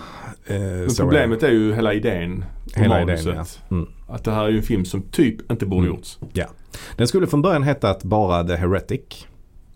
[0.47, 2.45] eh, Men så är problemet är ju hela idén.
[2.75, 3.45] Hela idén, ja.
[3.71, 3.87] Mm.
[4.09, 5.95] Att det här är ju en film som typ inte borde Mm.
[5.95, 6.17] gjorts.
[6.33, 6.47] det.
[6.95, 9.27] Den skulle från början hetat bara The Heretic.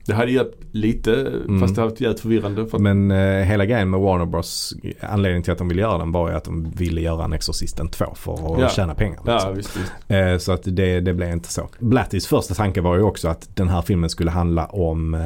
[0.08, 1.32] Det hade hjälpt lite
[1.62, 2.68] fast det hade varit jävligt förvirrande.
[2.68, 4.74] För Men eh, hela grejen med Warner Bros.
[5.00, 7.88] Anledningen till att de ville göra den var ju att de ville göra en Exorcisten
[7.90, 8.70] 2 för att Ja.
[8.70, 9.20] tjäna pengar.
[9.26, 9.56] ja, Liksom.
[9.56, 9.92] visst, visst.
[10.08, 11.70] Eh, så att det, det blev inte så.
[11.80, 15.22] Blattys första tanke var ju också att den här filmen skulle handla om eh,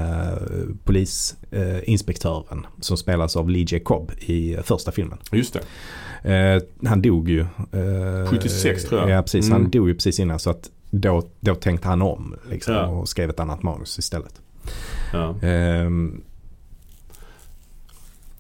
[0.84, 3.80] polisinspektören som spelas av Lee J.
[3.80, 5.18] Cobb i första filmen.
[5.32, 5.60] Just det.
[6.34, 7.40] Eh, han dog ju.
[7.40, 9.10] Eh, 76 tror jag.
[9.10, 9.62] Ja precis, Mm.
[9.62, 12.88] han dog ju precis innan så att då, då tänkte han om liksom, Ja.
[12.88, 14.34] och skrev ett annat manus istället.
[15.14, 15.36] Ja.
[15.42, 16.22] Ehm,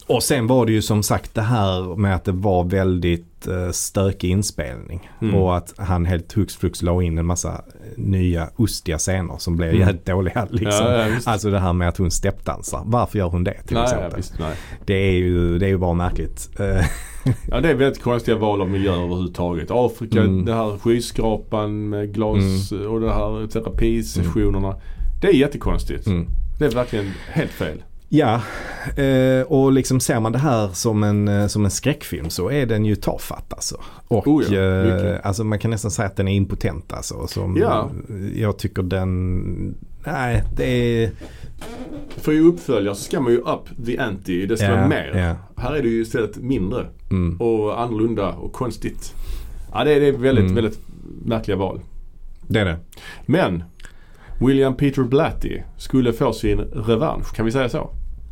[0.07, 3.71] och sen var det ju som sagt det här med att det var väldigt uh,
[3.71, 5.09] stökig inspelning.
[5.21, 5.35] Mm.
[5.35, 9.55] Och att han helt hux flux la in en massa eh, nya ostiga scener som
[9.57, 9.79] blev Mm.
[9.81, 10.47] jävligt dåliga.
[10.49, 10.85] Liksom.
[10.85, 11.27] Ja, ja, visst.
[11.27, 12.81] Alltså det här med att hon steppdansar.
[12.85, 14.17] Varför gör hon det till nej, ja, exempel?
[14.17, 14.55] visst, nej.
[14.85, 16.49] det, är ju, det är ju bara märkligt.
[16.59, 16.85] Eh,
[17.51, 19.67] Ja, det är väldigt konstiga val av miljö överhuvudtaget.
[19.71, 20.45] Afrika, Mm.
[20.45, 24.75] det här skyskrapan med glas och det här terapisessionerna.
[25.21, 26.07] Det är jättekonstigt.
[26.07, 26.27] mm.
[26.59, 27.83] Det är verkligen helt fel.
[28.11, 28.41] Ja,
[28.95, 32.65] eh, och liksom ser man det här som en, eh, som en skräckfilm så är
[32.65, 33.77] den ju tafatt alltså.
[34.07, 37.27] Och Oh ja, eh, alltså man kan nästan säga att den är impotent alltså.
[37.27, 37.89] Som, Ja.
[38.35, 40.65] Jag tycker den, nej det
[41.03, 41.11] är...
[42.09, 44.45] För i uppföljare så ska man ju up the ante.
[44.45, 45.13] Det ska Ja, vara mer.
[45.55, 45.61] ja.
[45.63, 49.13] Här är det ju istället mindre Mm, och annorlunda och konstigt.
[49.73, 50.55] Ja, det är, det är väldigt, Mm.
[50.55, 50.79] väldigt
[51.25, 51.81] märkliga val.
[52.47, 52.77] det är det.
[53.25, 53.63] Men
[54.39, 57.35] William Peter Blatty skulle få sin revansch.
[57.35, 57.89] Kan vi säga så?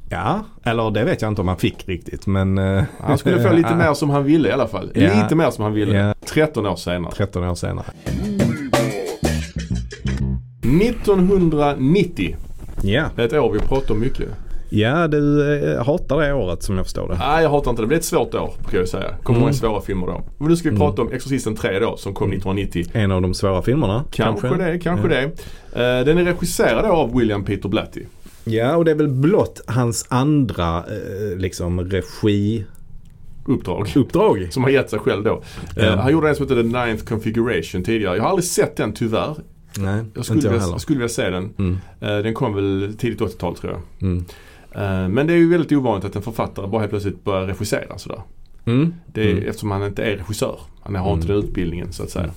[0.10, 2.58] Ja, eller det vet jag inte om han fick riktigt men...
[2.58, 4.92] eh, Han skulle få lite mer som han ville i alla fall.
[4.96, 5.22] Ja.
[5.24, 5.98] Lite mer som han ville.
[5.98, 6.14] Ja.
[6.34, 7.12] 13 år senare.
[7.12, 7.86] 13 år senare.
[11.08, 12.36] 1990.
[12.84, 14.30] Ja, Det är ett år vi pratar om mycket.
[14.70, 17.18] Ja du eh, hatar det året som jag förstår det.
[17.18, 17.86] Nej, jag hatar inte det.
[17.86, 19.10] Det blir ett svårt år kan jag säga.
[19.24, 19.42] kommer Mm.
[19.42, 20.24] många svåra filmer då.
[20.38, 20.88] Men nu ska vi Mm.
[20.88, 22.86] prata om Exorcisten 3 då som kom 1990.
[22.94, 24.04] En av de svåra filmerna.
[24.12, 25.22] Kanske, det, kanske det.
[25.24, 28.02] Eh, den är regisserad av William Peter Blatty.
[28.44, 33.94] Ja, och det är väl blott hans andra eh, liksom regiuppdrag.
[33.96, 34.48] Uppdrag.
[34.52, 35.42] Som han gett sig själv då.
[35.76, 35.96] Ja.
[35.96, 38.16] han gjorde en som heter The Ninth Configuration tidigare.
[38.16, 39.36] Jag har aldrig sett den tyvärr.
[39.80, 40.78] Nej, Jag skulle, inte jag vilja, heller.
[40.78, 41.50] skulle vilja se den.
[41.60, 43.82] Mm, den kom väl tidigt 80-tal tror jag.
[44.10, 44.26] mm.
[44.78, 47.98] Eh, men det är ju väldigt ovanligt att en författare bara helt plötsligt börjar regissera
[47.98, 48.22] sådär.
[48.66, 48.94] Mm.
[49.06, 49.44] Det är, Mm.
[49.50, 50.60] Eftersom han inte är regissör.
[50.82, 51.38] Han har inte Mm.
[51.42, 52.24] den utbildningen så att säga.
[52.24, 52.36] Mm.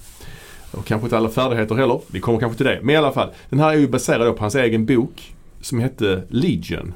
[0.70, 2.00] Och kanske inte alla färdigheter heller.
[2.06, 2.78] Vi kommer kanske till det.
[2.82, 3.28] Men i alla fall.
[3.48, 6.94] Den här är ju baserad på hans egen bok som hette Legion.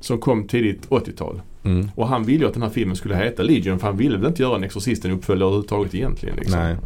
[0.00, 1.40] Som kom tidigt 80-tal.
[1.64, 1.90] Mm.
[1.94, 4.26] Och han ville ju att den här filmen skulle heta Legion för han ville väl
[4.26, 6.36] inte göra en Exorcisten uppföljare överhuvudtaget egentligen.
[6.36, 6.60] Liksom.
[6.60, 6.76] Nej.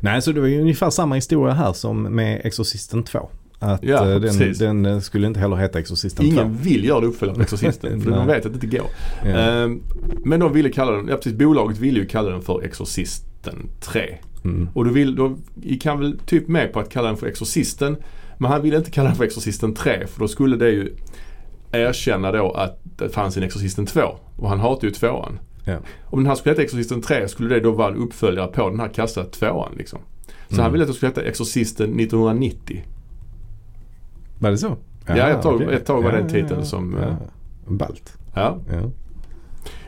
[0.00, 3.28] Nej, så det var ju ungefär samma historia här som med Exorcisten 2.
[3.62, 6.62] Att Ja, eh, den, den eh, skulle inte heller heta Exorcisten Ingen 2.
[6.62, 8.86] vill göra en uppföljare på Exorcisten för de vet att det inte går.
[9.24, 9.30] Ja.
[9.30, 9.82] Ehm,
[10.24, 14.18] men de ville kalla den, ja precis bolaget ville ju kalla den för Exorcisten 3.
[14.44, 14.68] Mm.
[14.74, 17.96] Och då, vill, då gick han väl typ med på att kalla den för Exorcisten.
[18.38, 20.94] Men han ville inte kalla den för Exorcisten 3 för då skulle det ju
[21.72, 24.00] erkänna då att det fanns en Exorcisten 2.
[24.36, 25.38] Och han hatar ju tvåan.
[25.64, 25.76] Ja.
[26.04, 28.80] Om den här skulle heta Exorcisten 3 skulle det då vara en uppföljare på den
[28.80, 29.98] här kassa tvåan liksom.
[30.48, 30.62] Så Mm.
[30.62, 32.84] han ville att det skulle heta Exorcisten 1990.
[34.40, 34.76] Var det så?
[35.06, 35.74] Ja, ett tag- okej.
[35.74, 37.08] ett tag var det en titel som, Ja.
[37.08, 37.14] eh,
[37.66, 38.18] Ballt.
[38.34, 38.58] Ja.
[38.72, 38.82] Ja.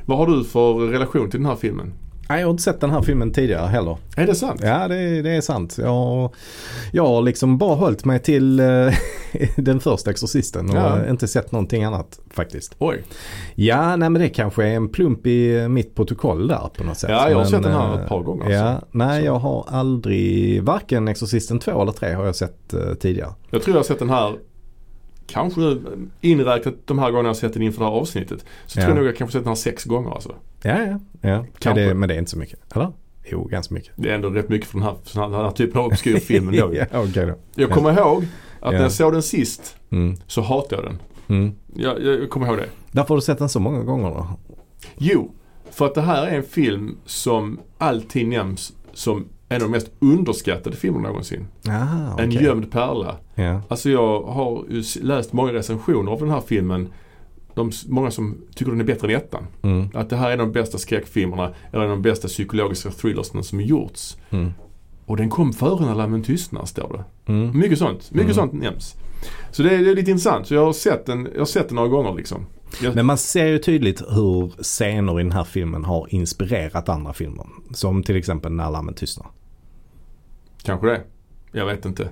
[0.07, 1.93] Vad har du för relation till den här filmen?
[2.33, 3.97] Nej, jag har inte sett den här filmen tidigare heller.
[4.17, 4.61] Är det sant?
[4.65, 5.79] Ja, det, det är sant.
[5.79, 6.35] Jag,
[6.93, 8.67] jag har liksom bara hållit mig till eh,
[9.57, 11.09] den första Exorcisten och Ja.
[11.11, 12.75] inte sett någonting annat faktiskt.
[12.79, 13.03] Oj.
[13.55, 17.11] Ja, nej men det kanske är en plump i mitt protokoll där på något sätt.
[17.11, 18.87] Ja, jag har men, sett den här eh, ett par gånger, Ja, alltså.
[18.91, 19.27] nej Så.
[19.27, 23.31] jag har aldrig, varken Exorcisten 2 eller 3 har jag sett eh, tidigare.
[23.51, 24.33] Jag tror jag har sett den här
[25.33, 25.77] Kanske
[26.21, 28.45] inräknat de här gångerna jag sett den inför det här avsnittet.
[28.67, 28.83] Så Ja.
[28.85, 30.35] tror jag nog jag kanske sett den här sex gånger alltså.
[30.63, 30.99] Ja, ja.
[31.21, 31.29] ja.
[31.29, 31.83] ja Kanske.
[31.83, 32.93] det, men det är inte så mycket, eller?
[33.25, 33.93] Jo, ganska mycket.
[33.97, 36.49] Det är ändå rätt mycket för den här, för den här typen av obskyr film
[36.49, 36.75] ändå.
[36.91, 37.35] ja, då.
[37.55, 38.25] Jag kommer ihåg
[38.61, 38.83] att när Ja.
[38.83, 40.17] jag såg den sist Mm.
[40.27, 40.99] så hatade jag den.
[41.39, 41.55] Mm.
[41.75, 42.67] Jag, jag kommer ihåg det.
[42.93, 44.27] Därför har du sett den så många gånger då?
[44.99, 45.33] Jo,
[45.71, 49.91] för att det här är en film som alltid nämns som en av de mest
[49.99, 51.47] underskattade filmerna någonsin.
[51.69, 52.43] Aha, En okej.
[52.45, 53.17] gömd pärla.
[53.35, 53.61] Ja.
[53.69, 54.65] Alltså jag har
[55.05, 56.89] läst många recensioner av den här filmen.
[57.55, 59.47] De, många som tycker den är bättre än ettan.
[59.63, 59.89] Mm.
[59.95, 62.91] Att det här är en av de bästa skräckfilmerna, eller en av de bästa psykologiska
[62.91, 64.17] thrillersen som gjorts.
[64.31, 64.53] Mm.
[65.07, 67.33] Och den kom före När Lammen tystnar, står det.
[67.33, 67.59] Mm.
[67.59, 68.11] Mycket sånt.
[68.11, 68.35] Mycket Mm.
[68.35, 68.95] sånt nämns.
[69.51, 70.47] Så det är, det är lite intressant.
[70.47, 72.47] Så jag har sett den, jag har sett den några gånger liksom.
[72.83, 77.13] Jag, Men man ser ju tydligt hur scener i den här filmen har inspirerat andra
[77.13, 77.47] filmer.
[77.75, 79.27] Som till exempel När Lammen tystnar.
[80.65, 81.03] Kanske det.
[81.53, 82.09] Jag vet inte.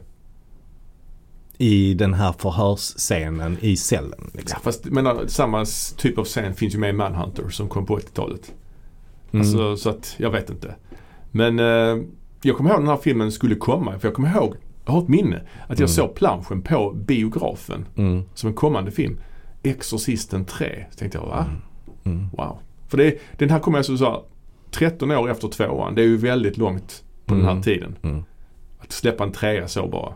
[1.58, 4.30] I den här förhörsscenen i cellen.
[4.34, 4.56] Liksom.
[4.58, 7.86] Ja, fast menar, samma s- typ av scen finns ju med i Manhunter som kom
[7.86, 8.54] på 80-talet.
[9.32, 9.40] Mm.
[9.46, 10.74] Alltså, så att jag vet inte.
[11.30, 12.04] Men eh,
[12.42, 13.98] jag kommer ihåg när den här filmen skulle komma.
[13.98, 15.88] För jag kommer ihåg, jag har ett minne, att jag Mm.
[15.88, 18.22] såg planschen på biografen Mm.
[18.34, 19.20] som en kommande film.
[19.62, 20.86] Exorcisten 3.
[20.90, 21.46] Så tänkte jag, va?
[22.04, 22.26] Mm.
[22.32, 22.58] Wow.
[22.88, 24.20] För det, den här kommer alltså så här,
[24.70, 25.94] 13 år efter tvåan.
[25.94, 27.62] Det är ju väldigt långt på den här Mm.
[27.62, 27.96] tiden.
[28.92, 30.12] Släppa en trea så bara.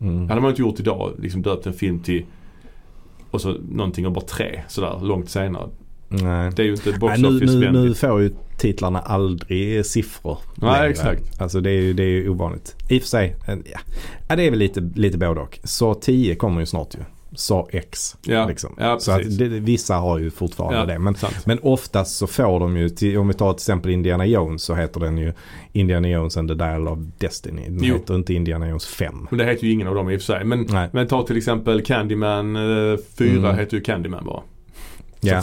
[0.00, 0.22] Mm.
[0.26, 1.12] Det hade man inte gjort idag.
[1.18, 2.24] Liksom döpt en film till
[3.30, 5.68] och så någonting nummer tre sådär långt senare.
[6.08, 6.52] Nej.
[6.56, 10.38] Det är ju inte box Nej, nu, nu, nu får ju titlarna aldrig siffror.
[10.54, 10.88] Nej, längre.
[10.90, 11.40] exakt.
[11.40, 12.76] Alltså det är ju det är ju ovanligt.
[12.88, 13.78] I och för sig, en- ja.
[14.28, 15.58] ja det är väl lite, lite både och.
[15.64, 16.98] Så 10 kommer ju snart ju.
[17.38, 18.16] Så X.
[18.26, 18.74] Ja, liksom.
[18.78, 20.98] ja, så att det, vissa har ju fortfarande Ja, det.
[20.98, 21.46] Men, sant.
[21.46, 24.74] men oftast så får de ju, till, om vi tar till exempel Indiana Jones så
[24.74, 25.32] heter den ju
[25.72, 27.62] Indiana Jones and the Dial of Destiny.
[27.68, 27.94] Den Jo.
[27.94, 29.26] heter inte Indiana Jones 5.
[29.30, 30.44] Men det heter ju ingen av dem i och för sig.
[30.44, 30.88] Men, Nej.
[30.92, 33.56] men ta till exempel Candyman eh, 4 Mm.
[33.58, 34.42] heter ju Candyman bara.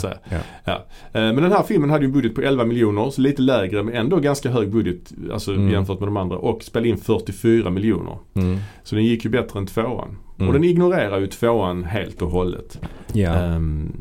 [0.30, 0.38] ja.
[0.64, 0.72] Ja.
[0.72, 0.80] Eh,
[1.12, 3.94] Men den här filmen hade ju en budget på 11 miljoner, så lite lägre men
[3.94, 5.70] ändå ganska hög budget alltså Mm.
[5.70, 6.36] jämfört med de andra.
[6.36, 8.18] Och spelade in 44 miljoner.
[8.34, 8.58] Mm.
[8.84, 10.16] Så den gick ju bättre än tvåan.
[10.38, 10.48] Mm.
[10.48, 12.80] Och den ignorerar ju tvåan helt och hållet.
[13.12, 13.34] ja.
[13.34, 13.92] Ehm,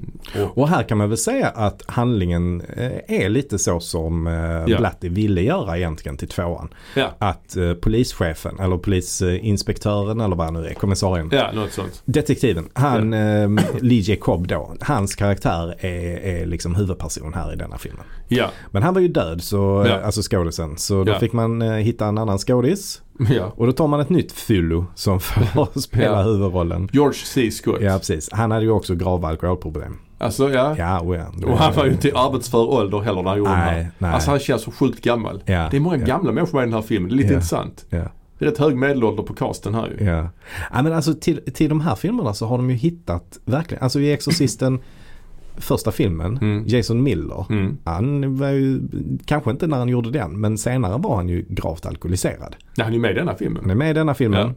[0.56, 4.34] och, här kan man väl säga att handlingen eh, är lite så som eh,
[4.68, 4.78] Ja.
[4.78, 6.70] Blatty ville göra egentligen till tvåan.
[6.96, 11.30] ja, Att eh, polischefen eller polisinspektören eller vad han nu är, kommissarien.
[11.32, 12.02] ja, något sånt.
[12.06, 13.50] Detektiven, han, eh,
[13.82, 14.16] Lee J.
[14.16, 18.06] Cobb då, hans karaktär är, är liksom huvudperson här i denna filmen.
[18.28, 20.02] Ja, Men han var ju död, så, Ja.
[20.02, 20.78] alltså skådisen.
[20.78, 21.20] Så då Ja.
[21.20, 23.02] fick man hitta en annan skådis.
[23.30, 23.54] ja.
[23.56, 26.22] Och då tar man ett nytt fyllo som får spela Ja.
[26.22, 26.90] huvudrollen.
[26.94, 27.52] George C.
[27.52, 27.78] Scott.
[27.82, 28.30] Ja, precis.
[28.32, 29.98] Han hade ju också grava alkoholproblem.
[30.24, 30.76] Alltså ja.
[30.78, 31.48] Ja, oh ja.
[31.52, 33.92] Och han var ju inte i arbetsför ålder heller när han gjorde Nej, den här.
[33.98, 34.12] nej.
[34.14, 35.44] Alltså han känns så sjukt gammal.
[35.46, 36.06] Ja, Det är många ja.
[36.06, 37.10] gamla människor med i den här filmen.
[37.10, 37.34] Det är lite Ja.
[37.34, 37.86] intressant.
[37.90, 38.04] Ja.
[38.40, 40.06] Det är rätt hög medelålder på casten här ju.
[40.06, 40.30] Ja.
[40.74, 44.00] ja men alltså till, till de här filmerna så har de ju hittat verkligen, alltså
[44.00, 44.80] i Exorcisten
[45.58, 46.64] första filmen, Mm.
[46.68, 47.46] Jason Miller.
[47.50, 47.78] Mm.
[47.84, 48.82] Han var ju,
[49.26, 52.56] kanske inte när han gjorde den, men senare var han ju gravt alkoholiserad.
[52.78, 53.62] Nej, han är ju med i denna filmen.
[53.62, 54.54] Han är med i denna filmen.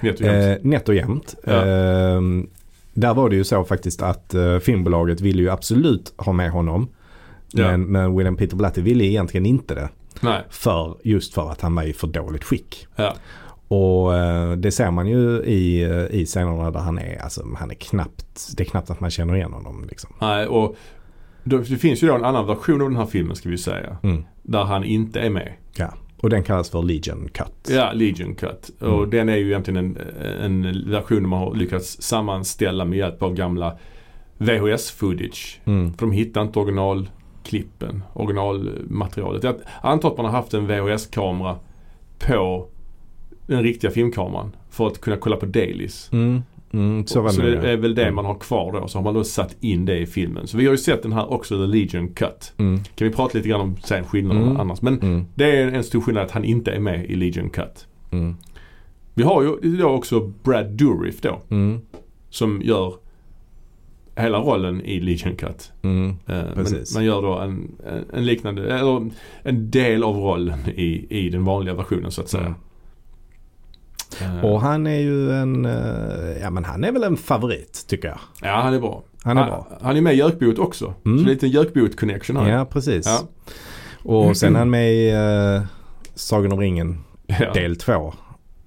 [0.00, 0.58] Vet du jämt.
[0.64, 1.34] Eh, nätt och jämnt.
[1.44, 1.52] Ja.
[1.52, 2.20] Eh,
[2.94, 6.88] där var det ju så faktiskt att eh, filmbolaget ville ju absolut ha med honom.
[7.52, 7.70] Ja.
[7.70, 9.88] Men, men William Peter Blatty ville egentligen inte det.
[10.20, 10.42] Nej.
[10.50, 12.86] För, just för att han var i för dåligt skick.
[12.96, 13.14] Ja.
[13.68, 17.22] Och eh, det ser man ju i, eh, i scenerna där han är.
[17.22, 20.10] Alltså han är knappt, det är knappt att man känner igen honom liksom.
[20.20, 20.76] Nej, och
[21.44, 23.96] då, det finns ju då en annan version av den här filmen ska vi säga.
[24.02, 24.24] Mm.
[24.42, 25.52] Där han inte är med.
[25.76, 25.94] Ja.
[26.24, 27.68] Och den kallas för Legion Cut.
[27.70, 28.70] Ja, Legion Cut.
[28.80, 29.10] Och Mm.
[29.10, 29.98] den är ju egentligen en,
[30.66, 33.76] en version man har lyckats sammanställa med hjälp av gamla
[34.38, 35.60] VHS-footage.
[35.64, 35.92] Mm.
[35.92, 39.42] För de hittar inte originalklippen, originalmaterialet.
[39.44, 41.56] Jag antar att man har haft en VHS-kamera
[42.18, 42.68] på
[43.46, 46.12] den riktiga filmkameran för att kunna kolla på dailies.
[46.12, 46.42] Mm.
[46.74, 47.06] Mm.
[47.06, 48.14] Så så det, är väl det Mm.
[48.14, 48.88] man har kvar då.
[48.88, 50.46] Så har man då satt in det i filmen.
[50.46, 52.52] Så vi har ju sett den här också, The Legion Cut.
[52.56, 52.78] Mm.
[52.94, 54.60] Kan vi prata lite grann om sen skillnaderna Mm.
[54.60, 54.82] annars.
[54.82, 55.24] Men Mm.
[55.34, 57.86] det är en stor skillnad att han inte är med i Legion Cut.
[58.10, 58.36] Mm.
[59.14, 61.40] Vi har ju då också Brad Dourif då.
[61.50, 61.80] Mm.
[62.30, 62.94] Som gör
[64.16, 65.72] hela rollen i Legion Cut.
[65.82, 66.08] Mm.
[66.08, 66.14] Eh,
[66.56, 69.10] Men man gör då en, en- en liknande, eller
[69.42, 72.54] en del av rollen i, i den vanliga versionen så att säga.
[74.38, 78.08] Eh, Och han är ju en, eh, ja men han är väl en favorit tycker
[78.08, 78.18] jag.
[78.42, 79.02] Ja, han är bra.
[79.22, 79.66] Han är bra.
[79.82, 80.94] Han är med i Jökboet också.
[81.06, 81.18] Mm.
[81.18, 82.50] Så det är lite Jökboet-connection här.
[82.52, 83.06] Ja, precis.
[83.06, 83.20] Ja.
[84.02, 85.12] Och sen är han med i
[85.56, 85.62] uh,
[86.14, 87.52] Sagan om ringen Ja.
[87.52, 88.14] del 2.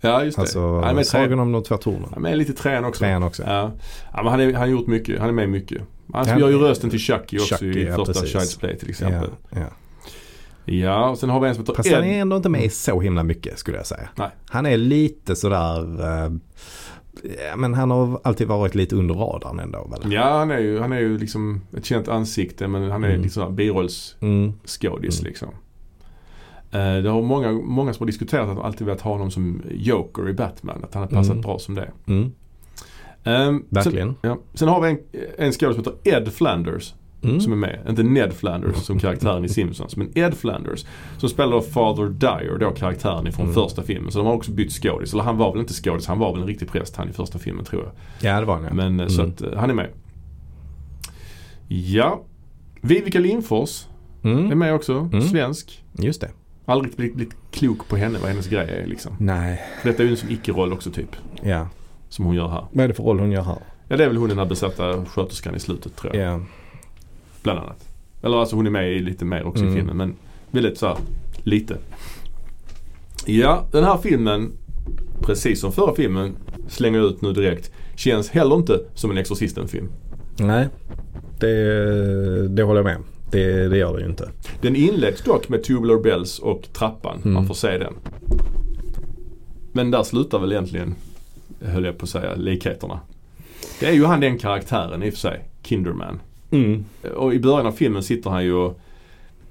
[0.02, 0.42] ja, just det.
[0.42, 2.04] Alltså han är Sagan om de två tornen.
[2.10, 3.00] Han är med lite i trean också.
[3.00, 3.44] Trean också.
[3.44, 3.72] Ja.
[4.14, 5.20] ja, men han, är, han har gjort mycket.
[5.20, 5.82] Han är med mycket.
[6.14, 8.36] Han Ja, gör ju rösten till Chucky också Chucky, i ja, första precis.
[8.36, 9.30] Child's Play till Ja, exempel.
[9.50, 9.60] ja.
[10.70, 12.22] Ja, och sen har vi en som heter Fast han är Ed.
[12.22, 14.10] ändå inte med i så himla mycket skulle jag säga.
[14.16, 14.30] Nej.
[14.50, 15.98] Han är lite sådär,
[17.50, 20.14] ja, men han har alltid varit lite under radarn ändå väl?
[20.14, 23.22] Ja, han är, ju, han är ju liksom ett känt ansikte men han är Mm.
[23.22, 25.30] liksom birollsskådis Mm.
[25.30, 25.48] liksom.
[26.72, 29.62] Eh, Det har många, många som har diskuterat att de alltid velat ha honom som
[29.72, 30.84] Joker i Batman.
[30.84, 31.42] Att han har passat Mm.
[31.42, 31.92] bra som det.
[32.06, 32.32] Mm.
[33.24, 34.08] Ehm, Verkligen.
[34.08, 34.38] Sen, ja.
[34.54, 35.00] sen har vi en,
[35.38, 36.94] en skådis som heter Ed Flanders.
[37.24, 37.42] Mm.
[37.42, 37.80] som är med.
[37.90, 39.96] Inte Ned Flanders som karaktären i Simpsons.
[39.96, 40.86] Men Ed Flanders
[41.18, 43.54] som spelar då Father Dyer, då karaktären ifrån Mm.
[43.56, 44.12] första filmen.
[44.12, 45.14] Så de har också bytt skådis.
[45.14, 47.40] Eller han var väl inte skådis, han var väl en riktig präst han i första
[47.40, 47.92] filmen tror jag.
[48.34, 48.74] Ja det var han ja.
[48.74, 49.34] Men eh, så Mm.
[49.34, 49.90] att eh, han är med.
[51.68, 52.22] Ja.
[52.82, 53.86] Vivica Lindfors
[54.24, 54.60] är Mm.
[54.60, 54.94] med också.
[54.94, 55.22] Mm.
[55.22, 55.84] Svensk.
[55.94, 56.30] Just det.
[56.66, 59.16] Aldrig blivit, blivit klok på henne vad hennes grej är liksom.
[59.20, 59.62] Nej.
[59.82, 61.16] För detta är ju en sån icke-roll också typ.
[61.44, 61.68] Ja.
[62.10, 62.66] Som hon gör här.
[62.72, 63.58] Vad är det för roll hon gör här?
[63.88, 66.34] Ja det är väl hon den här besatta sköterskan i slutet tror jag.
[66.34, 66.40] Ja.
[67.48, 67.90] Bland annat.
[68.22, 69.74] Eller alltså hon är med i lite mer också Mm.
[69.74, 70.16] i filmen men
[70.52, 70.98] väldigt så här,
[71.44, 71.78] lite.
[73.26, 74.52] Ja, den här filmen,
[75.22, 76.36] precis som förra filmen,
[76.68, 79.90] slänger jag ut nu direkt, känns heller inte som en Exorcisten-film.
[80.40, 80.68] Nej.
[81.40, 82.98] Det, det håller jag med.
[83.32, 84.30] Det, det gör det ju inte.
[84.62, 87.18] Den inleds dock med Tubular Bells och trappan.
[87.22, 87.34] Mm.
[87.34, 87.94] Man får se den.
[89.72, 90.96] Men där slutar väl egentligen,
[91.62, 93.00] höll jag på att säga, likheterna.
[93.80, 96.20] Det är ju han den karaktären i och för sig, Kinderman.
[96.52, 96.86] Mm.
[97.16, 98.80] Och i början av filmen sitter han ju och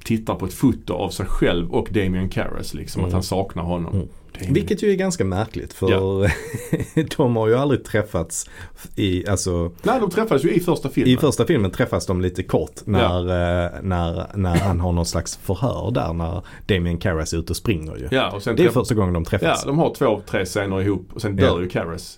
[0.04, 3.00] tittar på ett foto av sig själv och Damien Carras liksom.
[3.00, 3.06] Mm.
[3.08, 3.94] Att han saknar honom.
[3.94, 4.08] Mm.
[4.54, 5.88] Vilket ju är ganska märkligt för
[7.16, 8.50] de har ju aldrig träffats
[8.96, 11.12] i, alltså Nej, de träffades ju i första filmen.
[11.14, 15.36] i första filmen träffas de lite kort när, eh, när, när han har någon slags
[15.36, 18.08] förhör där när Damien Carras är ute och springer ju.
[18.10, 19.64] Ja, och Det är första gången de Ja, träffas.
[19.64, 21.60] de har två, tre scener ihop och sen dör Ja.
[21.60, 22.14] ju Carras.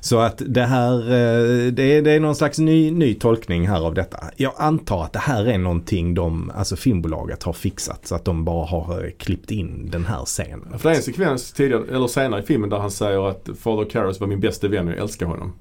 [0.00, 3.86] Så att det här, eh, det är, det är någon slags ny, ny tolkning här
[3.86, 4.18] av detta.
[4.36, 8.44] Jag antar att det här är någonting de, alltså filmbolaget har fixat så att de
[8.44, 10.78] bara har eh, klippt in den här scenen.
[10.78, 13.90] För det är en sekvens tidigare, eller senare i filmen där han säger att Father
[13.90, 15.52] Carras var min bästa vän och jag älskar honom.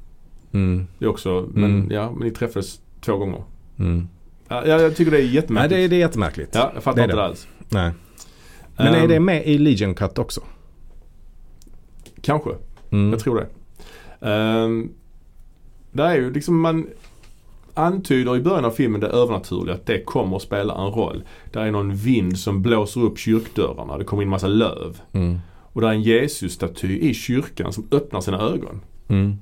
[0.54, 1.92] Mm, Det också, men Mm.
[1.92, 3.44] ja, men ni träffades två gånger.
[3.80, 4.08] mm.
[4.52, 5.70] Ja, jag tycker det är Nej, jättemärkligt.
[5.78, 6.50] det, är- det är jättemärkligt.
[6.56, 7.22] Ja, jag fattar det inte det.
[7.22, 7.48] det alls.
[7.70, 7.92] Nej.
[8.78, 10.42] Men är Ehm, det med i Legion Cut också?
[12.22, 12.50] Kanske.
[12.92, 13.10] Mm.
[13.12, 13.48] Jag tror det.
[14.20, 14.94] Um,
[15.92, 16.88] det är ju liksom man
[17.74, 21.24] antyder i början av filmen det övernaturliga att det kommer att spela en roll.
[21.52, 23.98] Det är någon vind som blåser upp kyrkdörrarna.
[23.98, 25.02] Det kommer in massa löv.
[25.12, 25.40] Mm.
[25.74, 28.82] Och det är en Jesus-staty i kyrkan som öppnar sina ögon.
[29.08, 29.38] Mm.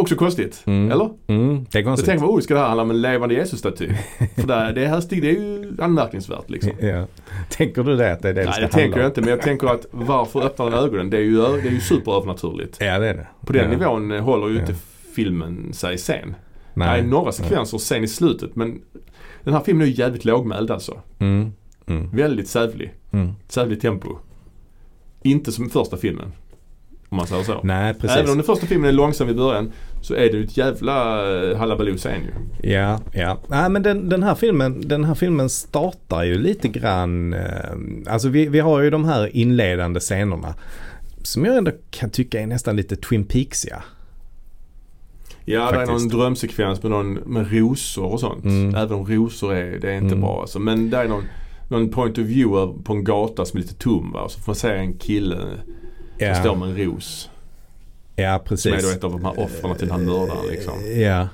[0.00, 0.62] Också konstigt.
[0.66, 0.90] Mm.
[0.92, 1.10] Eller?
[1.26, 1.64] Mm.
[1.70, 2.06] Det är Jag konstigt.
[2.08, 3.88] tänker mig, oh, ska det här handla om en levande Jesus-staty?
[4.36, 6.72] För det, här- det här det är ju anmärkningsvärt liksom.
[6.80, 7.06] Ja.
[7.50, 9.30] Tänker du det att det är det det Nej ska det tänker jag inte men
[9.30, 11.10] jag tänker att varför öppnar den ögonen?
[11.10, 12.76] Det är ju, det är ju superövernaturligt.
[12.80, 13.26] Ja det är det.
[13.46, 13.78] På den ja.
[13.78, 14.60] nivån håller ju Ja.
[14.60, 14.74] inte
[15.14, 16.34] filmen sig sen.
[16.74, 16.88] Nej.
[16.88, 18.80] Nej, några sekvenser sen i slutet men
[19.44, 21.00] den här filmen är ju jävligt lågmäld alltså.
[21.18, 21.52] Mm.
[21.86, 22.10] Mm.
[22.10, 22.94] Väldigt sävlig.
[23.12, 23.28] Mm.
[23.48, 24.08] Sävligt tempo.
[25.22, 26.32] Inte som första filmen.
[27.10, 27.60] Om man säger så.
[27.62, 28.16] Nej precis.
[28.16, 29.72] Även om den första filmen är långsam i början
[30.02, 32.70] så är det ju ett jävla eh, halabaloo sen ju.
[32.70, 33.38] Ja, ja.
[33.48, 37.42] Nej men den, den, här filmen, den här filmen startar ju lite grann, eh,
[38.06, 40.54] alltså vi, vi har ju de här inledande scenerna
[41.22, 43.82] som jag ändå kan tycka är nästan lite Twin Peaksiga.
[45.44, 46.10] Ja, det är någon Faktiskt.
[46.10, 48.44] drömsekvens med, någon, med rosor och sånt.
[48.44, 48.74] Mm.
[48.74, 50.20] Även om rosor är, det är inte Mm.
[50.20, 50.58] bra alltså.
[50.58, 51.24] Men det är någon,
[51.68, 54.28] någon point of view på en gata som är lite tom va.
[54.28, 55.36] Så får man se en kille
[56.20, 57.30] som står med en ros.
[58.16, 58.96] ja Som är då precis.
[58.96, 60.74] ett av de här offren till den här mördaren liksom.
[61.00, 61.28] Ja.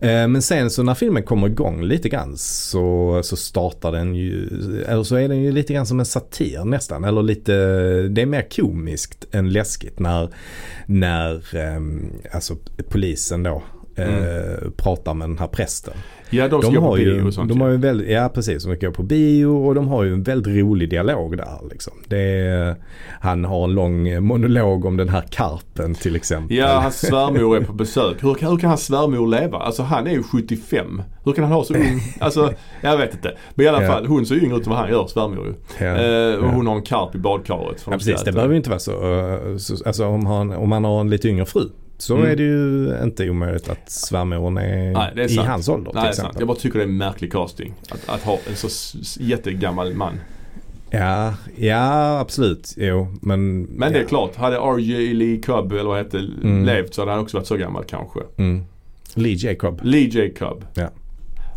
[0.00, 4.48] Eh, Men sen så när filmen kommer igång lite grann så, så startar den ju,
[4.88, 7.04] eller så är den ju lite grann som en satir nästan.
[7.04, 7.52] Eller lite,
[8.08, 10.28] det är mer komiskt än läskigt när,
[10.86, 12.56] när ehm, alltså
[12.88, 13.62] polisen då
[13.96, 15.94] eh, pratar med den här prästen.
[16.30, 17.48] Ja, de De har, bio ju, och sånt.
[17.48, 17.64] de ja.
[17.64, 20.56] har ju väldigt, ja precis, de går på bio och de har ju en väldigt
[20.62, 21.92] rolig dialog där liksom.
[22.08, 22.76] Det är,
[23.20, 26.56] han har en lång monolog om den här karpen till exempel.
[26.56, 28.16] Ja, hans svärmor är på besök.
[28.24, 29.58] Hur, kan- hur kan hans svärmor leva?
[29.58, 31.02] Alltså han är ju 75.
[31.24, 32.00] Hur kan han ha så ung?
[32.20, 33.36] Alltså, jag vet inte.
[33.54, 33.88] Men i alla Ja.
[33.92, 35.54] fall, hon ser yngre ut än vad han gör, svärmor ju.
[35.86, 36.50] Ja, Eh, och ja.
[36.50, 37.82] hon har en karp i badkaret.
[37.86, 38.92] Ja, precis, det behöver ju inte vara så.
[38.92, 41.60] eh, så alltså om, han, om man har en lite yngre fru
[42.02, 42.30] så Mm.
[42.30, 46.08] är det ju inte omöjligt att svärmoren är, Nej, är i hans ålder till Nej,
[46.08, 46.18] är sant.
[46.18, 46.40] exempel.
[46.40, 47.74] Jag bara tycker det är en märklig casting.
[47.90, 48.68] Att, att ha en så
[49.20, 50.20] jättegammal man.
[50.90, 52.74] Ja, ja absolut.
[52.76, 53.62] Jo, men...
[53.62, 54.08] Men det är ja.
[54.08, 55.14] klart, hade R.J.
[55.14, 56.64] Lee Cobb eller vad hette Mm.
[56.64, 58.20] levt så hade han också varit så gammal kanske.
[58.36, 58.64] Mm.
[59.14, 59.80] Lee Jacob.
[59.82, 60.64] Lee Jacob.
[60.74, 60.88] Ja.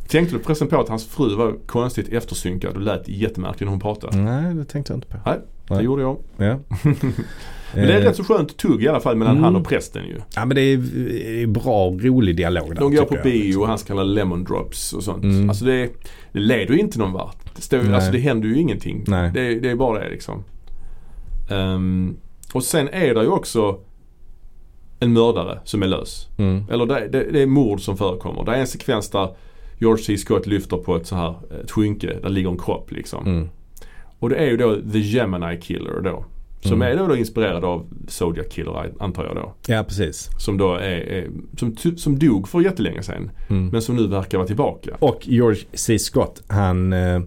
[0.08, 3.80] Tänkte du förresten på att hans fru var konstigt eftersynkad och lät jättemärkligt när hon
[3.80, 4.18] pratade?
[4.18, 5.18] Nej, det tänkte jag inte på.
[5.26, 5.84] Nej, det Nej.
[5.84, 6.18] gjorde jag.
[6.38, 6.60] Ja.
[7.76, 9.44] Men det är Eh, rätt så skönt tugg i alla fall mellan Mm.
[9.44, 10.18] han och prästen ju.
[10.36, 12.82] Ja men det är, bra, rolig dialog där.
[12.82, 13.62] De går på jag, bio liksom.
[13.62, 15.24] och han så kallade lemon drops och sånt.
[15.24, 15.50] Mm.
[15.50, 15.90] Alltså det,
[16.32, 17.56] det leder ju inte någon vart.
[17.56, 19.04] Det, står, alltså det händer ju ingenting.
[19.08, 19.32] Nej.
[19.34, 20.44] Det, det är bara det liksom.
[21.50, 22.16] Ehm,
[22.54, 23.80] och sen är det ju också
[25.00, 26.28] en mördare som är lös.
[26.38, 26.64] Mm.
[26.72, 28.44] Eller det, det, det är mord som förekommer.
[28.46, 29.30] Det är en sekvens där
[29.80, 30.18] George C.
[30.18, 32.20] Scott lyfter på ett så här ett skynke.
[32.22, 33.26] Där ligger en kropp liksom.
[33.26, 33.50] Mm.
[34.20, 36.26] Och det är ju då The Gemini Killer då.
[36.60, 36.94] Som Mm.
[36.94, 39.54] är då, då inspirerad av Zodiac Killer antar jag då.
[39.68, 40.30] Ja precis.
[40.38, 41.28] Som då är, är
[41.58, 43.32] som, som dog för jättelänge sedan.
[43.50, 43.68] Mm.
[43.68, 44.96] Men som nu verkar vara tillbaka.
[45.00, 46.00] Och George C.
[46.00, 47.22] Scott han, eh,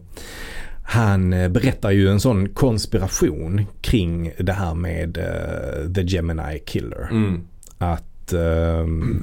[0.84, 7.08] han eh, berättar ju en sån konspiration kring det här med eh, The Gemini Killer.
[7.10, 7.40] Mm.
[7.78, 9.22] Att ehm,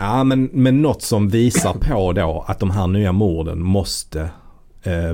[0.00, 4.28] Ja men, men något som visar på då att de här nya morden måste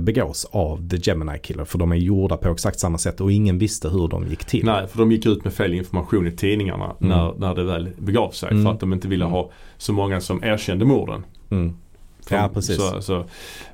[0.00, 1.64] begås av The Gemini Killer.
[1.64, 4.64] För de är gjorda på exakt samma sätt och ingen visste hur de gick till.
[4.64, 7.08] Nej, för de gick ut med fel information i tidningarna Mm.
[7.18, 8.50] när, när det väl begav sig.
[8.50, 8.64] Mm.
[8.64, 11.24] För att de inte ville ha så många som erkände morden.
[11.50, 11.76] Mm.
[12.26, 12.76] För- Ja, precis.
[12.76, 13.24] Så, så.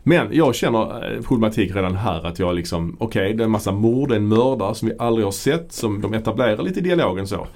[0.03, 3.73] Men jag känner eh, problematik redan här att jag liksom, okej det är en massa
[3.73, 7.47] mord, en mördare som vi aldrig har sett som de etablerar lite i dialogen så.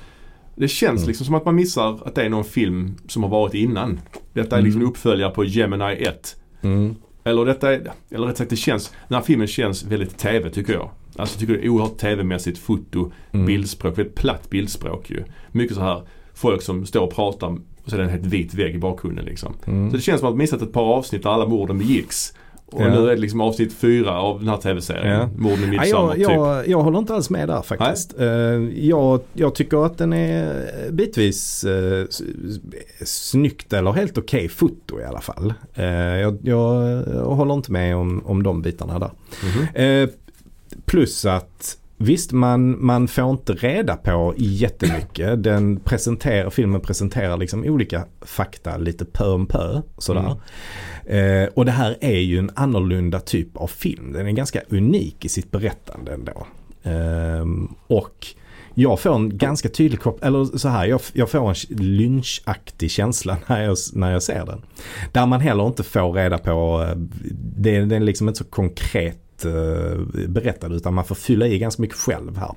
[0.56, 1.08] Det känns Mm.
[1.08, 4.00] liksom som att man missar att det är någon film som har varit innan.
[4.32, 4.86] Detta är liksom Mm.
[4.86, 6.36] en uppföljare på Gemini 1.
[6.62, 6.94] Mm.
[7.24, 10.72] Eller detta är, eller rätt sagt det känns, den här filmen känns väldigt TV tycker
[10.72, 10.90] jag.
[11.16, 13.46] Alltså jag tycker det är oerhört TV-mässigt foto, Mm.
[13.46, 15.24] bildspråk, väldigt platt bildspråk ju.
[15.52, 16.02] Mycket så här
[16.34, 19.24] folk som står och pratar och så är det en helt vit vägg i bakgrunden
[19.24, 19.54] liksom.
[19.66, 19.90] Mm.
[19.90, 22.34] Så det känns som att man missat ett par avsnitt där alla morden begicks.
[22.66, 22.88] Och Ja.
[22.88, 25.20] nu är det liksom avsnitt fyra av den här TV-serien.
[25.20, 25.28] Ja.
[25.36, 26.36] Morden i Ja, Midsommar jag, typ.
[26.36, 28.18] jag, jag håller inte alls med där faktiskt.
[28.20, 28.26] Eh,
[28.88, 32.04] jag, jag tycker att den är bitvis uh,
[33.04, 35.54] snyggt eller helt okej foto i alla fall.
[35.74, 39.10] Eh, jag, jag, jag håller inte med om, om de bitarna där.
[39.44, 39.84] Mhm.
[39.86, 40.08] Eh,
[40.84, 45.42] plus att Visst, man, man får inte reda på jättemycket.
[45.42, 49.82] Den presenterar, filmen presenterar liksom olika fakta lite pö om pö.
[49.98, 50.36] Sådär.
[51.06, 54.12] Eh, och det här är ju en annorlunda typ av film.
[54.12, 56.46] Den är ganska unik i sitt berättande ändå.
[56.82, 58.26] Ehm, och
[58.74, 63.36] jag får en ganska tydlig koppling, eller så här, jag, jag får en lynchaktig känsla
[63.46, 64.62] när jag, när jag ser den.
[65.12, 66.96] Där man heller inte får reda på, eh,
[67.56, 71.82] det, det är liksom inte så konkret eh, berättad utan man får fylla i ganska
[71.82, 72.54] mycket själv här.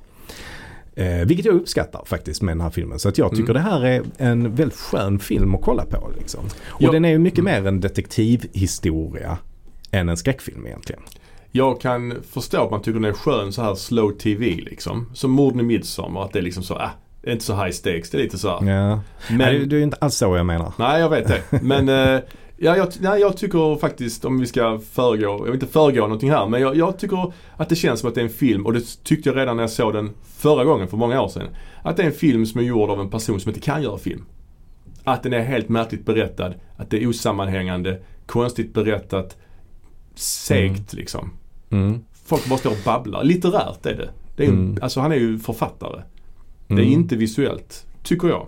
[0.94, 2.98] Eh, vilket jag uppskattar faktiskt med den här filmen.
[2.98, 3.54] Så att jag tycker Mm.
[3.54, 6.10] det här är en väldigt skön film att kolla på.
[6.18, 6.44] Liksom.
[6.66, 6.92] Och Ja.
[6.92, 9.38] den är ju mycket mer en detektivhistoria
[9.90, 11.02] än en skräckfilm egentligen.
[11.52, 15.10] Jag kan förstå att man tycker den är skön så här slow TV liksom.
[15.14, 16.24] Som morden i Midsommar.
[16.24, 16.90] Att det är liksom så, ah,
[17.22, 18.10] det är inte så high stakes.
[18.10, 18.70] Det är lite så här.
[18.70, 19.00] Ja.
[19.28, 20.72] Men, Nej, det är ju inte alls så jag menar.
[20.78, 21.42] Nej, jag vet det.
[21.62, 22.20] Men eh,
[22.58, 26.30] ja, jag, nej, jag tycker faktiskt, om vi ska föregå, jag vill inte föregå någonting
[26.30, 28.72] här, men jag, jag tycker att det känns som att det är en film, och
[28.72, 31.48] det tyckte jag redan när jag såg den förra gången för många år sedan.
[31.82, 33.98] Att det är en film som är gjord av en person som inte kan göra
[33.98, 34.24] film.
[35.04, 39.36] Att den är helt märkligt berättad, att det är osammanhängande, konstigt berättat,
[40.14, 41.30] segt liksom.
[41.70, 42.00] Mm.
[42.24, 43.24] Folk bara står och babblar.
[43.24, 44.10] Litterärt är det.
[44.36, 44.78] det är Mm.
[44.82, 46.02] Alltså han är ju författare.
[46.66, 46.92] Det är Mm.
[46.92, 48.46] inte visuellt, tycker jag.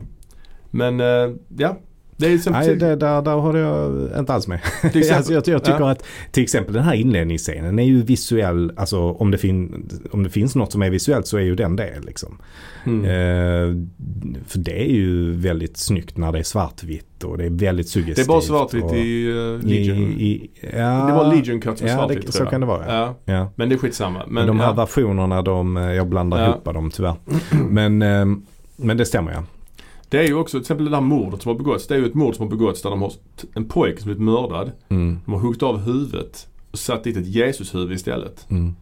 [0.71, 1.77] Men eh, ja,
[2.39, 4.61] som Nej, det, där, där håller jag inte alls med.
[4.81, 5.91] Till exempel- alltså, jag, jag tycker Ja.
[5.91, 8.73] att till exempel den här inledningsscenen är ju visuell.
[8.77, 11.77] Alltså om det, fin, om det finns något som är visuellt så är ju den
[11.77, 12.01] det.
[12.03, 12.39] Liksom.
[12.87, 13.05] Mm.
[13.05, 13.77] Eh,
[14.47, 17.91] för det är ju väldigt snyggt när det är svartvitt och det är väldigt Det
[17.93, 18.27] suggestivt.
[18.27, 19.99] är bara svartvitt och- i uh, i, Legion.
[19.99, 22.85] i, ja, det var Legion Cut som ja, svartvitt det, så kan det vara.
[22.97, 23.15] Ja.
[23.25, 24.23] Ja, men det är skitsamma.
[24.29, 26.49] Men, de här versionerna, de, eh, jag blandar Ja.
[26.51, 27.15] ihop dem tyvärr.
[27.69, 28.27] Men, eh,
[28.77, 29.43] men det stämmer ja.
[30.11, 31.87] Det är ju också till exempel det där mordet som har begåtts.
[31.87, 33.13] Det är ju ett mord som har begåtts där de har
[33.55, 34.73] en pojke som blivit mördad.
[34.89, 38.47] Mm, De har huggit av huvudet och satt dit ett Jesushuvud istället.
[38.51, 38.75] mm,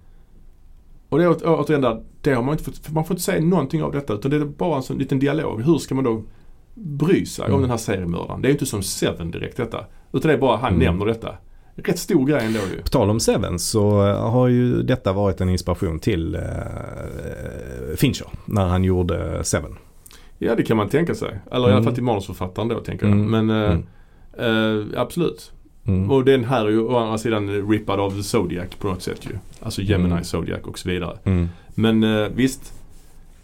[1.08, 3.82] Och det är återigen där, det har man inte fått, man får inte säga någonting
[3.82, 5.62] av detta utan det är bara en sån liten dialog.
[5.62, 6.22] Hur ska man då
[6.74, 7.60] bry sig om Mm.
[7.60, 8.42] den här seriemördaren?
[8.42, 9.84] Det är ju inte som Seven direkt detta.
[10.12, 10.84] Utan det är bara han Mm.
[10.84, 11.34] nämner detta.
[11.74, 12.82] Rätt stor grej ändå ju.
[12.82, 16.40] På tal om Seven så eh, har ju detta varit en inspiration till eh,
[17.96, 19.76] Fincher när han gjorde Seven.
[20.38, 21.28] Ja det kan man tänka sig.
[21.50, 21.84] Eller i alla Mm.
[21.84, 23.12] fall till manusförfattaren då tänker jag.
[23.18, 23.46] Mm.
[23.46, 23.78] Men eh,
[24.38, 24.82] Mm.
[24.92, 25.52] eh, absolut.
[25.86, 26.10] Mm.
[26.10, 29.38] Och den här är ju å andra sidan rippad av Zodiac på något sätt ju.
[29.60, 30.24] Alltså Gemini, Mm.
[30.24, 31.18] Zodiac och så vidare.
[31.24, 31.48] Mm.
[31.74, 32.74] Men eh, visst.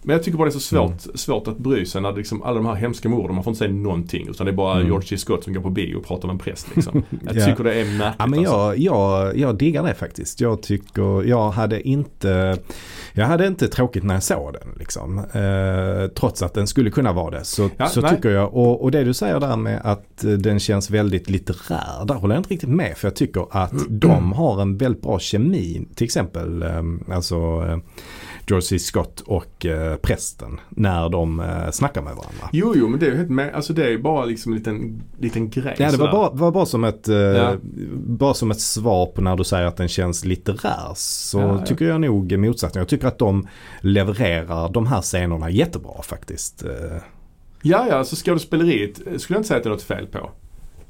[0.06, 2.56] Men jag tycker bara det är så svårt, svårt att bry sig när liksom alla
[2.56, 4.28] de här hemska morden, man får inte säga någonting.
[4.28, 4.86] Utan det är bara Mm.
[4.86, 5.16] George C.
[5.16, 7.02] Scott som går på bio och pratar med en präst liksom.
[7.24, 7.44] Jag Ja.
[7.46, 8.54] tycker det är märkligt Ja, men alltså.
[8.54, 10.40] jag, jag, jag diggar det faktiskt.
[10.40, 12.58] Jag tycker, jag hade inte,
[13.12, 15.18] jag hade inte tråkigt när jag såg den liksom.
[15.18, 17.44] Eh, trots att den skulle kunna vara det.
[17.44, 18.10] Så, Ja, så nej.
[18.16, 22.04] tycker jag, och, och det du säger där med att eh, den känns väldigt litterär,
[22.06, 22.96] där håller jag inte riktigt med.
[22.96, 23.84] För jag tycker att Mm.
[23.98, 25.86] de har en väldigt bra kemi.
[25.94, 26.82] Till exempel, eh,
[27.16, 27.36] alltså
[27.68, 27.78] eh,
[28.46, 28.78] George C.
[28.78, 32.48] Scott och eh, prästen när de eh, snackar med varandra.
[32.52, 35.02] Jo, jo, men det är ju helt med, alltså det är bara liksom en liten,
[35.18, 37.56] liten grej Ja, det var bara, var bara, som ett, eh, Ja.
[37.94, 40.92] bara som ett svar på när du säger att den känns litterär.
[40.94, 41.66] Så Ja, ja.
[41.66, 42.80] tycker jag nog motsatsen.
[42.80, 43.48] Jag tycker att de
[43.80, 46.64] levererar de här scenerna jättebra faktiskt.
[46.64, 46.70] Eh,
[47.66, 50.30] Ja, ja, alltså skådespeleriet skulle jag inte säga att det är något fel på.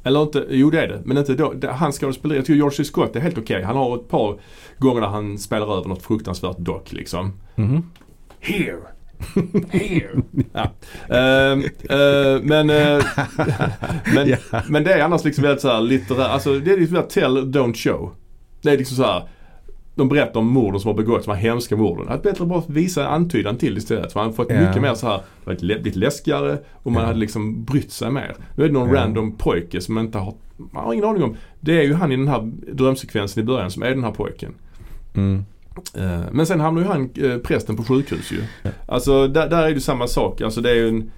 [0.04, 1.02] Eller inte, jo det är det.
[1.04, 2.84] Men inte då, det, hans skådespeleri, jag tycker George C.
[2.84, 3.62] Scott är helt okej.
[3.62, 4.40] Han har ett par
[4.78, 7.32] gånger där han spelar över något fruktansvärt dock liksom.
[7.54, 7.90] mhm.
[8.40, 8.78] Here!
[9.70, 10.22] Here!
[10.52, 10.70] ja.
[11.16, 11.60] Ehm,
[11.90, 13.04] eh, men, eh,
[14.14, 14.36] men, Ja.
[14.68, 17.74] men det är annars liksom väldigt såhär litterärt, alltså det är liksom såhär tell, don't
[17.74, 18.12] show.
[18.62, 19.28] Det är liksom så här.
[19.96, 22.08] De berättar om morden som har begåtts, de här hemska morden.
[22.08, 24.12] Att bättre bara visa en antydan till istället.
[24.12, 24.60] För man har fått Ja.
[24.60, 27.06] mycket mer så här, det har blivit läskigare och man Ja.
[27.06, 28.36] hade liksom brytt sig mer.
[28.56, 28.94] Nu är det någon Ja.
[28.94, 31.36] random pojke som man inte har, man har ingen aning om.
[31.60, 34.54] Det är ju han i den här drömsekvensen i början som är den här pojken.
[35.16, 35.44] Mm.
[35.94, 38.70] Eh, Men sen hamnar ju han, eh, prästen på sjukhus ju.
[38.86, 40.40] Alltså där, där är det samma sak.
[40.40, 41.10] Alltså det är ju en...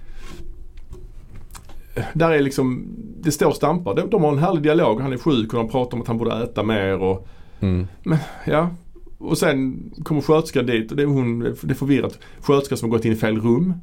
[2.13, 2.87] Där är liksom,
[3.21, 3.95] det står stampar.
[3.95, 5.01] De, de har en härlig dialog.
[5.01, 7.27] Han är sjuk och de pratar om att han borde äta mer och
[7.59, 7.87] Mm.
[8.45, 8.69] ja.
[9.17, 12.19] Och sen kommer sköterskan dit och det är hon, det är förvirrat.
[12.39, 13.73] Sköterskan som har gått in i fel rum.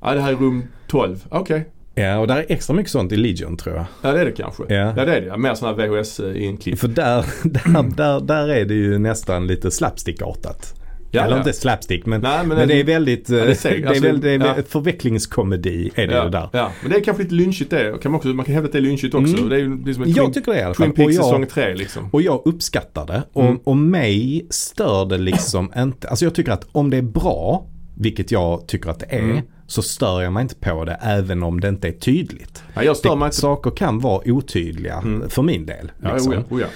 [0.00, 1.24] Ja det här är rum 12.
[1.28, 1.68] Okej.
[1.94, 3.84] Ja, och där är extra mycket sånt i Legion tror jag.
[4.02, 4.62] Ja det är det kanske.
[4.68, 4.94] Ja.
[4.96, 5.38] Ja det är det.
[5.38, 6.78] Mer sådana här VHS-inklipp.
[6.78, 10.77] För där, där, där, där är det ju nästan lite slapstickartat.
[11.10, 11.38] Ja, Eller ja.
[11.38, 13.88] inte slapstick men, Nej, men men, det- det är väldigt, Ja, det säger- det är,
[13.88, 14.54] alltså, väl, det är ja.
[14.68, 16.48] förvecklingskomedi är det ja, där.
[16.52, 18.02] ja, men det är kanske lite lynchigt det.
[18.02, 19.36] Kan man, också, man kan hävda att det är lynchigt också.
[19.36, 19.48] Mm.
[19.48, 20.86] Det är ju liksom en Jag Twin, tycker det i alla fall.
[20.86, 22.08] Twin Peaks Och jag- säsong 3 liksom.
[22.12, 23.22] Och jag uppskattar det.
[23.32, 23.58] Och, Mm.
[23.64, 26.08] och mig stör det liksom inte.
[26.08, 27.66] Alltså jag tycker att om det är bra,
[27.96, 29.42] vilket jag tycker att det är, Mm.
[29.70, 32.62] Så stör jag mig inte på det även om det inte är tydligt.
[32.74, 33.36] Ja, jag stör Det, inte.
[33.36, 35.28] saker kan vara otydliga Mm.
[35.30, 35.92] för min del.
[36.02, 36.32] Ja, Liksom.
[36.32, 36.66] ja, oh ja.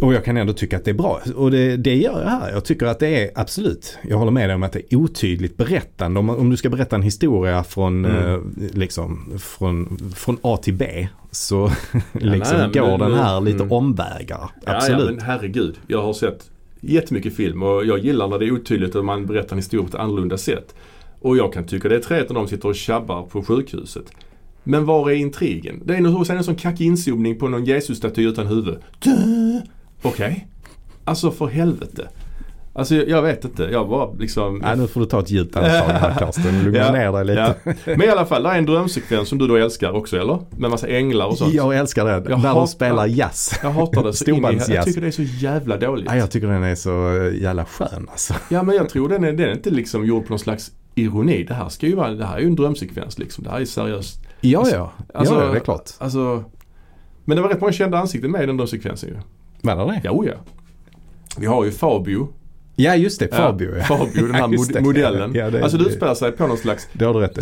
[0.00, 1.20] Och jag kan ändå tycka att det är bra.
[1.36, 2.50] Och det, det gör jag här.
[2.52, 3.98] Jag tycker att det är absolut.
[4.08, 6.20] Jag håller med dig om att det är otydligt berättande.
[6.20, 8.34] Om, om du ska berätta en historia från, Mm.
[8.34, 8.40] eh,
[8.74, 11.66] liksom, från, från A till B så
[12.12, 13.72] liksom nej, men går det- den här lite mm.
[13.72, 14.50] omvägar.
[14.66, 15.00] Ja, Absolut.
[15.00, 15.76] ja, men herregud.
[15.86, 16.50] Jag har sett
[16.80, 19.88] jättemycket film och jag gillar när det är otydligt och man berättar en historia på
[19.96, 20.74] ett annorlunda sätt.
[21.20, 24.04] Och jag kan tycka det är trevligt när de sitter och tjabbar på sjukhuset.
[24.64, 25.82] Men var är intrigen?
[25.84, 28.78] Det är sen en sån kackig inzoomning på någon Jesus-staty utan huvud.
[30.02, 30.48] Okej.
[31.04, 32.08] Alltså för helvete.
[32.72, 33.62] Alltså jag, vet inte.
[33.62, 34.58] Jag bara liksom...
[34.58, 36.64] Nej, nu får du ta ett djupt andetag här Karsten.
[36.64, 37.54] Lugna Ja, ner dig lite.
[37.64, 37.72] Ja.
[37.84, 40.38] Men i alla fall, det är en drömsekvens som du då älskar också eller?
[40.58, 41.54] Med massa änglar och sånt.
[41.54, 42.10] Jag älskar det.
[42.12, 43.58] Jag Där hatar- de spelar jazz.
[43.62, 44.84] Jag hatar det i, Jag Storbandsjazz.
[44.84, 46.06] tycker det är så jävla dåligt.
[46.08, 46.90] Ja, jag tycker den är så
[47.34, 48.34] jävla skön alltså.
[48.48, 51.44] Ja men jag tror den är, den är inte liksom gjord på någon slags ironi.
[51.44, 53.44] Det här ska ju vara, det här är ju en drömsekvens liksom.
[53.44, 54.20] Det här är seriöst.
[54.40, 54.92] Ja, Alltså- ja.
[55.14, 55.90] alltså- ja, det är klart.
[55.98, 56.44] Alltså.
[57.24, 59.16] Men det var rätt många kända ansikten med i den drömsekvensen ju.
[59.62, 60.00] Var det?
[60.04, 60.34] Ja, oh ja.
[61.38, 62.28] Vi har ju Fabio.
[62.76, 63.34] Ja, just det.
[63.34, 63.76] Fabio.
[63.76, 63.82] Ja.
[63.84, 65.34] Fabio, den här mod- modellen.
[65.34, 66.88] Ja, det- alltså det utspelar sig på någon slags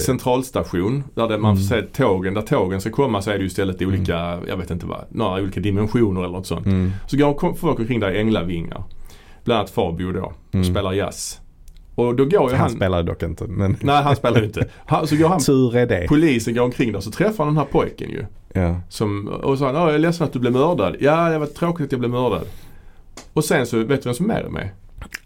[0.01, 1.05] centralstation.
[1.15, 1.63] Där det, man Mm.
[1.63, 4.71] får se tågen, där tågen ska komma så är det ju istället olika, jag vet
[4.71, 6.67] inte vad, några olika dimensioner eller något sånt.
[6.67, 6.93] Mm.
[7.07, 8.85] Så går folk omkring där i änglavingar.
[9.45, 10.21] Bland annat Fabio då.
[10.49, 10.65] Och Mm.
[10.67, 11.41] spelar jazz.
[11.97, 12.71] Och då går Han han...
[12.71, 13.45] spelar dock inte.
[13.45, 14.67] Men Nej han spelar ju inte.
[14.87, 16.07] Han, så går han, tur är det.
[16.09, 18.25] polisen går omkring där så träffar han den här pojken ju.
[18.53, 18.81] Ja.
[18.89, 20.97] Som, och så sa han, "Ja, jag är ledsen att du blev mördad.
[21.01, 22.43] Ja det var tråkigt att jag blev mördad.
[23.33, 24.69] Och sen så, vet du vem som är med?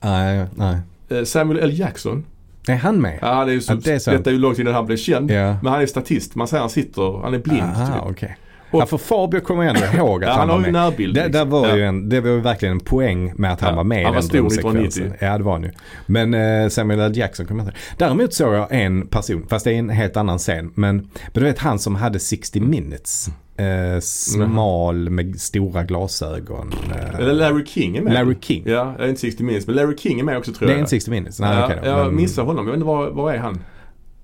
[0.00, 0.76] Nej, nej.
[1.08, 1.78] Eh, Samuel L.
[1.78, 2.24] Jackson.
[2.68, 3.18] Är han med?
[3.22, 4.16] Ja, han är ju så, Ja, det är sant.
[4.16, 5.30] detta är ju långt innan han blev känd.
[5.30, 5.56] Ja.
[5.62, 6.34] Men han är statist.
[6.34, 8.10] Man säger han sitter, han är blind Aha, typ.
[8.10, 8.36] okej.
[8.70, 10.72] Och- Ja, för Fabio kommer jag ändå ihåg att Ja, han, var med.
[10.72, 11.14] närbild.
[11.14, 11.50] Det, liksom.
[11.50, 11.76] var ja.
[11.76, 14.14] ju en, det var ju verkligen en poäng med att han var med han i
[14.14, 14.82] var den stor drömsekvensen.
[14.82, 15.26] 1990.
[15.26, 15.70] Ja, det var han ju.
[16.06, 17.12] Men eh, Samuel L.
[17.16, 20.38] Jackson kommer jag inte Däremot såg jag en person, fast det är en helt annan
[20.38, 20.72] scen.
[20.74, 23.28] Men, men du vet han som hade 60 minutes.
[23.56, 26.72] Eh, smal med stora glasögon.
[26.90, 28.12] Eh, Eller Larry King är med.
[28.12, 28.62] Larry King.
[28.66, 29.66] Ja, jag är inte 60 minutes.
[29.66, 30.80] Men Larry King är med också tror Det är jag.
[30.82, 31.40] en 60 minutes?
[31.40, 31.88] Nej, ja, då.
[31.88, 32.64] jag Men- missar honom.
[32.66, 33.60] Jag vet inte var, var är han?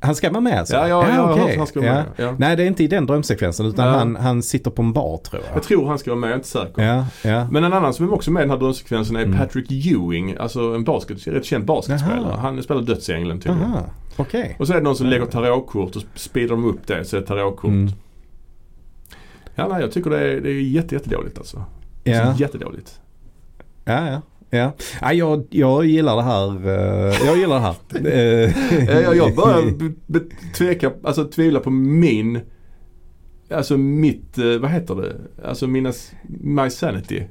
[0.00, 0.74] Han ska vara med alltså?
[0.74, 1.42] Ja, ja, okej.
[1.42, 2.34] hört att han ska vara med, ja.
[2.38, 3.92] Nej, det är inte i den drömsekvensen utan Ja.
[3.92, 5.56] han, han sitter på en bar tror jag.
[5.56, 6.82] Jag tror han ska vara med, jag är inte säker.
[6.82, 7.48] Ja, ja.
[7.50, 9.38] Men en annan som är också med i den här drömsekvensen är Mm.
[9.38, 10.36] Patrick Ewing.
[10.36, 12.20] Alltså en basket, rätt känd basketspelare.
[12.30, 12.36] Jaha.
[12.40, 13.64] Han spelar dödsängeln tydligen.
[13.64, 13.84] Aha,
[14.16, 14.56] okej.
[14.58, 17.20] Och så är det någon som lägger tarotkort och speedar de upp det så är
[17.20, 17.70] det tarotkort.
[17.70, 17.90] Mm.
[19.54, 21.64] Ja, nej, jag tycker det är, det är jätte, jättedåligt alltså.
[22.04, 22.22] Ja.
[22.22, 23.00] Alltså, jättedåligt.
[23.84, 24.20] Ja, ja.
[24.56, 24.72] Ja.
[25.00, 26.68] Ja, jag, jag gillar det här.
[26.68, 27.74] eh, Jag gillar det här.
[27.94, 29.72] Eh, Eh, Jag, jag börjar
[30.06, 30.20] be-
[30.56, 32.40] tveka, alltså tvivla på min,
[33.50, 35.16] alltså mitt, eh, vad heter det,
[35.48, 35.92] alltså mina,
[36.40, 37.22] my sanity.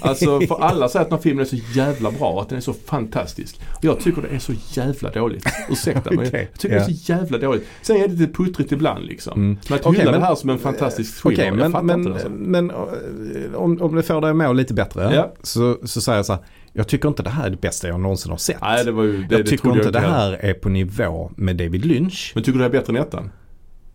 [0.00, 2.62] Alltså för alla säger att den här filmen är så jävla bra, att den är
[2.62, 3.60] så fantastisk.
[3.76, 5.44] Och jag tycker det är så jävla dåligt.
[5.70, 6.88] Ursäkta men Okej, jag tycker det ja.
[6.88, 7.66] är så jävla dåligt.
[7.82, 9.32] Sen är det lite puttrigt ibland liksom.
[9.40, 9.58] Mm.
[9.68, 11.84] Men att Okej, hylla men- det här som en fantastisk thriller, Okej, jag men, fattar
[11.86, 12.14] men, inte det.
[12.14, 12.30] Alltså.
[12.30, 15.34] men eh, om, om det får dig att må lite bättre Ja.
[15.42, 16.42] så, så säger jag så här.
[16.72, 18.60] Jag tycker inte det här är det bästa jag någonsin har sett.
[18.60, 20.14] Nej det var ju, det, jag det tycker trodde inte det heller.
[20.14, 22.32] här är på nivå med David Lynch.
[22.34, 23.30] Men tycker du det är bättre än ettan?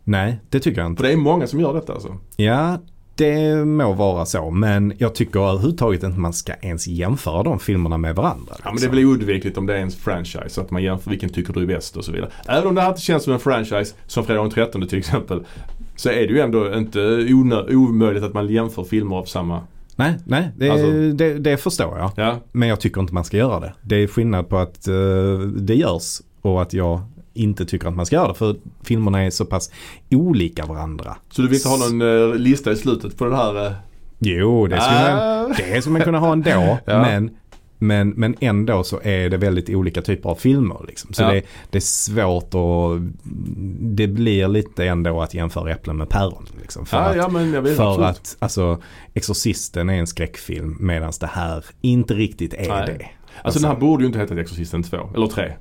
[0.03, 0.99] Nej, det tycker jag inte.
[1.01, 2.17] För det är många som gör detta alltså.
[2.35, 2.77] Ja,
[3.15, 4.49] det må vara så.
[4.49, 8.53] Men jag tycker överhuvudtaget inte man ska ens jämföra de filmerna med varandra.
[8.63, 9.11] Ja men det är liksom.
[9.11, 10.61] oundvikligt om det är en franchise.
[10.61, 12.29] Att man jämför vilken tycker du är bäst och så vidare.
[12.47, 15.43] Även om det här inte känns som en franchise, som Fredag den 13 till exempel.
[15.95, 16.99] Så är det ju ändå inte
[17.69, 19.61] omöjligt att man jämför filmer av samma.
[19.95, 22.11] Nej, nej det, Alltså- det, det förstår jag.
[22.15, 23.73] Ja, Men jag tycker inte man ska göra det.
[23.81, 27.01] Det är skillnad på att eh, det görs och att jag
[27.33, 28.33] inte tycker att man ska göra det.
[28.33, 29.71] För filmerna är så pass
[30.11, 31.15] olika varandra.
[31.31, 33.65] så du vill inte ha någon eh, lista i slutet på den här?
[33.65, 33.71] eh,
[34.19, 36.77] Jo, det skulle, man, ah, det skulle man kunna ha ändå.
[36.85, 37.01] Ja.
[37.01, 37.29] men,
[37.79, 40.77] men, men ändå så är det väldigt olika typer av filmer.
[40.87, 41.13] Liksom.
[41.13, 41.31] Så Ja.
[41.31, 43.01] det, det är svårt att...
[43.79, 46.45] Det blir lite ändå att jämföra äpplen med päron.
[46.61, 47.99] Liksom, för ja, att, ja men för absolut.
[48.09, 48.81] att alltså,
[49.13, 52.85] Exorcisten är en skräckfilm medan det här inte riktigt är Nej.
[52.99, 53.05] det.
[53.41, 55.53] Alltså den här borde ju inte heta Exorcisten 2, eller 3.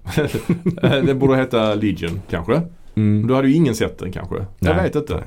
[1.06, 2.62] den borde heta Legion kanske.
[2.94, 3.26] Mm.
[3.26, 4.34] Då hade ju ingen sett den kanske.
[4.36, 5.24] Jag Nej, vet inte.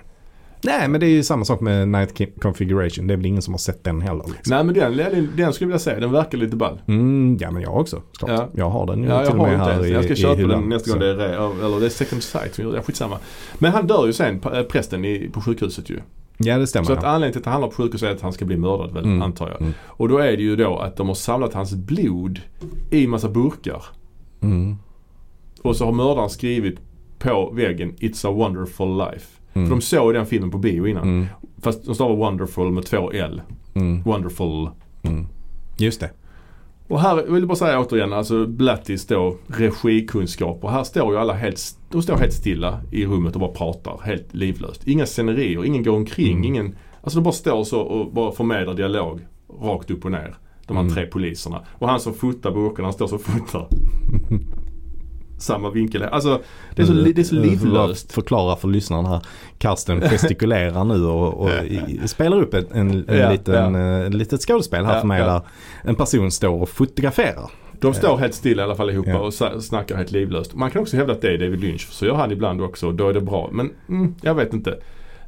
[0.63, 0.87] nej.
[0.87, 3.07] Men det är ju samma sak med Night Configuration.
[3.07, 4.23] Det är väl ingen som har sett den heller.
[4.23, 4.55] Liksom.
[4.55, 6.81] Nej men den, den, den skulle jag vilja säga, den verkar lite ball.
[6.87, 8.01] Mm, ja men jag också.
[8.19, 8.29] Klart.
[8.31, 8.49] Ja.
[8.53, 10.15] Jag har den ju Ja, jag till och med inte här i, Jag ska i
[10.15, 10.59] köpa hyllan.
[10.61, 12.81] den nästa gång det är eller det är second sight som gör det.
[12.81, 13.17] Skitsamma.
[13.57, 15.99] Men han dör ju sen, äh, prästen i, på sjukhuset ju.
[16.37, 16.85] Ja det stämmer.
[16.85, 17.09] Så att ja.
[17.09, 19.21] anledningen till att han hamnar på sjukhus är att han ska bli mördad väl, Mm.
[19.21, 19.61] antar jag.
[19.61, 19.73] Mm.
[19.85, 22.39] Och då är det ju då att de har samlat hans blod
[22.91, 23.83] i massa burkar.
[24.41, 24.75] Mm.
[25.61, 26.79] Och så har mördaren skrivit
[27.19, 29.27] på väggen It's a wonderful life.
[29.53, 29.67] Mm.
[29.67, 31.03] För de såg den filmen på bio innan.
[31.03, 31.25] Mm.
[31.61, 33.41] Fast de stavar wonderful med två L.
[33.73, 34.03] Mm.
[34.03, 34.69] Wonderful.
[35.77, 36.09] Just det.
[36.87, 40.67] Och här vill jag bara säga återigen, alltså Blattis då regikunskaper.
[40.67, 41.59] Här står ju alla helt,
[41.91, 44.87] de står helt stilla i rummet och bara pratar helt livlöst.
[44.87, 46.43] Inga scenerier, ingen går omkring, Mm.
[46.43, 49.19] ingen, alltså de bara står så och bara förmedlar dialog
[49.61, 50.35] rakt upp och ner.
[50.67, 50.95] De här Mm.
[50.95, 51.61] tre poliserna.
[51.71, 53.67] Och han som fotar burkarna, han står så och fotar.
[55.37, 56.03] Samma vinkel.
[56.03, 56.41] Alltså
[56.75, 58.11] det är så, det är så Eh, livlöst.
[58.11, 59.21] Förklara för lyssnaren här.
[59.57, 64.03] Karsten gestikulerar nu och, och i, spelar upp ett, en, en Ja, liten, ja.
[64.03, 65.41] eh, litet skådespel här Ja, för mig där
[65.83, 67.51] en person står och fotograferar.
[67.79, 69.19] De står helt stilla i alla fall Ja.
[69.19, 69.33] och
[69.63, 70.55] snackar helt livlöst.
[70.55, 71.87] Man kan också hävda att det är David Lynch.
[71.91, 72.91] Så gör han ibland också.
[72.91, 73.49] Då är det bra.
[73.51, 74.77] Men mm, jag vet inte.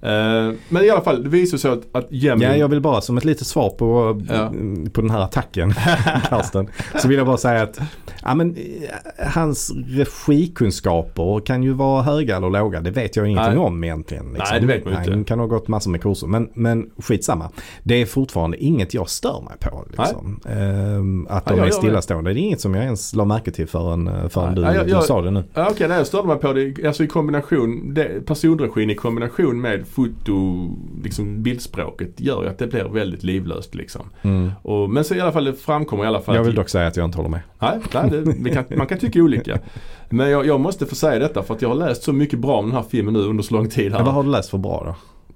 [0.01, 2.45] Eh, men i alla fall, det visar sig att, att Jemmy...
[2.45, 4.51] Ja, jag vill bara som ett litet svar på, Ja.
[4.93, 5.73] på den här attacken,
[6.29, 6.67] Karsten.
[7.01, 7.79] Så vill jag bara säga att
[8.23, 12.81] ja, men, eh, hans regikunskaper kan ju vara höga eller låga.
[12.81, 13.57] Det vet jag ingenting Nej.
[13.65, 14.25] om egentligen.
[14.25, 14.45] Liksom.
[14.51, 15.27] Nej, det vet man ju Han inte.
[15.27, 16.27] kan ha gått massor med kurser.
[16.27, 17.49] Men, men skitsamma.
[17.83, 19.85] Det är fortfarande inget jag stör mig på.
[19.97, 20.39] Liksom.
[20.49, 22.33] Ehm, att Ja, de jag är stillastående.
[22.33, 24.87] Det är inget som jag ens la märke till förrän, eh, förrän du, ja, jag-
[24.87, 25.43] du sa det nu.
[25.53, 29.61] Ja, Okej, det jag störde mig på det, alltså i kombination, det, personregin i kombination
[29.61, 30.67] med foto,
[31.03, 34.09] liksom bildspråket gör ju att det blir väldigt livlöst liksom.
[34.21, 34.51] Mm.
[34.61, 36.87] Och, men så i alla fall, det framkommer i alla fall Jag vill dock säga
[36.87, 37.41] att jag inte håller med.
[37.59, 39.59] Nej, nej det, kan, man kan tycka olika.
[40.09, 42.57] Men jag, jag måste få säga detta för att jag har läst så mycket bra
[42.57, 43.99] om den här filmen nu under så lång tid här.
[43.99, 44.95] Men vad har du läst för bra då?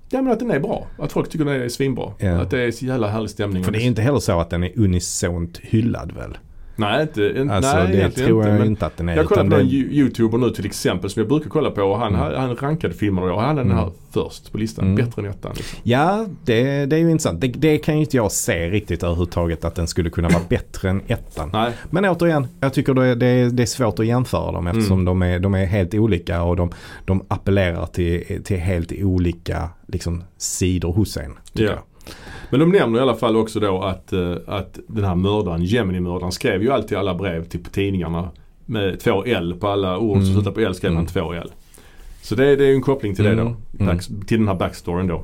[0.10, 0.88] Ja men att den är bra.
[0.98, 2.14] Att folk tycker den är svinbra.
[2.18, 2.42] Ja.
[2.42, 3.64] Att det är så jävla härlig stämning.
[3.64, 6.38] För det är ju inte heller så att den är unisont hyllad väl?
[6.76, 8.50] Nej, inte, inte Alltså nej, det tror inte.
[8.50, 9.16] jag Men inte att den är.
[9.16, 12.00] jag kollar på en det- YouTuber nu till exempel som jag brukar kolla på och
[12.00, 12.36] han, Mm.
[12.42, 13.94] han rankade filmer och jag hade den här Mm.
[14.12, 14.86] först på listan.
[14.86, 14.96] Mm.
[14.96, 15.52] Bättre än ettan.
[15.56, 15.80] Liksom.
[15.84, 17.42] Ja, det, det är ju intressant.
[17.42, 20.90] Det, det kan ju inte jag se riktigt överhuvudtaget att den skulle kunna vara bättre
[20.90, 21.50] än ettan.
[21.54, 25.06] Nej, Men återigen, jag tycker det, det, det är svårt att jämföra dem eftersom Mm.
[25.06, 26.72] de, är, de är helt olika och de,
[27.06, 31.34] de appellerar till, till helt olika liksom, sidor hos en.
[31.54, 31.74] Ja.
[32.50, 36.32] Men de nämner i alla fall också då att, eh, att den här mördaren, Gemini-mördaren,
[36.32, 38.30] skrev ju alltid alla brev till tidningarna
[38.66, 40.34] med två L på alla ord som Mm.
[40.34, 41.08] slutar på L skrev han Mm.
[41.08, 41.52] två L.
[42.22, 43.46] Så det, det är ju en koppling till det Mm.
[43.46, 43.56] då.
[43.84, 43.88] Mm.
[43.96, 45.24] Backs, till den här backstoryn då.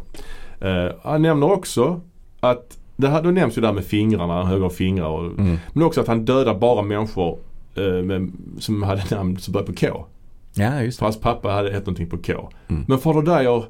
[0.67, 2.01] Eh, han nämner också
[2.39, 5.07] att, det här, då nämns ju det här med fingrarna, höga fingrar.
[5.09, 5.57] Och, Mm.
[5.73, 7.37] Men också att han dödar bara människor
[7.75, 10.05] eh, med, som hade namn som började på K.
[10.53, 12.49] Ja, just För hans pappa hade hett någonting på K.
[12.67, 12.85] Mm.
[12.87, 13.63] Men Fader Dyer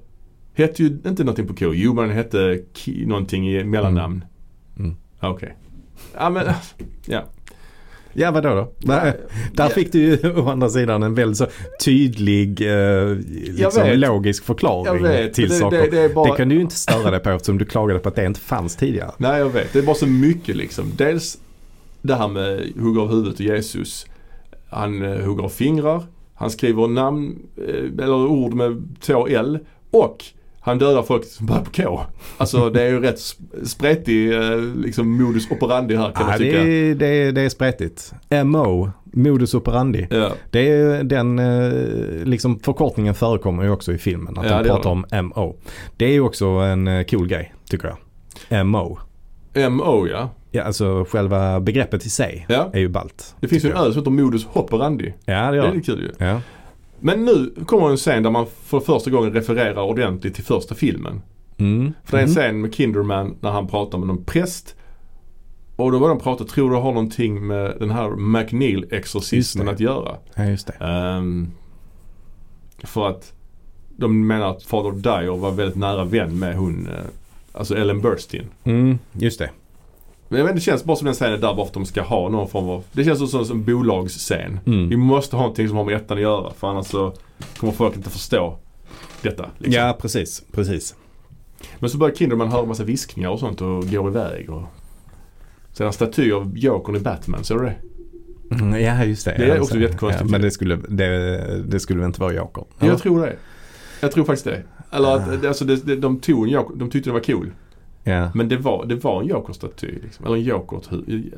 [0.58, 1.74] hette ju inte någonting på K.
[1.74, 4.24] Jo men han hette Ki, någonting i mellannamn.
[4.80, 4.96] Mm.
[5.20, 5.56] Okej.
[6.18, 6.46] Ja men,
[7.06, 7.24] ja.
[8.20, 8.72] Ja, vadå då?
[8.80, 9.16] Där,
[9.54, 11.48] där fick du ju å andra sidan en väldigt så
[11.86, 13.16] tydlig eh,
[13.58, 14.00] liksom, vet.
[14.00, 15.92] logisk förklaring vet, till det- saker.
[15.92, 18.16] det- det bara- kan du ju inte störa dig på eftersom du klagade på att
[18.16, 19.12] det inte fanns tidigare.
[19.18, 19.74] Nej jag vet.
[19.74, 20.92] Det är bara så mycket liksom.
[20.96, 21.38] Dels
[22.02, 24.06] det här med hugga av huvudet och Jesus.
[24.70, 26.04] Han eh, hugger av fingrar,
[26.34, 27.36] han skriver namn
[27.68, 29.60] eh, eller ord med två L
[29.92, 30.24] och
[30.68, 32.02] han dödar folk som börjar på K.
[32.38, 36.32] Alltså det är ju rätt sp- spretig eh, liksom modus operandi här kan Ja, man
[36.32, 36.62] det, tycka.
[36.64, 38.12] är, det, är, det är spretigt.
[38.46, 40.08] MO, modus operandi.
[40.10, 40.30] Ja.
[40.52, 44.38] Det är den eh, liksom förkortningen förekommer ju också i filmen.
[44.38, 45.56] Att Ja, de det pratar om MO.
[45.98, 47.88] Det är ju också en eh, cool grej tycker
[48.50, 48.66] jag.
[48.66, 48.98] MO.
[49.70, 50.30] MO ja.
[50.52, 52.70] Ja, alltså själva begreppet i sig ja.
[52.74, 53.36] är ju ballt.
[53.40, 55.14] Det finns ju en öl som heter modus hopperandi.
[55.26, 55.76] Ja, det Det gör är det.
[55.76, 56.26] lite kul ju.
[56.26, 56.42] Ja.
[57.00, 61.22] Men nu kommer en scen där man för första gången refererar ordentligt till första filmen.
[61.58, 61.94] Mm.
[62.04, 62.36] För det är en Mm.
[62.44, 64.76] scen med Kinderman när han pratar med någon präst.
[65.76, 68.16] Och då var de prata, tror du har någonting med den här
[69.66, 69.72] det.
[69.72, 70.16] att göra?
[70.36, 70.74] Ja, just det.
[70.86, 71.52] Ehm,
[72.84, 73.34] för att
[73.98, 77.04] de menar att Father Dyer var väldigt nära vän med hon, eh,
[77.54, 78.46] alltså Ellen Burstyn.
[78.64, 79.50] Mm, just det.
[80.30, 82.48] Men jag vet det känns bara som den scenen där varför de ska ha någon
[82.48, 84.60] form av, det känns som, som en bolagsscen.
[84.66, 84.90] Mm.
[84.90, 87.14] Vi måste ha någonting som har med ettan att göra för annars så
[87.60, 88.58] kommer folk inte förstå
[89.22, 89.46] detta.
[89.58, 89.74] Liksom.
[89.84, 90.44] Ja, precis.
[90.52, 90.96] Precis.
[91.80, 94.50] Men så börjar Kinderman höra massa viskningar och sånt och går iväg.
[94.50, 94.62] Och...
[95.74, 97.76] Så är det en staty av Jokern i Batman, ser du det?
[98.52, 99.36] Mm, ja, just det.
[99.38, 100.26] Det är också så- jättekonstigt.
[100.26, 102.64] Ja, men det skulle, det, det skulle väl inte vara Joker?
[102.80, 103.36] Ja, jag tror det.
[104.02, 104.64] Jag tror faktiskt det.
[104.92, 105.48] Eller att Ja.
[105.48, 107.52] alltså, det, det, de tog en Joker, de tyckte det var cool.
[108.08, 108.32] Ja.
[108.34, 110.00] Men det var, det var en Joker-staty.
[110.04, 110.26] Liksom.
[110.26, 110.82] Eller en Joker.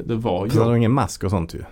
[0.06, 1.64] Det var Så har ingen mask och sånt ju.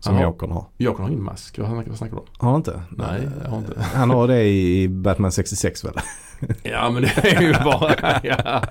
[0.00, 0.20] Som.
[0.20, 0.64] Jokern har.
[0.76, 1.58] Jokern har ingen mask.
[1.58, 2.26] Vad snackar, vad snackar du om?
[2.38, 2.82] Har han inte?
[2.90, 3.80] Nej, har inte.
[3.80, 5.94] Han har det i Batman 66 väl?
[6.62, 7.94] Ja men det är ju bara...
[8.22, 8.62] ja.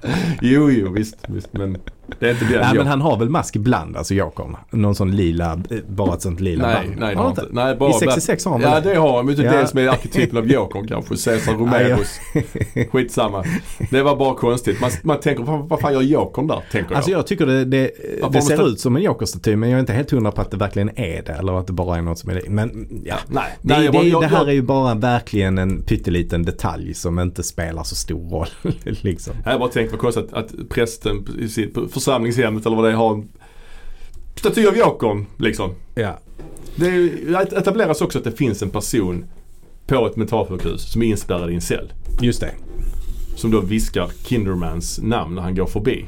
[0.41, 1.53] Jo, jo visst, visst.
[1.53, 1.77] Men
[2.19, 4.55] det är inte den Nej men han har väl mask ibland, alltså Jokern.
[4.69, 6.99] Någon sån lila, bara ett sånt lila Nej, band.
[6.99, 7.45] nej, det Har han inte.
[7.51, 8.89] Nej, bara I 66 har han Ja det?
[8.93, 9.61] det har han, men inte Ja.
[9.61, 11.17] det som är arketypen av Jokern kanske.
[11.17, 12.19] Cesar Romeros.
[12.91, 13.43] Skitsamma.
[13.91, 14.81] Det var bara konstigt.
[14.81, 16.61] Man, man tänker, vad, vad fan gör Jokern där?
[16.71, 17.17] Tänker Alltså jag.
[17.17, 17.91] jag tycker det, det,
[18.31, 20.57] det ser ut som en Joker-staty men jag är inte helt hundra på att det
[20.57, 21.31] verkligen är det.
[21.33, 22.49] Eller att det bara är något som är det.
[22.49, 23.15] Men ja.
[23.27, 26.43] Nej, Det, nej, jag det, jag- det här jag- är ju bara verkligen en pytteliten
[26.45, 28.47] detalj som inte spelar så stor roll.
[28.83, 29.33] liksom.
[29.45, 32.95] Jag bara tänkt vad konstigt att, att prästen i sitt församlingshemmet eller vad det är
[32.95, 33.29] har en
[34.35, 35.71] staty av Jokern liksom.
[35.95, 36.19] Ja.
[36.75, 39.25] Det är ju- det etableras också att det finns en person
[39.87, 41.93] på ett mentalsjukhus som är inspärrad i en cell.
[42.21, 42.51] Just det.
[43.35, 46.05] Som då viskar Kindermans namn när han går förbi.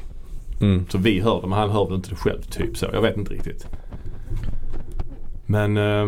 [0.62, 0.86] Mm.
[0.90, 2.86] Så vi hör det men han hör väl inte det själv typ så.
[2.94, 3.66] Jag vet inte riktigt.
[5.46, 6.08] Men eh,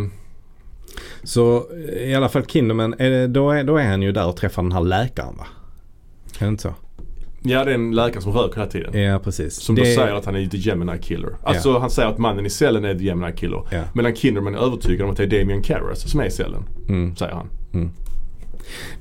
[1.23, 4.27] Så eh, i alla fall Kinderman, är det, då, är, då är han ju där
[4.27, 5.45] och träffar den här läkaren va?
[6.39, 6.73] Är det inte så?
[7.43, 9.01] ja det är en läkare som röker hela tiden.
[9.01, 9.55] Ja precis.
[9.55, 11.35] Som det, då säger att han är the Gemini Killer.
[11.43, 13.63] Alltså han säger att mannen i cellen är the Gemini Killer.
[13.71, 13.81] Ja.
[13.93, 16.63] Medan Kinderman är övertygad om att det är Damien Karras som är i cellen.
[16.89, 17.15] Mm.
[17.15, 17.49] Säger han.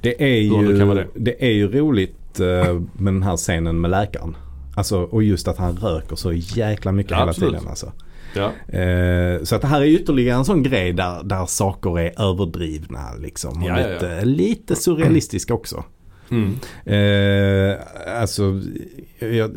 [0.01, 1.07] Det är ju, det?
[1.15, 4.37] det är ju roligt eh, med den här scenen med läkaren.
[4.77, 7.55] Alltså, och just att han röker så jäkla mycket Ja, hela absolut.
[7.55, 7.69] tiden.
[7.69, 7.93] Alltså.
[8.35, 8.77] Ja.
[8.79, 13.15] Eh, så att det här är ytterligare en sån grej där, där saker är överdrivna.
[13.19, 13.93] Liksom, och Ja, ja, ja.
[13.93, 15.85] lite, lite surrealistiska också.
[16.31, 16.55] Mm.
[16.85, 17.77] Eh,
[18.21, 18.43] alltså,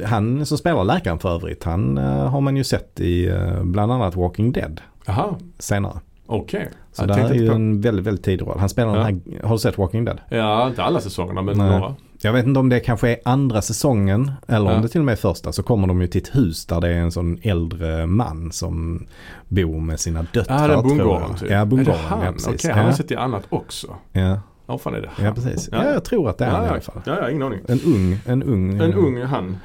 [0.06, 3.92] han som spelar läkaren för övrigt, han eh, har man ju sett i eh, bland
[3.92, 6.00] annat Walking Dead Jaha, senare.
[6.26, 6.70] okej.
[6.94, 7.54] Så Jag det här är ju på.
[7.56, 8.60] en väldigt, väldigt tidig roll.
[8.60, 9.04] Han spelar Ja.
[9.04, 10.20] den här, har du sett Walking Dead?
[10.30, 11.70] Ja, inte alla säsongerna men Nej.
[11.72, 11.96] några.
[12.24, 14.76] Jag vet inte om det kanske är andra säsongen eller Ja.
[14.76, 15.52] om det till och med är första.
[15.52, 19.06] Så kommer de ju till ett hus där det är en sån äldre man som
[19.48, 20.70] bor med sina döttrar.
[20.70, 21.50] Ja, den bondgården typ.
[21.50, 22.02] Ja, Är bondgården.
[22.02, 22.22] det han?
[22.24, 22.32] Ja.
[22.50, 22.96] Okej, han har ja.
[22.96, 23.96] sett i annat också.
[24.12, 25.10] Ja, Ja, fan är det?
[25.22, 25.70] ja, precis.
[25.72, 25.84] Ja.
[25.86, 25.94] Ja.
[25.94, 27.02] jag tror att det är han i alla fall.
[27.06, 27.60] ja, ja, ingen aning.
[27.68, 28.70] En ung, en ung.
[28.82, 29.58] En eh, ung han.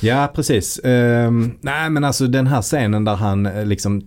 [0.00, 0.80] Ja, precis.
[0.84, 4.02] Ehm, nej, men alltså den här scenen där han eh, liksom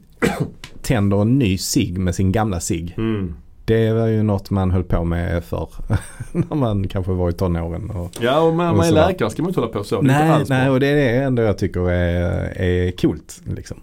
[0.82, 2.94] tänder en ny cigg med sin gamla cigg.
[2.98, 3.36] Mm.
[3.68, 5.70] Det var ju något man höll på med för
[6.32, 7.90] när man kanske var i tonåren.
[7.90, 8.12] Och...
[8.22, 10.02] Ja, och man, Och man är läkare ska man inte hålla på så.
[10.02, 13.42] Nej, nej, och det är det ändå jag tycker är, är coolt.
[13.56, 13.78] Liksom.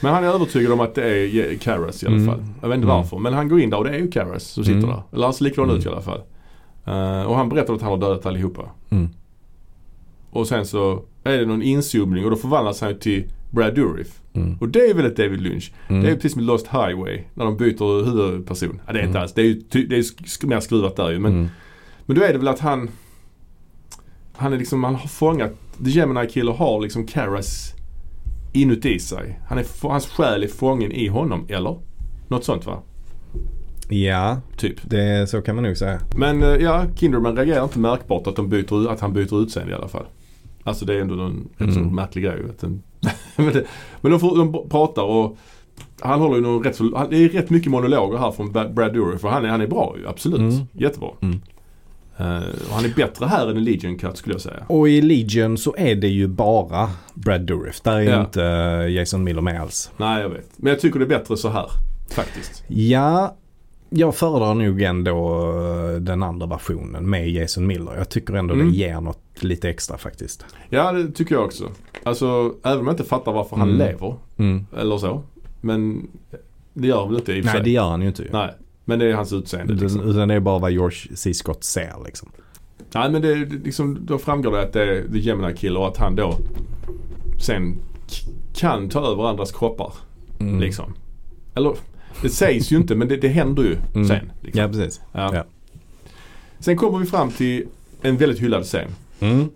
[0.00, 2.26] Men han är övertygad om att det är Karras i alla Mm.
[2.28, 2.44] fall.
[2.62, 2.96] Jag vet inte Mm.
[2.96, 3.18] varför.
[3.18, 4.90] Men han går in där och det är ju Karras som sitter Mm.
[4.90, 5.02] där.
[5.12, 5.92] Eller han ser likadan ut i Mm.
[5.94, 6.20] alla fall.
[6.86, 8.62] Eh, och han berättar att han har dödat allihopa.
[8.90, 9.08] Mm.
[10.30, 13.24] Och sen så är det någon inzoomning och då förvandlas han till
[13.54, 14.20] Brad Dourif.
[14.32, 14.56] Mm.
[14.60, 15.72] Och det är väl ett David Lynch.
[15.88, 16.02] Mm.
[16.02, 17.20] Det är precis som Lost Highway.
[17.34, 18.80] När de byter huvudperson.
[18.86, 19.22] Ja, det är inte Mm.
[19.22, 19.32] alls.
[19.32, 19.54] Det är ju
[19.86, 21.18] det är sk- mer skruvat där ju.
[21.18, 21.48] Men, Mm.
[22.06, 22.88] men då är det väl att han
[24.36, 25.52] Han är liksom, han har fångat
[25.84, 27.74] The Gemini Killer har liksom Karras
[28.52, 29.40] inuti sig.
[29.48, 31.78] Han är, hans själ är fången i honom, eller?
[32.28, 32.82] Något sånt va?
[33.88, 34.90] Ja, Typ.
[34.90, 36.00] det, så kan man nog säga.
[36.16, 39.74] Men eh, ja, Kinderman reagerar inte märkbart att, de byter, att han byter utseende i
[39.74, 40.06] alla fall.
[40.64, 41.94] Alltså det är ändå en Mm.
[41.94, 42.42] märklig grej.
[42.42, 42.78] Vet du.
[43.36, 43.64] men, det,
[44.00, 45.38] men de, får, de pratar och
[46.00, 49.20] han håller ju någon rätt så, det är rätt mycket monologer här från Brad Dourif
[49.20, 50.40] för han är, han är bra ju, absolut.
[50.40, 50.66] Mm.
[50.72, 51.10] Jättebra.
[51.22, 51.40] Mm.
[52.16, 54.64] Eh, och han är bättre här än i Legion Cut skulle jag säga.
[54.68, 57.80] Och i Legion så är det ju bara Brad Dourif.
[57.80, 58.20] Där är Ja.
[58.20, 59.90] inte eh, Jason Miller med alls.
[59.96, 60.48] Nej jag vet.
[60.56, 61.66] Men jag tycker det är bättre så här.
[62.10, 62.64] Faktiskt.
[62.68, 63.36] Ja,
[63.90, 65.40] jag föredrar nog ändå
[65.90, 67.92] eh, den andra versionen med Jason Miller.
[67.96, 68.66] Jag tycker ändå Mm.
[68.70, 70.44] det ger något lite extra faktiskt.
[70.70, 71.64] Ja det tycker jag också.
[72.02, 73.78] Alltså även om jag inte fattar varför han Mm.
[73.86, 74.14] lever.
[74.36, 74.66] Mm.
[74.76, 75.22] Eller så.
[75.60, 76.08] Men
[76.74, 77.64] det gör väl inte i och för Nej, sig.
[77.64, 78.22] det gör han ju inte.
[78.22, 78.28] ju.
[78.32, 78.54] Nej.
[78.84, 80.00] Men det är hans utseende liksom.
[80.10, 81.34] utan det är bara vad George C.
[81.34, 82.28] Scott ser liksom.
[82.94, 85.96] Nej men det, liksom, då framgår det att det är The Gemini Killer och att
[85.96, 86.34] han då
[87.40, 87.76] sen
[88.54, 89.92] kan ta över andras kroppar.
[90.40, 90.60] Mm.
[90.60, 90.94] Liksom.
[91.54, 91.74] Eller
[92.22, 94.08] det sägs ju inte men det, det händer ju Mm.
[94.08, 94.32] sen.
[94.42, 94.60] Liksom.
[94.62, 95.00] Ja, precis.
[95.12, 95.34] Ja.
[95.34, 95.44] Ja.
[96.58, 97.64] Sen kommer vi fram till
[98.02, 98.88] en väldigt hyllad scen.
[99.20, 99.48] Mm.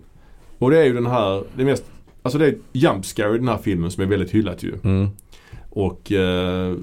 [0.57, 1.83] Och det är ju den här, det mest,
[2.21, 4.73] alltså det är ett jump scare i den här filmen som är väldigt hyllat ju.
[4.83, 5.07] Mm.
[5.69, 6.75] Och eh,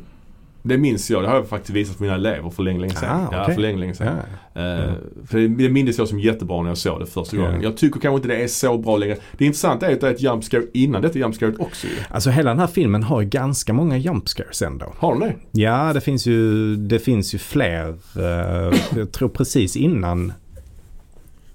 [0.68, 3.20] det minns jag, det har jag faktiskt visat för mina elever för länge, länge sedan.
[3.20, 3.55] Ah, Ja, okej.
[3.55, 4.16] för länge, länge sedan.
[4.55, 4.60] Ja.
[4.60, 4.93] Eh,
[5.26, 7.43] För det, det minns jag som jättebra när jag såg det första Ja.
[7.43, 7.62] gången.
[7.62, 9.16] Jag tycker kanske inte det är så bra längre.
[9.38, 11.93] Det intressanta är att det är ett jump scare innan detta jump scare också ju.
[12.10, 14.93] Alltså hela den här filmen har ju ganska många jump scares ändå.
[14.98, 15.34] Har de det?
[15.62, 17.88] Ja, det finns ju, det finns ju fler.
[18.16, 20.32] eh, jag tror precis innan.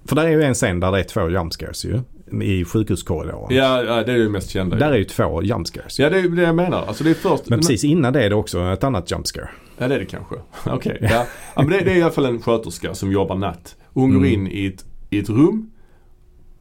[0.06, 2.00] För där är ju en scen där det är två jump scares ju.
[2.42, 3.56] I sjukhuskorridoren.
[3.58, 4.76] Ja, ja det är ju mest kända.
[4.76, 6.00] Där är ju två jump scares.
[6.00, 6.86] Ja det är det jag menar.
[6.88, 7.50] Alltså det är först.
[7.50, 9.50] Men precis innan det är det också ett annat jump scare.
[9.78, 10.36] Ja det är det kanske.
[10.66, 10.98] Okej.
[11.02, 11.26] Ja.
[11.56, 13.76] ja men det, det är i alla fall en sköterska som jobbar natt.
[13.94, 14.34] Hon går Mm.
[14.34, 15.72] in i ett, i ett rum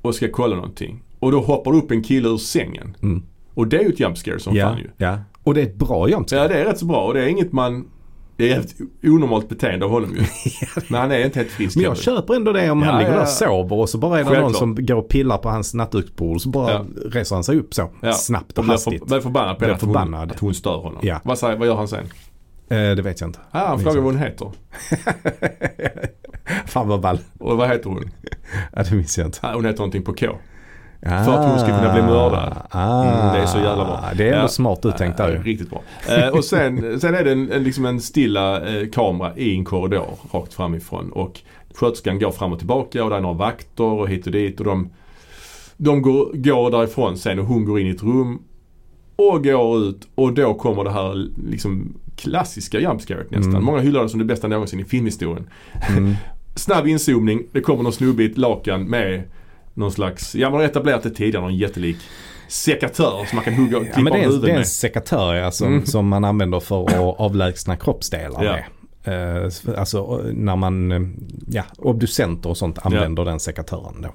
[0.02, 1.02] och ska kolla någonting.
[1.18, 2.96] Och då hoppar upp en kille ur sängen.
[3.02, 3.22] Mm.
[3.54, 4.90] Och det är ju ett jump scare som ja, fan ju.
[4.96, 5.18] ja.
[5.42, 6.40] Och det är ett bra jump scare.
[6.40, 7.88] Ja det är rätt så bra och det är inget man
[8.40, 10.24] det är ett onormalt beteende av honom ju.
[10.88, 12.02] Men han är inte helt frisk Men jag heller.
[12.02, 13.32] köper ändå det om Ja, han ligger ja, där och ja.
[13.32, 14.52] sover och så bara är det Självklart.
[14.52, 16.84] någon som går och pillar på hans nattduksbord så bara Ja.
[17.06, 19.06] reser han sig upp så snabbt och blir, hastigt.
[19.06, 20.98] blir förbannad på henne att hon, att hon stör honom.
[21.02, 21.20] Ja.
[21.24, 22.04] Vad, säger, vad gör han sen?
[22.68, 23.38] Eh, det vet jag inte.
[23.50, 24.50] Ah, han frågar vad hon heter.
[26.66, 27.18] Fan vad ball.
[27.38, 28.10] Och vad heter hon?
[28.72, 29.38] Ja, det minns jag inte.
[29.42, 30.26] Ah, hon heter någonting på K.
[31.02, 32.56] För att hon ska kunna bli mördad.
[32.70, 34.04] Ah, Mm, det är så jävla bra.
[34.16, 34.48] Det är ändå Ja.
[34.48, 35.42] smart uttänkt där ju.
[35.42, 35.82] Riktigt bra.
[36.08, 39.64] Eh, och sen, sen är det en, en, liksom en stilla eh, kamera i en
[39.64, 41.12] korridor rakt framifrån.
[41.12, 41.40] Och
[41.74, 44.60] sköterskan går fram och tillbaka och det är några vakter och hit och dit.
[44.60, 44.90] Och de,
[45.76, 48.38] de går, går därifrån sen och hon går in i ett rum
[49.16, 53.50] och går ut och då kommer det här liksom klassiska jumpscaret nästan.
[53.50, 53.64] Mm.
[53.64, 55.48] Många hyllar det som det bästa någonsin i filmhistorien.
[55.88, 56.14] Mm.
[56.54, 59.22] Snabb inzoomning, det kommer någon snubbe i ett lakan med
[59.80, 61.96] någon slags, ja man har etablerat det tidigare, någon jättelik
[62.48, 64.56] sekatör som man kan hugga och Ja, klippa men det är, en, det är en
[64.56, 64.66] med.
[64.66, 65.86] sekatör ja, som, Mm.
[65.86, 68.52] som man använder för att avlägsna kroppsdelar Ja.
[68.52, 68.64] med.
[69.04, 71.00] Eh, alltså när man, eh,
[71.50, 74.08] ja, obducenter och sånt använder den sekatören då.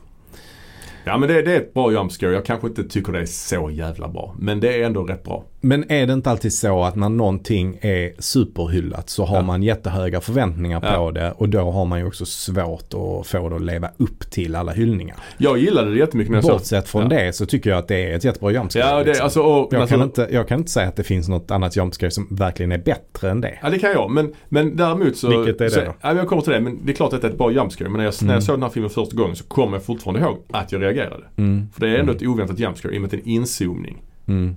[1.05, 2.33] Ja men det, det är ett bra jumpscare.
[2.33, 4.35] Jag kanske inte tycker det är så jävla bra.
[4.39, 5.43] Men det är ändå rätt bra.
[5.61, 9.41] Men är det inte alltid så att när någonting är superhyllat så har Ja.
[9.41, 10.97] man jättehöga förväntningar Ja.
[10.97, 14.31] på det och då har man ju också svårt att få det att leva upp
[14.31, 15.15] till alla hyllningar.
[15.37, 17.07] Jag gillade det jättemycket när jag Bortsett från ja.
[17.09, 18.83] det så tycker jag att det är ett jättebra jumpscare.
[18.83, 19.23] Ja, det, liksom.
[19.23, 21.75] alltså, och, jag, alltså, kan inte, jag kan inte säga att det finns något annat
[21.75, 23.59] jumpscare som verkligen är bättre än det.
[23.61, 24.11] Ja det kan jag.
[24.11, 25.27] Men, men däremot så...
[25.43, 25.93] Vilket är det så, då?
[26.01, 26.59] Ja, jag kommer till det.
[26.59, 27.89] Men det är klart att det är ett bra jumpscare.
[27.89, 28.33] Men när jag, när Mm.
[28.33, 30.94] jag såg den här filmen första gången så kommer jag fortfarande ihåg att jag reagerade.
[31.37, 31.67] Mm.
[31.73, 32.15] För det är ändå Mm.
[32.15, 34.03] ett oväntat jumpscare i och med att det är en inzoomning.
[34.27, 34.55] Mm.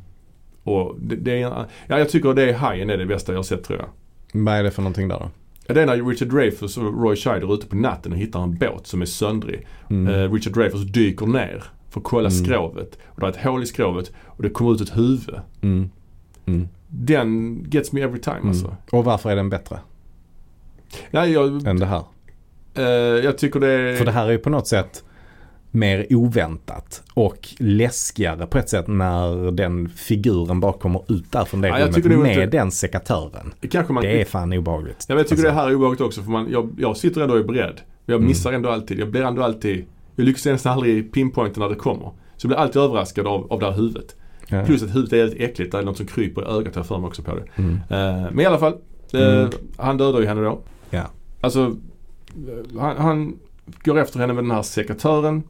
[0.65, 3.43] Och det, det är, ja, jag tycker det är Hajen är det bästa jag har
[3.43, 3.89] sett tror jag.
[4.45, 5.31] Vad är det för någonting där då?
[5.67, 8.43] Ja, Det är när Richard Dreyfuss och Roy Scheider är ute på natten och hittar
[8.43, 9.67] en båt som är söndrig.
[9.91, 10.15] Mm.
[10.15, 12.45] Eh, Richard Dreyfuss dyker ner för att kolla Mm.
[12.45, 12.99] skrovet.
[13.07, 15.35] Och det är ett hål i skrovet och det kommer ut ett huvud.
[15.61, 15.91] Mm.
[16.47, 16.69] Mm.
[16.89, 18.49] Den gets me every time Mm.
[18.49, 18.77] alltså.
[18.93, 19.79] Och varför är den bättre
[21.11, 22.03] Ja, jag, än det här?
[22.75, 22.85] eh,
[23.25, 25.05] jag tycker det För det här är ju på något sätt
[25.71, 31.61] mer oväntat och läskigare på ett sätt när den figuren bara kommer ut där från
[31.61, 33.53] det Ja, rummet med inte- den sekatören.
[33.71, 34.03] kanske man...
[34.03, 34.97] Det är fan obehagligt.
[35.09, 37.21] Ja, men jag tycker det Alltså, här är obehagligt också för man, jag, jag sitter
[37.21, 37.81] ändå och är beredd.
[38.07, 38.29] Jag Mm.
[38.29, 38.99] missar ändå alltid.
[38.99, 39.85] Jag blir ändå alltid...
[40.17, 42.11] Jag lyckas nästan aldrig pinpointa när det kommer.
[42.37, 44.17] Så jag blir alltid överraskad av, av det här huvudet.
[44.49, 44.65] ja.
[44.65, 45.73] Plus att huvudet är helt äckligt.
[45.73, 46.75] Det är något som kryper i ögat.
[46.77, 47.45] Har för mig också på det.
[47.57, 47.75] Mm.
[47.75, 48.73] Eh, men i alla fall.
[49.13, 49.51] eh, Mm.
[49.77, 50.59] Han dödar ju henne då.
[50.91, 51.03] Ja.
[51.41, 53.37] Alltså, eh, han, han
[53.85, 55.43] går efter henne med den här sekatören.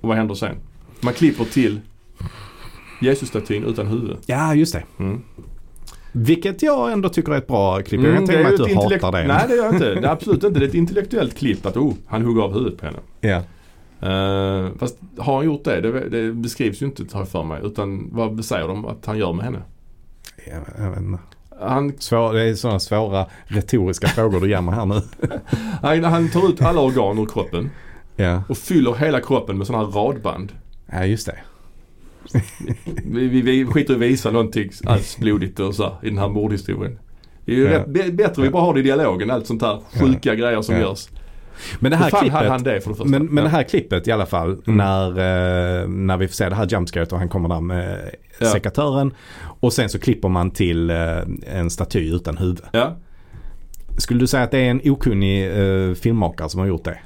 [0.00, 0.56] Och vad händer sen?
[1.00, 1.80] Man klipper till
[3.00, 4.16] Jesus-statyn utan huvud.
[4.26, 4.82] ja, just det.
[4.98, 5.22] Mm.
[6.12, 8.00] Vilket jag ändå tycker är ett bra klipp.
[8.00, 9.26] Jag kan Mm, tänka mig att du intellekt- hatar det.
[9.28, 9.94] Nej det gör jag inte.
[9.94, 10.60] Det är absolut inte.
[10.60, 12.98] Det är ett intellektuellt klipp att oh, han hugger av huvudet på henne.
[13.20, 13.42] Ja.
[14.02, 15.80] Uh, fast har han gjort det?
[15.80, 16.08] det?
[16.08, 17.60] Det beskrivs ju inte tar jag för mig.
[17.64, 19.62] Utan vad säger de att han gör med henne?
[20.46, 21.18] Jag, jag vet inte.
[21.60, 25.02] Han, Svår, det är sådana svåra retoriska frågor du ger mig här nu.
[25.82, 27.70] han, han tar ut alla organ ur kroppen
[28.16, 30.52] Ja, och fyller hela kroppen med sådana här radband.
[30.92, 31.38] ja just det.
[33.04, 36.18] Vi, vi, vi skiter i att visa någonting alls blodigt och så här, i den
[36.18, 36.98] här mordhistorien.
[37.44, 37.78] Det är ju Ja.
[37.78, 40.80] rätt, bättre vi bara har det i dialogen, allt sånt här sjuka grejer som Ja.
[40.80, 41.08] görs.
[41.80, 42.48] Men det här fan klippet.
[42.48, 43.04] han det det?
[43.04, 43.42] Men, men Ja.
[43.42, 44.76] det här klippet i alla fall Mm.
[44.76, 45.08] när,
[45.82, 48.10] eh, när vi får se det här jumpscaret och han kommer där med
[48.40, 48.46] Ja.
[48.46, 49.14] sekatören.
[49.60, 50.96] Och sen så klipper man till eh,
[51.46, 52.60] en staty utan huvud.
[52.72, 52.96] Ja.
[53.98, 55.46] Skulle du säga att det är en okunnig
[55.88, 56.98] eh, filmmakare som har gjort det?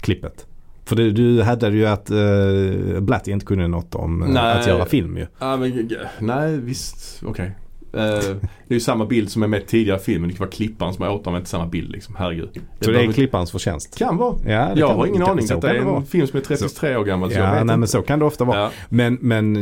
[0.00, 0.46] Klippet?
[0.84, 4.58] För du, du hävdade ju att eh, Blatty inte kunde något om Nej.
[4.60, 5.26] att göra film ju.
[5.38, 7.50] Ja, men, nej visst, okej.
[7.92, 10.28] Eh, det är ju samma bild som är med i tidigare filmen.
[10.30, 12.14] Det kan vara klipparen som har återanvänt samma bild liksom.
[12.18, 12.48] Herregud.
[12.54, 13.98] Så det är behöver- klipparens förtjänst.
[13.98, 14.34] Kan vara.
[14.46, 15.46] Ja, det Jag har ingen aning.
[15.46, 15.96] så Detta är det vara.
[15.96, 17.86] en film som är 33 år gammal så Ja, nej, men inte.
[17.88, 18.58] så kan det ofta vara.
[18.60, 18.70] Ja.
[18.88, 19.56] Men, men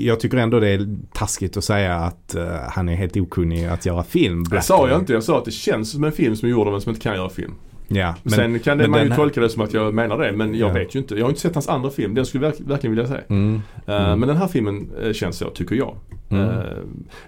[0.00, 3.86] jag tycker ändå det är taskigt att säga att eh, han är helt okunnig att
[3.86, 4.44] göra film.
[4.44, 5.12] Det sa jag inte.
[5.12, 7.02] Jag sa att det känns som en film som är gjord av en som inte
[7.02, 7.54] kan göra film.
[7.90, 10.32] Ja, men, Sen kan det, man ju här- tolka det som att jag menar det.
[10.32, 10.74] Men jag Ja.
[10.74, 11.14] vet ju inte.
[11.14, 12.14] Jag har inte sett hans andra film.
[12.14, 13.20] Den skulle jag verk- verkligen vilja se.
[13.28, 13.60] Mm.
[13.86, 14.20] Eh, Mm.
[14.20, 15.96] Men den här filmen eh, känns så, tycker jag.
[16.30, 16.44] Mm.
[16.44, 16.62] Eh,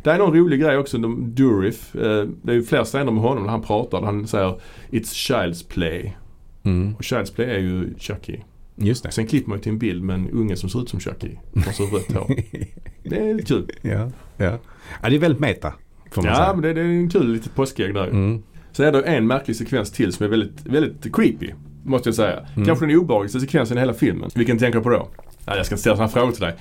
[0.03, 0.99] det är någon rolig grej också.
[0.99, 4.03] De, Durif, eh, det är ju fler scener med honom när han pratar.
[4.03, 4.61] Han säger
[4.91, 6.16] It's Child's Play.
[6.62, 6.95] Mm.
[6.95, 8.37] Och Child's Play är ju Chucky.
[8.77, 9.11] Just det.
[9.11, 11.31] Sen klipper man ju till en bild med en unge som ser ut som Chucky.
[11.69, 12.37] Och så rött hår.
[13.03, 13.70] Det är lite kul.
[13.82, 14.59] ja, ja.
[15.03, 15.73] ja, det är väldigt meta.
[16.15, 16.53] Ja, säga.
[16.53, 18.07] men det, det är en kul litet påskägg där.
[18.09, 18.43] Mm.
[18.73, 21.51] Sen är det en märklig sekvens till som är väldigt, väldigt creepy.
[21.85, 22.47] Måste jag säga.
[22.55, 22.67] Mm.
[22.67, 24.31] Kanske den obehagligaste sekvensen i hela filmen.
[24.35, 25.09] Vilken tänker du på då?
[25.47, 26.55] Ja, jag ska ställa sådana frågor till dig.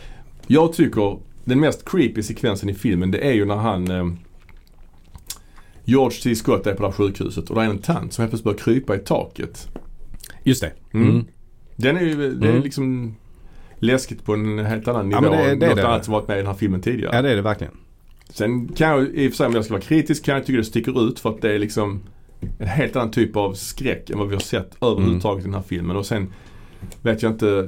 [0.48, 4.08] Jag tycker den mest creepy sekvensen i filmen det är ju när han eh,
[5.86, 6.36] George C.
[6.36, 8.58] Scott är på det här sjukhuset och det är en tant som helt plötsligt börjar
[8.58, 9.68] krypa i taket.
[10.44, 10.72] Just det.
[10.94, 11.10] Mm.
[11.10, 11.26] Mm.
[11.76, 12.64] Den är ju, det är Mm.
[12.64, 13.16] liksom
[13.80, 15.88] läskigt på en helt annan Ja, nivå men det- än det något det.
[15.88, 17.16] annat som varit med i den här filmen tidigare.
[17.16, 17.74] Ja, det är det verkligen.
[18.30, 20.58] Sen kan jag i och för sig om jag ska vara kritisk kan jag tycka
[20.58, 22.02] det sticker ut för att det är liksom
[22.60, 25.62] en helt annan typ av skräck än vad vi har sett överhuvudtaget i den här
[25.62, 25.96] filmen.
[25.96, 26.34] Och sen
[27.02, 27.68] vet jag inte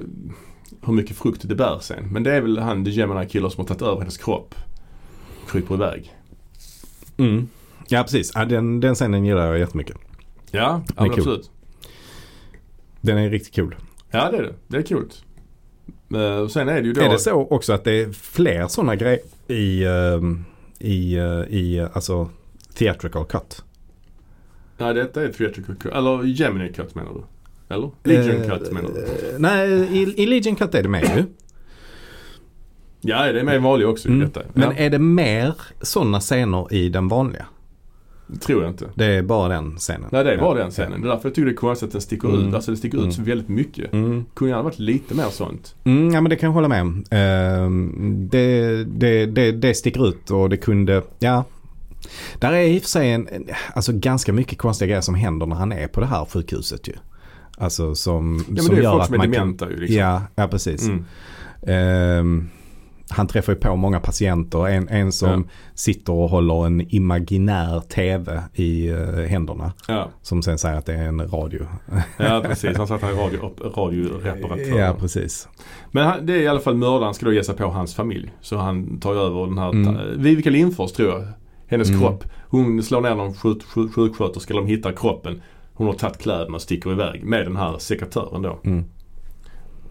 [0.82, 2.08] hur mycket frukt det bär sen.
[2.12, 4.56] Men det är väl han The Gemini Killer som har tagit över hennes kropp.
[5.48, 6.14] Kryper iväg.
[7.18, 7.48] Mm.
[7.88, 8.32] Ja, precis.
[8.36, 9.98] Ja, den, den scenen gillar jag jättemycket.
[10.52, 11.14] Ja, ja kul.
[11.14, 11.52] absolut.
[13.02, 13.76] Den är riktigt kul.
[14.12, 14.54] Ja det är det.
[14.68, 15.12] Det är kul.
[16.16, 17.02] Eh, sen är det ju då...
[17.02, 20.46] Är det så också att det är fler sådana grejer i, ehm,
[20.82, 22.30] i, eh, i alltså
[22.74, 23.64] theatrical cut?
[24.78, 25.92] Nej detta är theatrical cut.
[25.94, 27.24] Eller Gemini cut menar du?
[27.76, 27.90] Eller?
[28.04, 29.08] Legion Eh, cut menar du?
[29.40, 31.24] Nej, i, i Legion cut är det med ju.
[33.02, 34.24] Ja det är med vanlig också i Mm.
[34.28, 34.42] detta.
[34.54, 37.46] Men ja, är det mer sådana scener i den vanliga?
[38.40, 38.86] Tror jag inte.
[38.96, 40.08] Det är bara den scenen?
[40.12, 40.64] Nej det är bara Ja.
[40.64, 41.02] den scenen.
[41.02, 42.48] Det är därför jag tycker det är konstigt att den sticker Mm.
[42.48, 42.56] ut.
[42.56, 43.10] Alltså det sticker Mm.
[43.10, 43.94] ut så väldigt mycket.
[43.94, 44.26] Mm.
[44.34, 45.76] Kunde gärna varit lite mer sånt.
[45.84, 47.04] Mm, ja men det kan jag hålla med om.
[47.12, 51.44] Ehm, det, det, det, det sticker ut och det kunde, ja.
[52.40, 53.28] Där är i och för sig en,
[53.74, 56.94] alltså ganska mycket konstiga grejer som händer när han är på det här sjukhuset ju.
[57.58, 59.42] Alltså som, Ja men som det är gör folk att som är man kan...
[59.42, 59.98] dementa ju liksom.
[59.98, 60.88] Ja, ja precis.
[60.88, 61.06] Mm.
[61.68, 62.50] Ehm,
[63.12, 64.68] han träffar ju på många patienter.
[64.68, 65.44] En, en som Ja.
[65.76, 69.74] sitter och håller en imaginär tv i eh, händerna.
[69.88, 70.10] Ja.
[70.22, 71.66] Som sen säger att det är en radio.
[72.18, 72.78] ja precis.
[72.78, 74.80] Han sa att han är radio, radioreparatör.
[74.80, 75.48] Ja, precis.
[75.92, 78.32] Men han, det är i alla fall mördaren ska då ge sig på hans familj.
[78.42, 80.22] Så han tar över den här, Mm.
[80.22, 81.28] Vivica Lindfors tror jag.
[81.68, 82.02] Hennes Mm.
[82.02, 82.24] kropp.
[82.50, 85.42] Hon slår ner någon sjuk, sjuk, sjuksköterska, de hittar kroppen.
[85.74, 88.60] Hon har tagit kläderna och sticker iväg med den här sekatören då.
[88.64, 88.84] Mm.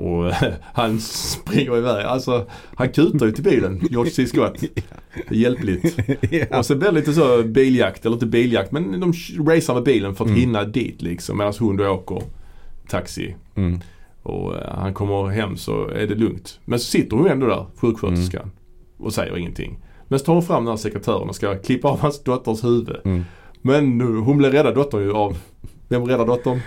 [0.00, 0.32] Och
[0.74, 2.04] han springer iväg.
[2.06, 4.26] Alltså han kutar ju till bilen, George C.
[4.26, 4.62] Scott.
[5.30, 5.96] Hjälpligt.
[6.30, 6.58] ja.
[6.58, 9.12] Och så blir det lite så biljakt, eller inte biljakt men de
[9.46, 10.40] racear med bilen för att Mm.
[10.40, 11.38] hinna dit liksom.
[11.38, 12.22] Medan hon då åker
[12.88, 13.34] taxi.
[13.54, 13.80] Mm.
[14.22, 16.60] Och eh, han kommer hem så är det lugnt.
[16.64, 18.42] Men så sitter hon ändå där, sjuksköterskan.
[18.42, 18.54] Mm.
[18.98, 19.78] Och säger ingenting.
[20.08, 22.96] Men så tar hon fram den här sekretören och ska klippa av hans dotters huvud.
[23.04, 23.24] Mm.
[23.62, 25.36] Men nu, hon blir räddad dottern ju av
[25.88, 26.60] vem räddar dottern?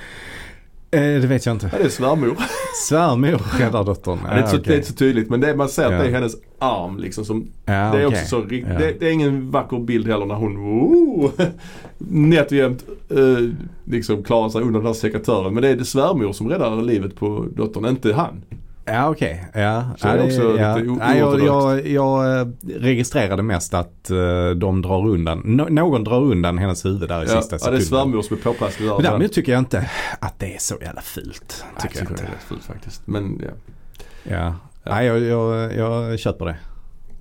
[0.94, 1.70] Eh, det vet jag inte.
[1.72, 2.38] Ja det är svärmor.
[2.90, 4.20] Svärmor räddar dottern.
[4.24, 5.98] det, är inte så, det är inte så tydligt men det man ser att Ja.
[5.98, 8.06] det är hennes arm liksom som Ja, Det är okej.
[8.08, 8.78] också så Ja.
[8.80, 11.32] det, det är ingen vacker bild heller när hon oh,
[11.98, 13.18] nätt och jämnt eh,
[13.86, 15.54] liksom klarar sig undan den här sekatören.
[15.54, 18.42] Men det är det svärmor som räddar livet på dottern, inte han.
[18.86, 19.46] Ja okej.
[19.54, 19.84] Ja.
[19.98, 20.78] Så ja, det är också ja.
[20.78, 26.04] lite ja, jag, jag, jag eh, registrerade mest att eh, de drar undan, no, någon
[26.04, 27.82] drar undan hennes huvud där i Ja, sista ja, det är sekunden.
[27.82, 28.94] svärmor som är påpasslig där.
[28.96, 29.90] Men däremot tycker jag inte
[30.20, 31.66] att det är så jävla fult.
[31.74, 32.24] jag Tycker jag tycker det inte.
[32.24, 33.08] är rätt fult faktiskt.
[33.08, 33.52] Men, ja.
[34.24, 34.54] Ja.
[34.84, 34.92] Ja.
[34.92, 36.56] Nej, jag, jag, jag köper det.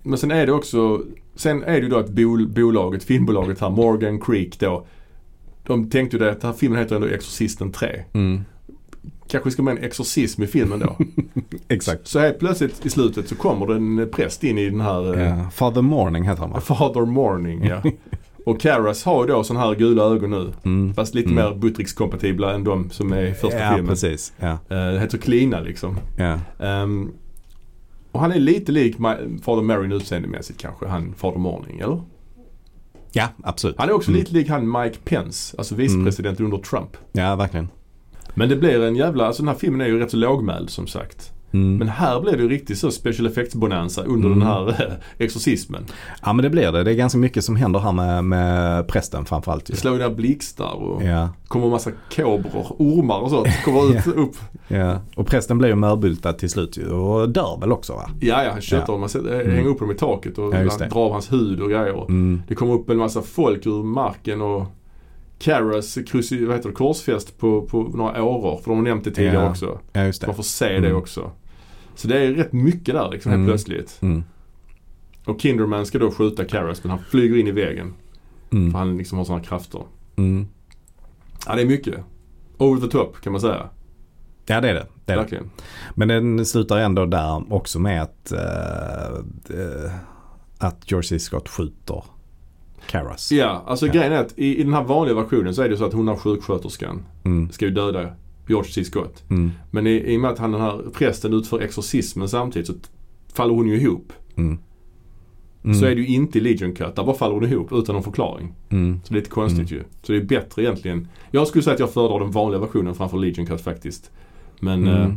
[0.02, 1.02] Men sen är det också,
[1.36, 4.86] sen är det ju då att bol, bolaget, filmbolaget här, Morgan Creek då.
[5.66, 8.04] De tänkte ju det att den här filmen heter ändå Exorcisten 3.
[8.12, 8.44] Mm.
[9.28, 10.96] Kanske ska med en exorcism i filmen då.
[11.68, 12.06] Exakt.
[12.08, 15.50] Så helt plötsligt i slutet så kommer det en präst in i den här Ja.
[15.50, 16.60] Father Morning heter han va?
[16.60, 17.82] Father Morning ja.
[18.46, 20.52] Och Karas har ju då sådana här gula ögon nu.
[20.64, 20.94] Mm.
[20.94, 21.44] Fast lite Mm.
[21.44, 23.88] mer Buttricks-kompatibla än de som är i första ja, filmen.
[23.88, 24.32] precis.
[24.38, 24.48] Ja.
[24.50, 25.98] Eh, Det heter Klina liksom.
[26.16, 26.38] Ja.
[26.66, 27.10] Ehm,
[28.12, 28.96] och han är lite lik
[29.42, 32.02] Father Marion utseendemässigt kanske, han Father Morning, eller?
[33.12, 33.76] ja, absolut.
[33.78, 34.18] Han är också Mm.
[34.20, 36.96] lite lik han Mike Pence, alltså vicepresident under Trump.
[37.12, 37.68] Ja, verkligen.
[38.34, 40.86] Men det blir en jävla, alltså den här filmen är ju rätt så lågmäld som
[40.86, 41.32] sagt.
[41.54, 41.76] Mm.
[41.76, 44.38] Men här blir det ju riktigt så special effects bonanza under Mm.
[44.38, 45.84] den här eh, exorcismen.
[46.22, 46.82] Ja men det blir det.
[46.84, 49.70] Det är ganska mycket som händer här med, med prästen framförallt.
[49.70, 49.74] Ju.
[49.76, 53.48] Slår ju där blixtar och Ja, kommer massa kobror, ormar och sånt.
[53.64, 54.36] Kommer ut, upp.
[54.68, 55.00] ja.
[55.16, 58.10] Och prästen blir ju mörbultad till slut ju och dör väl också va?
[58.20, 58.98] Ja, ja, köttar Ja.
[58.98, 59.00] dem.
[59.00, 59.10] Man
[59.40, 59.50] Mm.
[59.56, 62.04] hänger upp dem i taket och Ja, drar hans hud och grejer.
[62.08, 62.42] Mm.
[62.48, 64.66] Det kommer upp en massa folk ur marken och
[65.42, 68.56] Caras kruci, vad heter det, korsfäst på, på några åror.
[68.56, 69.50] För de har nämnt det tidigare Ja.
[69.50, 69.78] också.
[69.92, 70.26] Ja just det.
[70.26, 70.96] Man får se det Mm.
[70.96, 71.30] också.
[71.94, 73.46] Så det är rätt mycket där liksom helt Mm.
[73.48, 73.98] plötsligt.
[74.02, 74.24] Mm.
[75.24, 77.94] Och Kinderman ska då skjuta Caras men han flyger in i väggen.
[78.50, 78.74] För Mm.
[78.74, 79.82] han liksom har sådana krafter.
[80.16, 80.46] Mm.
[81.46, 81.94] Ja det är mycket.
[82.58, 83.68] Over the top kan man säga.
[84.46, 84.86] Ja det är det.
[85.04, 85.42] det, är det.
[85.94, 89.92] Men den slutar ändå där också med att, eh,
[90.58, 91.18] att George C.
[91.18, 92.04] Scott skjuter
[92.86, 93.32] Karas.
[93.32, 93.92] Ja, alltså Ja.
[93.92, 96.08] grejen är att i, i den här vanliga versionen så är det så att hon
[96.08, 97.50] har sjuksköterskan Mm.
[97.50, 98.08] ska ju döda
[98.48, 98.84] George C.
[98.84, 99.22] Scott.
[99.30, 99.50] Mm.
[99.70, 102.74] Men i, i och med att han den här prästen utför exorcismen samtidigt så
[103.32, 104.12] faller hon ju ihop.
[104.36, 104.58] Mm.
[105.64, 105.74] Mm.
[105.80, 106.96] Så är det ju inte i Legion Cut.
[106.96, 108.54] Där bara faller hon ihop utan någon förklaring.
[108.70, 109.00] Mm.
[109.04, 109.82] Så det är lite konstigt ju.
[110.02, 111.08] Så det är bättre egentligen.
[111.30, 114.10] Jag skulle säga att jag föredrar den vanliga versionen framför Legion Cut faktiskt.
[114.60, 115.02] Men Mm.
[115.02, 115.14] eh,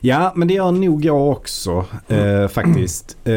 [0.00, 3.16] Ja, men det gör nog jag också eh, faktiskt.
[3.24, 3.34] Eh,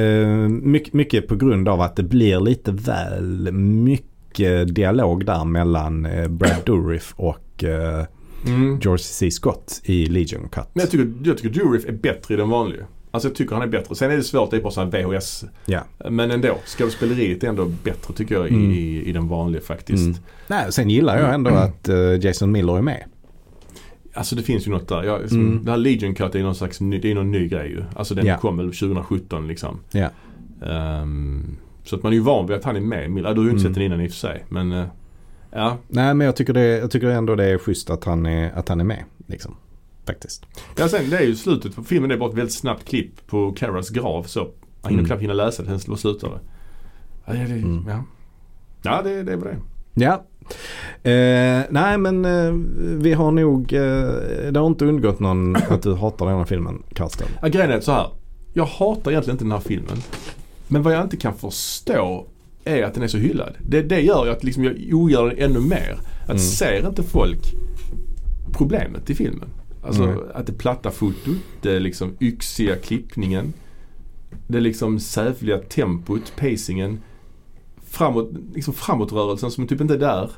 [0.47, 6.27] mycket, mycket på grund av att det blir lite väl mycket dialog där mellan eh,
[6.27, 8.05] Brad Dourif och eh,
[8.47, 8.79] mm.
[8.81, 9.31] George C.
[9.31, 10.67] Scott i Legion Cut.
[10.73, 12.83] Men jag tycker, jag tycker Jurif är bättre i den vanliga.
[13.11, 13.95] Alltså jag tycker han är bättre.
[13.95, 15.45] Sen är det svårt, det är bara sån VHS.
[15.65, 15.79] Ja.
[16.09, 18.71] Men ändå, skådespeleriet är ändå bättre tycker jag i, Mm.
[18.71, 20.03] i, i den vanliga faktiskt.
[20.05, 20.17] Mm.
[20.47, 23.03] Nej, sen gillar jag ändå att eh, Jason Miller är med.
[24.13, 25.03] Alltså det finns ju något där.
[25.03, 25.63] Jag, som, Mm.
[25.65, 27.83] Det här Legion Cut är ju någon slags ny, det är någon ny grej ju.
[27.95, 28.37] Alltså den Ja.
[28.37, 29.79] kom väl 2017 liksom.
[29.91, 30.09] Ja.
[30.67, 33.09] Ehm, så att man är ju van vid att han är med.
[33.11, 33.59] Du har ju inte Mm.
[33.59, 34.45] sett den innan i och för sig.
[34.49, 34.85] Men eh,
[35.51, 35.77] ja.
[35.87, 38.69] Nej, men jag tycker, det, jag tycker ändå det är schysst att han är, att
[38.69, 39.03] han är med.
[39.27, 39.55] Liksom.
[40.05, 40.45] Faktiskt.
[40.77, 40.87] ja.
[40.87, 42.09] Sen det är ju slutet på filmen.
[42.09, 44.39] Det är bara ett väldigt snabbt klipp på Caras grav så.
[44.39, 44.49] Han
[44.89, 45.05] hinner Mm.
[45.05, 46.39] knappt hinna läsa det, sen slutar det.
[47.25, 47.85] Ja, det, det, Mm.
[47.87, 48.03] ja.
[48.83, 49.57] ja det, det är väl det.
[50.03, 50.23] Ja.
[51.03, 52.53] Eh, nej men eh,
[53.01, 53.81] vi har nog, eh,
[54.51, 57.27] det har inte undgått någon att du hatar den här filmen Karsten.
[57.41, 58.07] Ja, grejen är så här.
[58.53, 59.97] Jag hatar egentligen inte den här filmen.
[60.67, 62.27] Men vad jag inte kan förstå
[62.63, 63.53] är att den är så hyllad.
[63.67, 65.97] Det, det gör ju att liksom jag ogillar den ännu mer.
[66.23, 66.39] Att Mm.
[66.39, 67.53] ser inte folk
[68.53, 69.49] problemet i filmen?
[69.85, 70.19] Alltså Mm.
[70.33, 73.53] att det platta fotot, det liksom yxiga klippningen.
[74.47, 76.99] Det liksom sävliga tempot, pacingen.
[77.93, 80.29] Framåt, liksom framåtrörelsen som typ inte är där.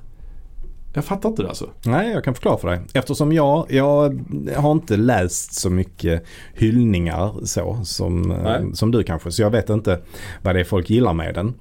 [0.94, 1.69] Jag fattar inte det alltså.
[1.86, 2.80] Nej, jag kan förklara för dig.
[2.94, 4.19] Eftersom jag, jag
[4.56, 6.23] har inte läst så mycket
[6.53, 8.61] hyllningar så som, eh, Nej.
[8.73, 9.32] som du kanske.
[9.32, 9.99] Så jag vet inte
[10.41, 11.53] vad det är folk gillar med den.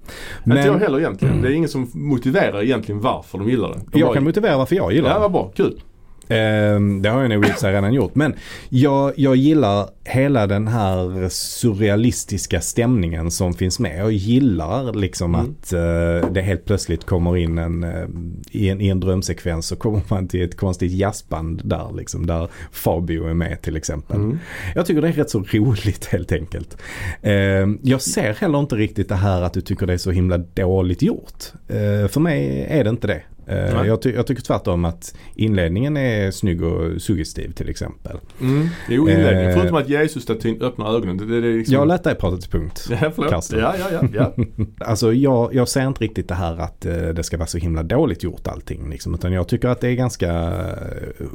[0.47, 1.43] Inte jag heller egentligen.
[1.43, 3.81] Det är ingen som motiverar egentligen varför de gillar den.
[3.93, 5.23] De jag bara- kan motivera varför jag gillar Ja, den.
[5.23, 5.53] vad bra.
[5.57, 5.81] Kul.
[6.29, 8.15] Ehm, det har jag nog i redan gjort.
[8.15, 8.35] Men
[8.69, 13.99] jag, jag gillar hela den här surrealistiska stämningen som finns med.
[14.01, 15.41] Jag gillar liksom Mm.
[15.47, 18.05] att eh, det helt plötsligt kommer in en, eh,
[18.51, 22.27] i en, i en drömsekvens så kommer man till ett konstigt jazzband där liksom.
[22.27, 24.17] Där Fabio är med till exempel.
[24.17, 24.39] Mm.
[24.75, 26.77] Jag tycker det är rätt så roligt helt enkelt.
[27.23, 30.39] Ehm, jag ser heller inte riktigt det här att du tycker det är så himla
[30.39, 31.45] dåligt gjort.
[31.69, 33.23] Eh, för mig är det inte det.
[33.47, 33.87] Nej.
[33.87, 38.17] jag, ty- jag tycker tvärtom att inledningen är snygg och suggestiv till exempel.
[38.41, 38.69] Mm.
[38.89, 39.51] Jo, inledningen.
[39.51, 39.57] Eh.
[39.57, 41.17] Förutom att Jesus-statyn öppnar ögonen.
[41.17, 41.75] Det, det, det liksom...
[41.75, 42.89] Jag lät dig prata till punkt.
[42.91, 43.53] Ja, förlåt.
[43.53, 44.09] Ja, ja.
[44.15, 44.35] ja.
[44.87, 47.83] Alltså jag, jag ser inte riktigt det här att eh, det ska vara så himla
[47.83, 48.91] dåligt gjort allting.
[48.91, 51.27] Liksom, utan jag tycker att det är ganska, eh,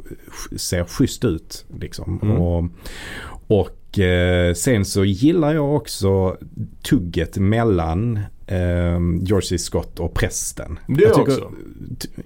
[0.56, 1.64] ser schysst ut.
[1.80, 2.20] Liksom.
[2.22, 2.36] Mm.
[2.36, 2.64] Och,
[3.46, 6.36] och eh, sen så gillar jag också
[6.82, 8.20] tugget mellan
[8.50, 9.58] eh, George C.
[9.58, 10.78] Scott och prästen.
[10.88, 11.50] Det jag tycker, också.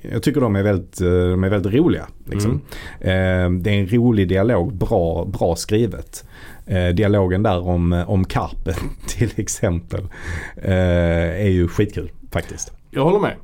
[0.02, 2.06] Jag tycker de är väldigt, eh, de är väldigt roliga.
[2.26, 2.60] Liksom.
[3.00, 3.56] Mm.
[3.56, 6.24] Eh, det är en rolig dialog, bra, bra skrivet.
[6.66, 8.74] Eh, dialogen där om, om Karpen
[9.06, 10.08] till exempel
[10.56, 12.72] eh, är ju skitkul faktiskt.
[12.90, 13.34] Jag håller med.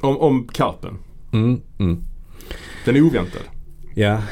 [0.00, 0.98] Om, om Karpen.
[1.32, 2.04] Mm, mm.
[2.84, 3.42] Den är oväntad.
[3.94, 4.22] Ja.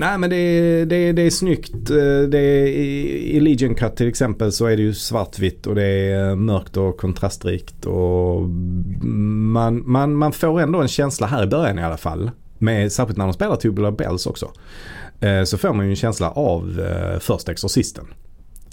[0.00, 1.90] Nej men det är, det, är, det är snyggt.
[1.90, 5.84] Eh, Det är, i, Legion Cut till exempel så är det ju svartvitt och det
[5.84, 7.86] är mörkt och kontrastrikt.
[7.86, 8.42] Och
[9.02, 12.30] man, man, man får ändå en känsla här i början i alla fall.
[12.58, 14.50] Med, särskilt när de spelar Tubular Bells också.
[15.20, 18.04] Eh, så får man ju en känsla av eh, första Exorcisten.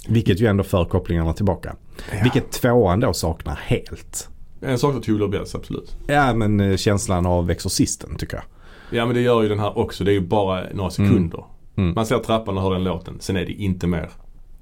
[0.08, 1.76] Vilket ju ändå för kopplingarna tillbaka.
[2.22, 4.28] Vilket tvåan då saknar helt.
[4.60, 5.96] En sak till Tubular Bells, absolut.
[6.06, 8.44] Ja men känslan av Exorcisten tycker jag.
[8.90, 10.04] Ja men det gör ju den här också.
[10.04, 11.44] Det är ju bara några sekunder.
[11.76, 11.94] Mm.
[11.94, 13.16] Man ser trappan och hör den låten.
[13.20, 14.10] Sen är det inte mer.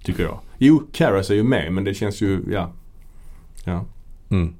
[0.04, 0.40] Tycker jag.
[0.58, 2.72] Jo, Karas är ju med men det känns ju, ja.
[3.64, 3.84] Ja.
[4.28, 4.54] Mm.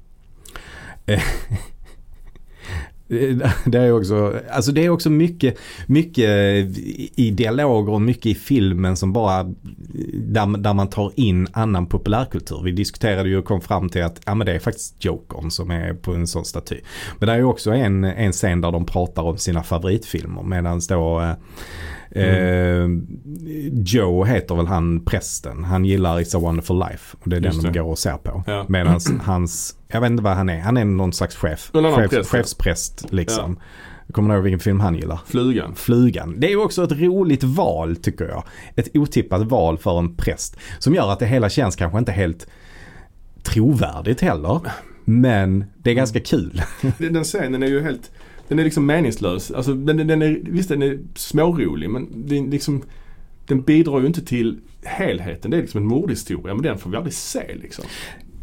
[3.65, 6.29] Det är också, alltså det är också mycket, mycket
[7.15, 9.43] i dialoger och mycket i filmen som bara,
[10.13, 12.61] där, där man tar in annan populärkultur.
[12.63, 15.71] Vi diskuterade ju och kom fram till att ja, men det är faktiskt Jokern som
[15.71, 16.79] är på en sån staty.
[17.19, 20.81] Men det är ju också en, en scen där de pratar om sina favoritfilmer medan
[20.89, 21.33] då eh,
[22.17, 22.87] eh, Eh,
[23.73, 25.63] Joe heter väl han prästen.
[25.63, 27.17] Han gillar It's a wonderful life.
[27.19, 27.83] Och det är Just den de det.
[27.83, 28.43] går och ser på.
[28.47, 28.65] Ja.
[28.69, 30.59] Medan hans, jag vet inte vad han är.
[30.59, 31.69] Han är någon slags chef.
[31.73, 32.39] Någon chef präst, ja.
[32.39, 33.59] chefspräst liksom.
[34.11, 35.19] Kommer du ihåg vilken film han gillar?
[35.25, 35.75] Flugan.
[35.75, 36.39] Flugan.
[36.39, 38.43] Det är också ett roligt val tycker jag.
[38.75, 40.57] Ett otippat val för en präst.
[40.79, 42.47] Som gör att det hela känns kanske inte helt
[43.43, 44.61] trovärdigt heller.
[45.05, 46.61] Men det är ganska kul.
[46.97, 48.11] Den scenen är ju helt,
[48.47, 49.51] den är liksom meningslös.
[49.51, 52.83] Alltså den, den är, visst den är smårolig men är liksom,
[53.47, 55.51] den bidrar ju inte till helheten.
[55.51, 57.85] Det är liksom en mordhistoria men den får vi aldrig se liksom.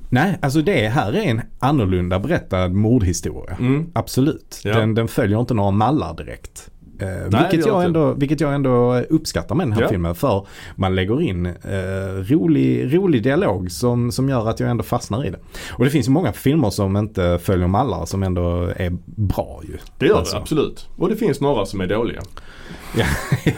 [0.09, 3.57] Nej, alltså det här är en annorlunda berättad mordhistoria.
[3.61, 3.87] Mm.
[3.93, 4.61] Absolut.
[4.65, 4.79] Ja.
[4.79, 6.71] Den, den följer inte några mallar direkt.
[7.05, 7.85] Eh, det vilket, jag inte.
[7.87, 9.89] ändå, vilket jag ändå uppskattar med den här Ja.
[9.89, 10.15] filmen.
[10.15, 11.53] För man lägger in eh,
[12.29, 15.39] rolig, rolig dialog som, som gör att jag ändå fastnar i det.
[15.71, 19.77] Och det finns ju många filmer som inte följer mallar som ändå är bra ju.
[19.99, 20.37] Det gör Alltså.
[20.37, 20.89] det absolut.
[20.97, 22.21] Och det finns några som är dåliga.
[22.97, 23.05] Ja,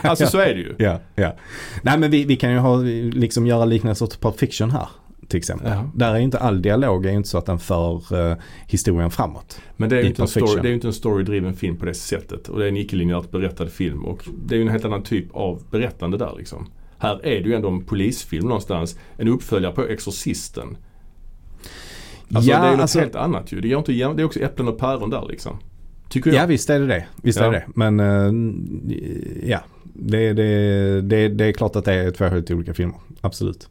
[0.01, 0.75] Alltså så är det ju.
[0.85, 1.35] Ja, ja.
[1.81, 2.75] Nej men vi, vi kan ju ha,
[3.13, 4.87] liksom göra liknelse åt Pulp Fiction här.
[5.27, 5.71] Till exempel.
[5.71, 5.91] Ja.
[5.95, 8.37] Där är ju inte all dialog, är inte så att den för eh,
[8.67, 9.61] historien framåt.
[9.77, 12.47] Men det är ju inte en inte story-driven film på det sättet.
[12.49, 14.05] Och det är en icke-linjärt berättad film.
[14.05, 16.67] Och det är ju en helt annan typ av berättande där liksom.
[16.97, 18.99] Här är det ju ändå en polisfilm någonstans.
[19.17, 20.77] En uppföljare på Exorcisten.
[22.33, 23.61] Alltså Ja, det är ju något alltså- helt annat ju.
[23.61, 25.57] Det, inte, det är också äpplen och päron där liksom.
[26.09, 26.43] Tycker jag.
[26.43, 27.05] Ja visst är det det.
[27.23, 27.45] Visst Ja.
[27.45, 27.65] är det.
[27.75, 29.59] Men eh, ja,
[29.93, 32.97] det, det, det, det är klart att det är två helt olika filmer.
[33.21, 33.69] Absolut.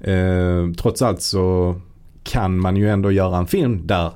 [0.00, 1.74] Eh, trots allt så
[2.24, 4.12] kan man ju ändå göra en film där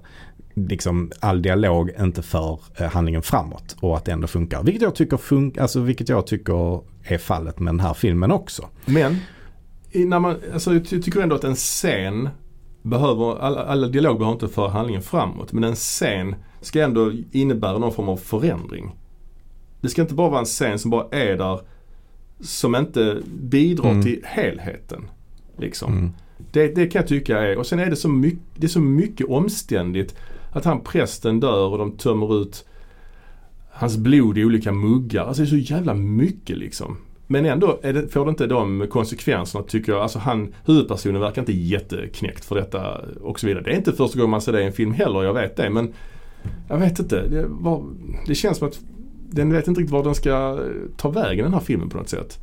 [0.55, 4.63] liksom all dialog inte för eh, handlingen framåt och att det ändå funkar.
[4.63, 8.69] Vilket jag tycker, fun- alltså, vilket jag tycker är fallet med den här filmen också.
[8.85, 9.17] Men
[9.95, 12.29] när man, alltså, jag tycker ändå att en scen
[12.83, 15.53] behöver, alla, alla dialog behöver inte föra handlingen framåt.
[15.53, 18.97] Men en scen ska ändå innebära någon form av förändring.
[19.81, 21.61] Det ska inte bara vara en scen som bara är där
[22.43, 24.02] som inte bidrar Mm.
[24.02, 25.09] till helheten.
[25.59, 25.93] Liksom.
[25.93, 26.10] Mm.
[26.52, 28.81] Det, det kan jag tycka är, och sen är det så mycket, det är så
[28.81, 30.14] mycket omständigt
[30.52, 32.64] att han prästen dör och de tömmer ut
[33.70, 35.24] hans blod i olika muggar.
[35.24, 36.97] Alltså det är så jävla mycket liksom.
[37.27, 40.02] Men ändå det, får det inte de konsekvenserna tycker jag.
[40.02, 43.64] Alltså han, huvudpersonen verkar inte jätteknäckt för detta och så vidare.
[43.64, 45.70] Det är inte första gången man ser det i en film heller, jag vet det.
[45.70, 45.93] Men
[46.69, 47.28] jag vet inte.
[47.28, 47.85] Det, var,
[48.27, 48.81] det känns som att
[49.33, 52.09] den vet inte riktigt var den ska eh, ta vägen den här filmen på något
[52.09, 52.39] sätt.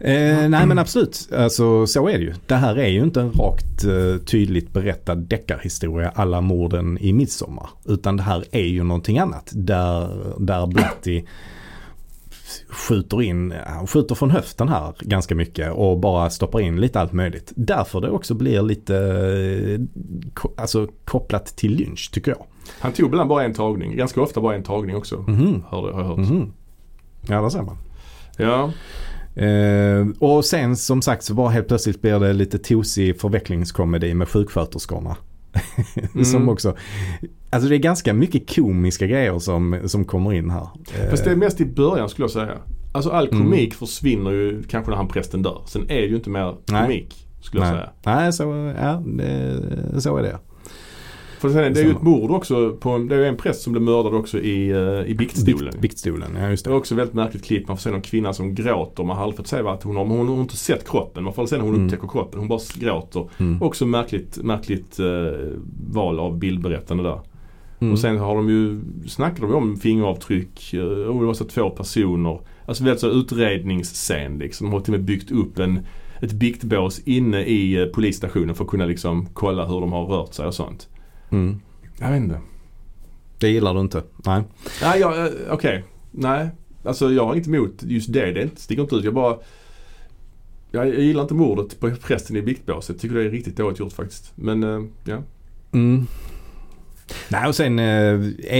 [0.00, 2.34] Eh, nej men absolut, alltså, så är det ju.
[2.46, 7.68] Det här är ju inte en rakt eh, tydligt berättad deckarhistoria alla morden i midsommar.
[7.84, 9.50] Utan det här är ju någonting annat.
[9.52, 11.22] Där, där Blatty
[12.72, 17.12] skjuter in, han skjuter från höften här ganska mycket och bara stoppar in lite allt
[17.12, 17.52] möjligt.
[17.56, 19.80] Därför det också blir lite eh,
[20.56, 22.46] alltså, kopplat till lynch tycker jag.
[22.80, 23.96] Han tog ibland bara en tagning.
[23.96, 25.24] Ganska ofta bara en tagning också.
[25.28, 25.62] Mhm.
[25.68, 26.18] Hörde, har jag hört.
[26.18, 26.52] Mhm.
[27.28, 27.76] Ja, där ser man.
[28.36, 28.72] Ja.
[29.42, 34.28] Eh, och sen som sagt så bara helt plötsligt blir det lite tosig förvecklingskomedi med
[34.28, 35.16] sjuksköterskorna.
[36.24, 36.48] Som Mm.
[36.48, 36.76] också,
[37.50, 40.68] alltså det är ganska mycket komiska grejer som, som kommer in här.
[41.00, 42.56] Eh, Fast det är mest i början skulle jag säga.
[42.92, 43.42] Alltså all Mm.
[43.44, 45.62] komik försvinner ju kanske när han prästen dör.
[45.66, 46.82] Sen är det ju inte mer Nej.
[46.82, 48.16] komik skulle jag nej, säga.
[48.16, 50.38] nej så, ja, det, så är det.
[51.40, 51.96] För sen, det är ju Samma.
[51.96, 52.76] ett mord också.
[52.80, 55.64] På, det är en präst som blev mördad också i, uh, i biktstolen.
[55.70, 56.74] Bikt, biktstolen, ja just Det det.
[56.74, 57.68] är också väldigt märkligt klipp.
[57.68, 59.04] Man får se någon kvinna som gråter.
[59.04, 60.04] Man har aldrig fått se vad hon har.
[60.04, 61.24] Hon har inte sett kroppen.
[61.24, 61.86] Man får se när hon Mm.
[61.86, 62.38] upptäcker kroppen.
[62.38, 63.28] Hon bara gråter.
[63.38, 63.62] Mm.
[63.62, 65.06] Också märkligt, märkligt eh,
[65.90, 67.20] val av bildberättande där.
[67.80, 67.92] Mm.
[67.92, 71.70] Och sen har de ju, snackar de om fingeravtryck eh, och det var så två
[71.70, 72.40] personer.
[72.66, 74.66] Alltså väldigt så utredningsscen liksom.
[74.66, 75.80] De har till och med byggt upp en,
[76.22, 80.34] ett biktbås inne i eh, polisstationen för att kunna liksom kolla hur de har rört
[80.34, 80.88] sig och sånt.
[81.30, 81.60] Mm.
[81.98, 82.40] Jag vet inte.
[83.38, 84.02] Det gillar du inte?
[84.26, 84.42] Nej.
[84.82, 85.84] Nej, jag, eh, okej.
[86.10, 86.48] Nej.
[86.84, 88.32] Alltså jag har inget emot just det.
[88.32, 89.04] Det sticker inte ut.
[89.04, 89.36] Jag bara
[90.70, 93.00] jag, jag gillar inte mordet på prästen i biktbåset.
[93.00, 94.32] Tycker det är riktigt dåligt gjort faktiskt.
[94.34, 95.22] Men eh, ja.
[95.72, 96.06] Mm.
[97.28, 97.84] Nej och sen eh,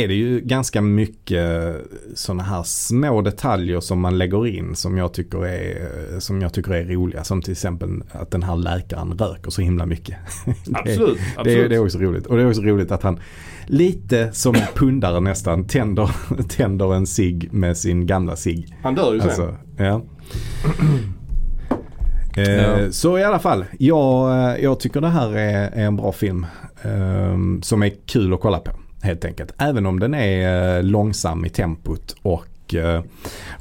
[0.02, 1.76] är det ju ganska mycket
[2.14, 6.74] sådana här små detaljer som man lägger in som jag tycker är, som jag tycker
[6.74, 7.24] är roliga.
[7.24, 10.16] Som till exempel att den här läkaren röker så himla mycket.
[10.44, 11.18] Det- Absolut.
[11.18, 11.68] Det, är- absolut.
[11.70, 12.26] det är också roligt.
[12.26, 13.20] Och det är också roligt att han
[13.66, 16.10] lite som en pundare nästan tänder,
[16.48, 18.74] tänder en cigg med sin gamla cigg.
[18.82, 19.28] Han dör ju sen.
[19.28, 20.02] Alltså, ja.
[22.36, 22.92] Eh, Ja.
[22.92, 26.46] Så i alla fall, jag, eh, jag tycker det här är, är en bra film.
[26.84, 28.70] Eh, som är kul att kolla på.
[29.02, 29.54] helt enkelt.
[29.58, 33.02] Även om den är eh, långsam i tempot och, eh,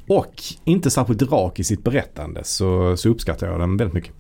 [0.08, 0.34] och
[0.64, 4.12] inte särskilt rak i sitt berättande så, så uppskattar jag den väldigt mycket.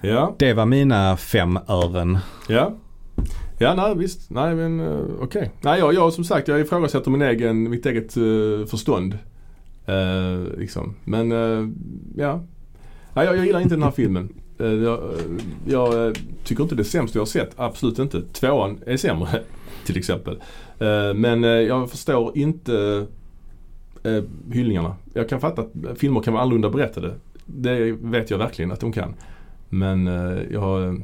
[0.00, 2.18] Ja, Det var mina fem ören.
[2.48, 2.72] ja.
[3.58, 4.30] Ja, nej visst.
[4.30, 5.50] Nej men uh, okej.
[5.60, 9.18] Nej jag, jag som sagt jag ifrågasätter min egen, mitt eget uh, förstånd.
[9.88, 10.94] Uh, liksom.
[11.04, 11.68] Men uh,
[12.16, 12.44] ja.
[13.14, 14.28] Nej, jag, jag gillar inte den här filmen.
[14.60, 15.20] Eh, jag, eh,
[15.66, 16.12] jag eh,
[16.44, 17.52] tycker inte det är sämst jag har sett.
[17.56, 18.22] Absolut inte.
[18.22, 19.42] Tvåan är sämre
[19.86, 20.42] till exempel.
[21.14, 23.06] Men jag förstår inte
[24.52, 24.96] hyllningarna.
[25.14, 27.14] Jag kan fatta att filmer kan vara annorlunda berättade.
[27.44, 29.14] Det vet jag verkligen att de kan.
[29.68, 30.06] Men
[30.50, 31.02] jag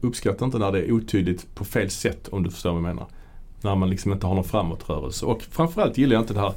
[0.00, 3.06] uppskattar inte när det är otydligt på fel sätt om du förstår vad jag menar.
[3.60, 5.26] När man liksom inte har någon framåtrörelse.
[5.26, 6.54] Och framförallt gillar jag inte det här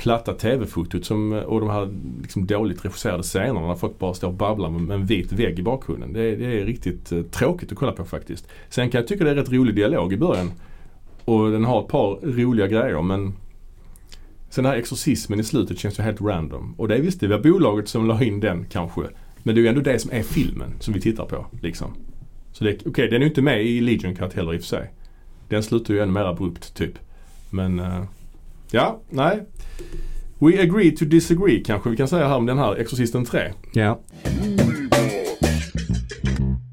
[0.00, 1.88] platta tv-fotot som, eh, och de här
[2.22, 5.62] liksom dåligt regisserade scenerna när folk bara står och babblar med en vit vägg i
[5.62, 6.12] bakgrunden.
[6.12, 8.48] Det är, det är riktigt eh, tråkigt att kolla på faktiskt.
[8.68, 10.52] Sen kan jag tycka det är rätt rolig dialog i början.
[11.24, 13.32] Och den har ett par roliga grejer men
[14.50, 16.74] Sen den här exorcismen i slutet känns ju helt random.
[16.78, 19.02] Och det är visst det var bolaget som la in den kanske.
[19.42, 21.46] Men det är ju ändå det som är filmen som vi tittar på.
[21.62, 21.94] Liksom.
[22.52, 24.68] Så det, okej, den är ju inte med i Legion Cut heller i och för
[24.68, 24.90] sig.
[25.48, 26.98] Den slutar ju ännu mer abrupt typ.
[27.50, 28.04] Men eh,
[28.70, 29.46] ja, nej.
[30.38, 33.52] We agree to disagree kanske vi kan säga här om den här Exorcisten 3.
[33.72, 34.00] Ja.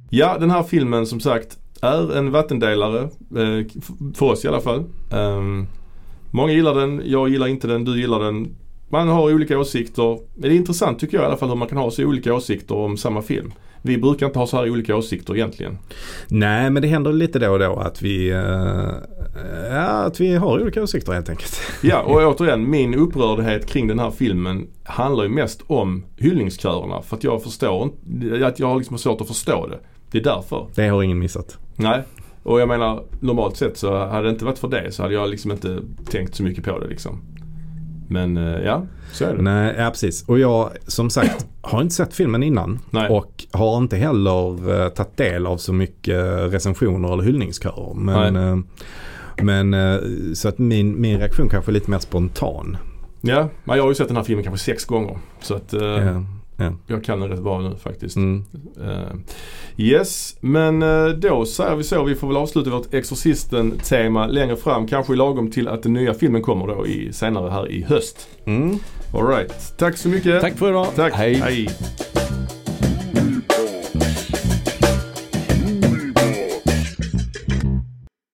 [0.10, 3.02] Ja, den här filmen som sagt är en vattendelare.
[3.02, 3.66] Eh,
[4.16, 4.84] för oss i alla fall.
[5.12, 5.68] Ehm,
[6.32, 8.56] många gillar den, jag gillar inte den, du gillar den.
[8.90, 10.20] Man har olika åsikter.
[10.36, 12.76] Det är intressant tycker jag i alla fall hur man kan ha så olika åsikter
[12.76, 13.52] om samma film.
[13.82, 15.78] Vi brukar inte ha så här olika åsikter egentligen.
[16.28, 18.90] Nej men det händer lite då och då att vi, eh,
[19.70, 21.62] ja, att vi har olika åsikter helt enkelt.
[21.82, 27.02] Ja och återigen min upprördhet kring den här filmen handlar ju mest om hyllningskörerna.
[27.02, 27.92] För att jag förstår
[28.44, 29.80] att jag har liksom svårt att förstå det.
[30.12, 30.68] Det är därför.
[30.76, 31.58] Det har ingen missat.
[31.76, 32.04] Nej.
[32.44, 35.30] Och jag menar normalt sett så hade det inte varit för det så hade jag
[35.30, 37.22] liksom inte tänkt så mycket på det liksom.
[38.10, 39.42] Men eh, ja, så är det.
[39.42, 40.28] Nej, ja precis.
[40.28, 42.80] Och jag som sagt har inte sett filmen innan.
[42.90, 43.10] Nej.
[43.10, 47.94] Och har inte heller uh, tagit del av så mycket recensioner eller hyllningskörer.
[47.94, 48.58] Men, eh,
[49.42, 49.98] men eh,
[50.34, 52.78] så att min, min reaktion kanske är lite mer spontan.
[53.22, 55.18] Ja, men jag har ju sett den här filmen kanske sex gånger.
[55.42, 56.24] Så att eh, Ja,
[56.58, 56.74] ja.
[56.88, 58.16] jag kan den rätt bra nu faktiskt.
[58.16, 58.44] Mm.
[58.84, 59.18] Eh,
[59.78, 60.80] yes, men
[61.20, 62.04] då säger vi så.
[62.04, 64.88] Vi får väl avsluta vårt Exorcisten-tema längre fram.
[64.88, 68.28] Kanske lagom till att den nya filmen kommer då i, senare här i höst.
[68.46, 68.80] Mm.
[69.14, 70.42] Alright, tack så mycket.
[70.42, 70.88] Tack för idag.
[70.96, 71.14] Tack.
[71.14, 71.34] Hej.
[71.34, 71.68] Hej.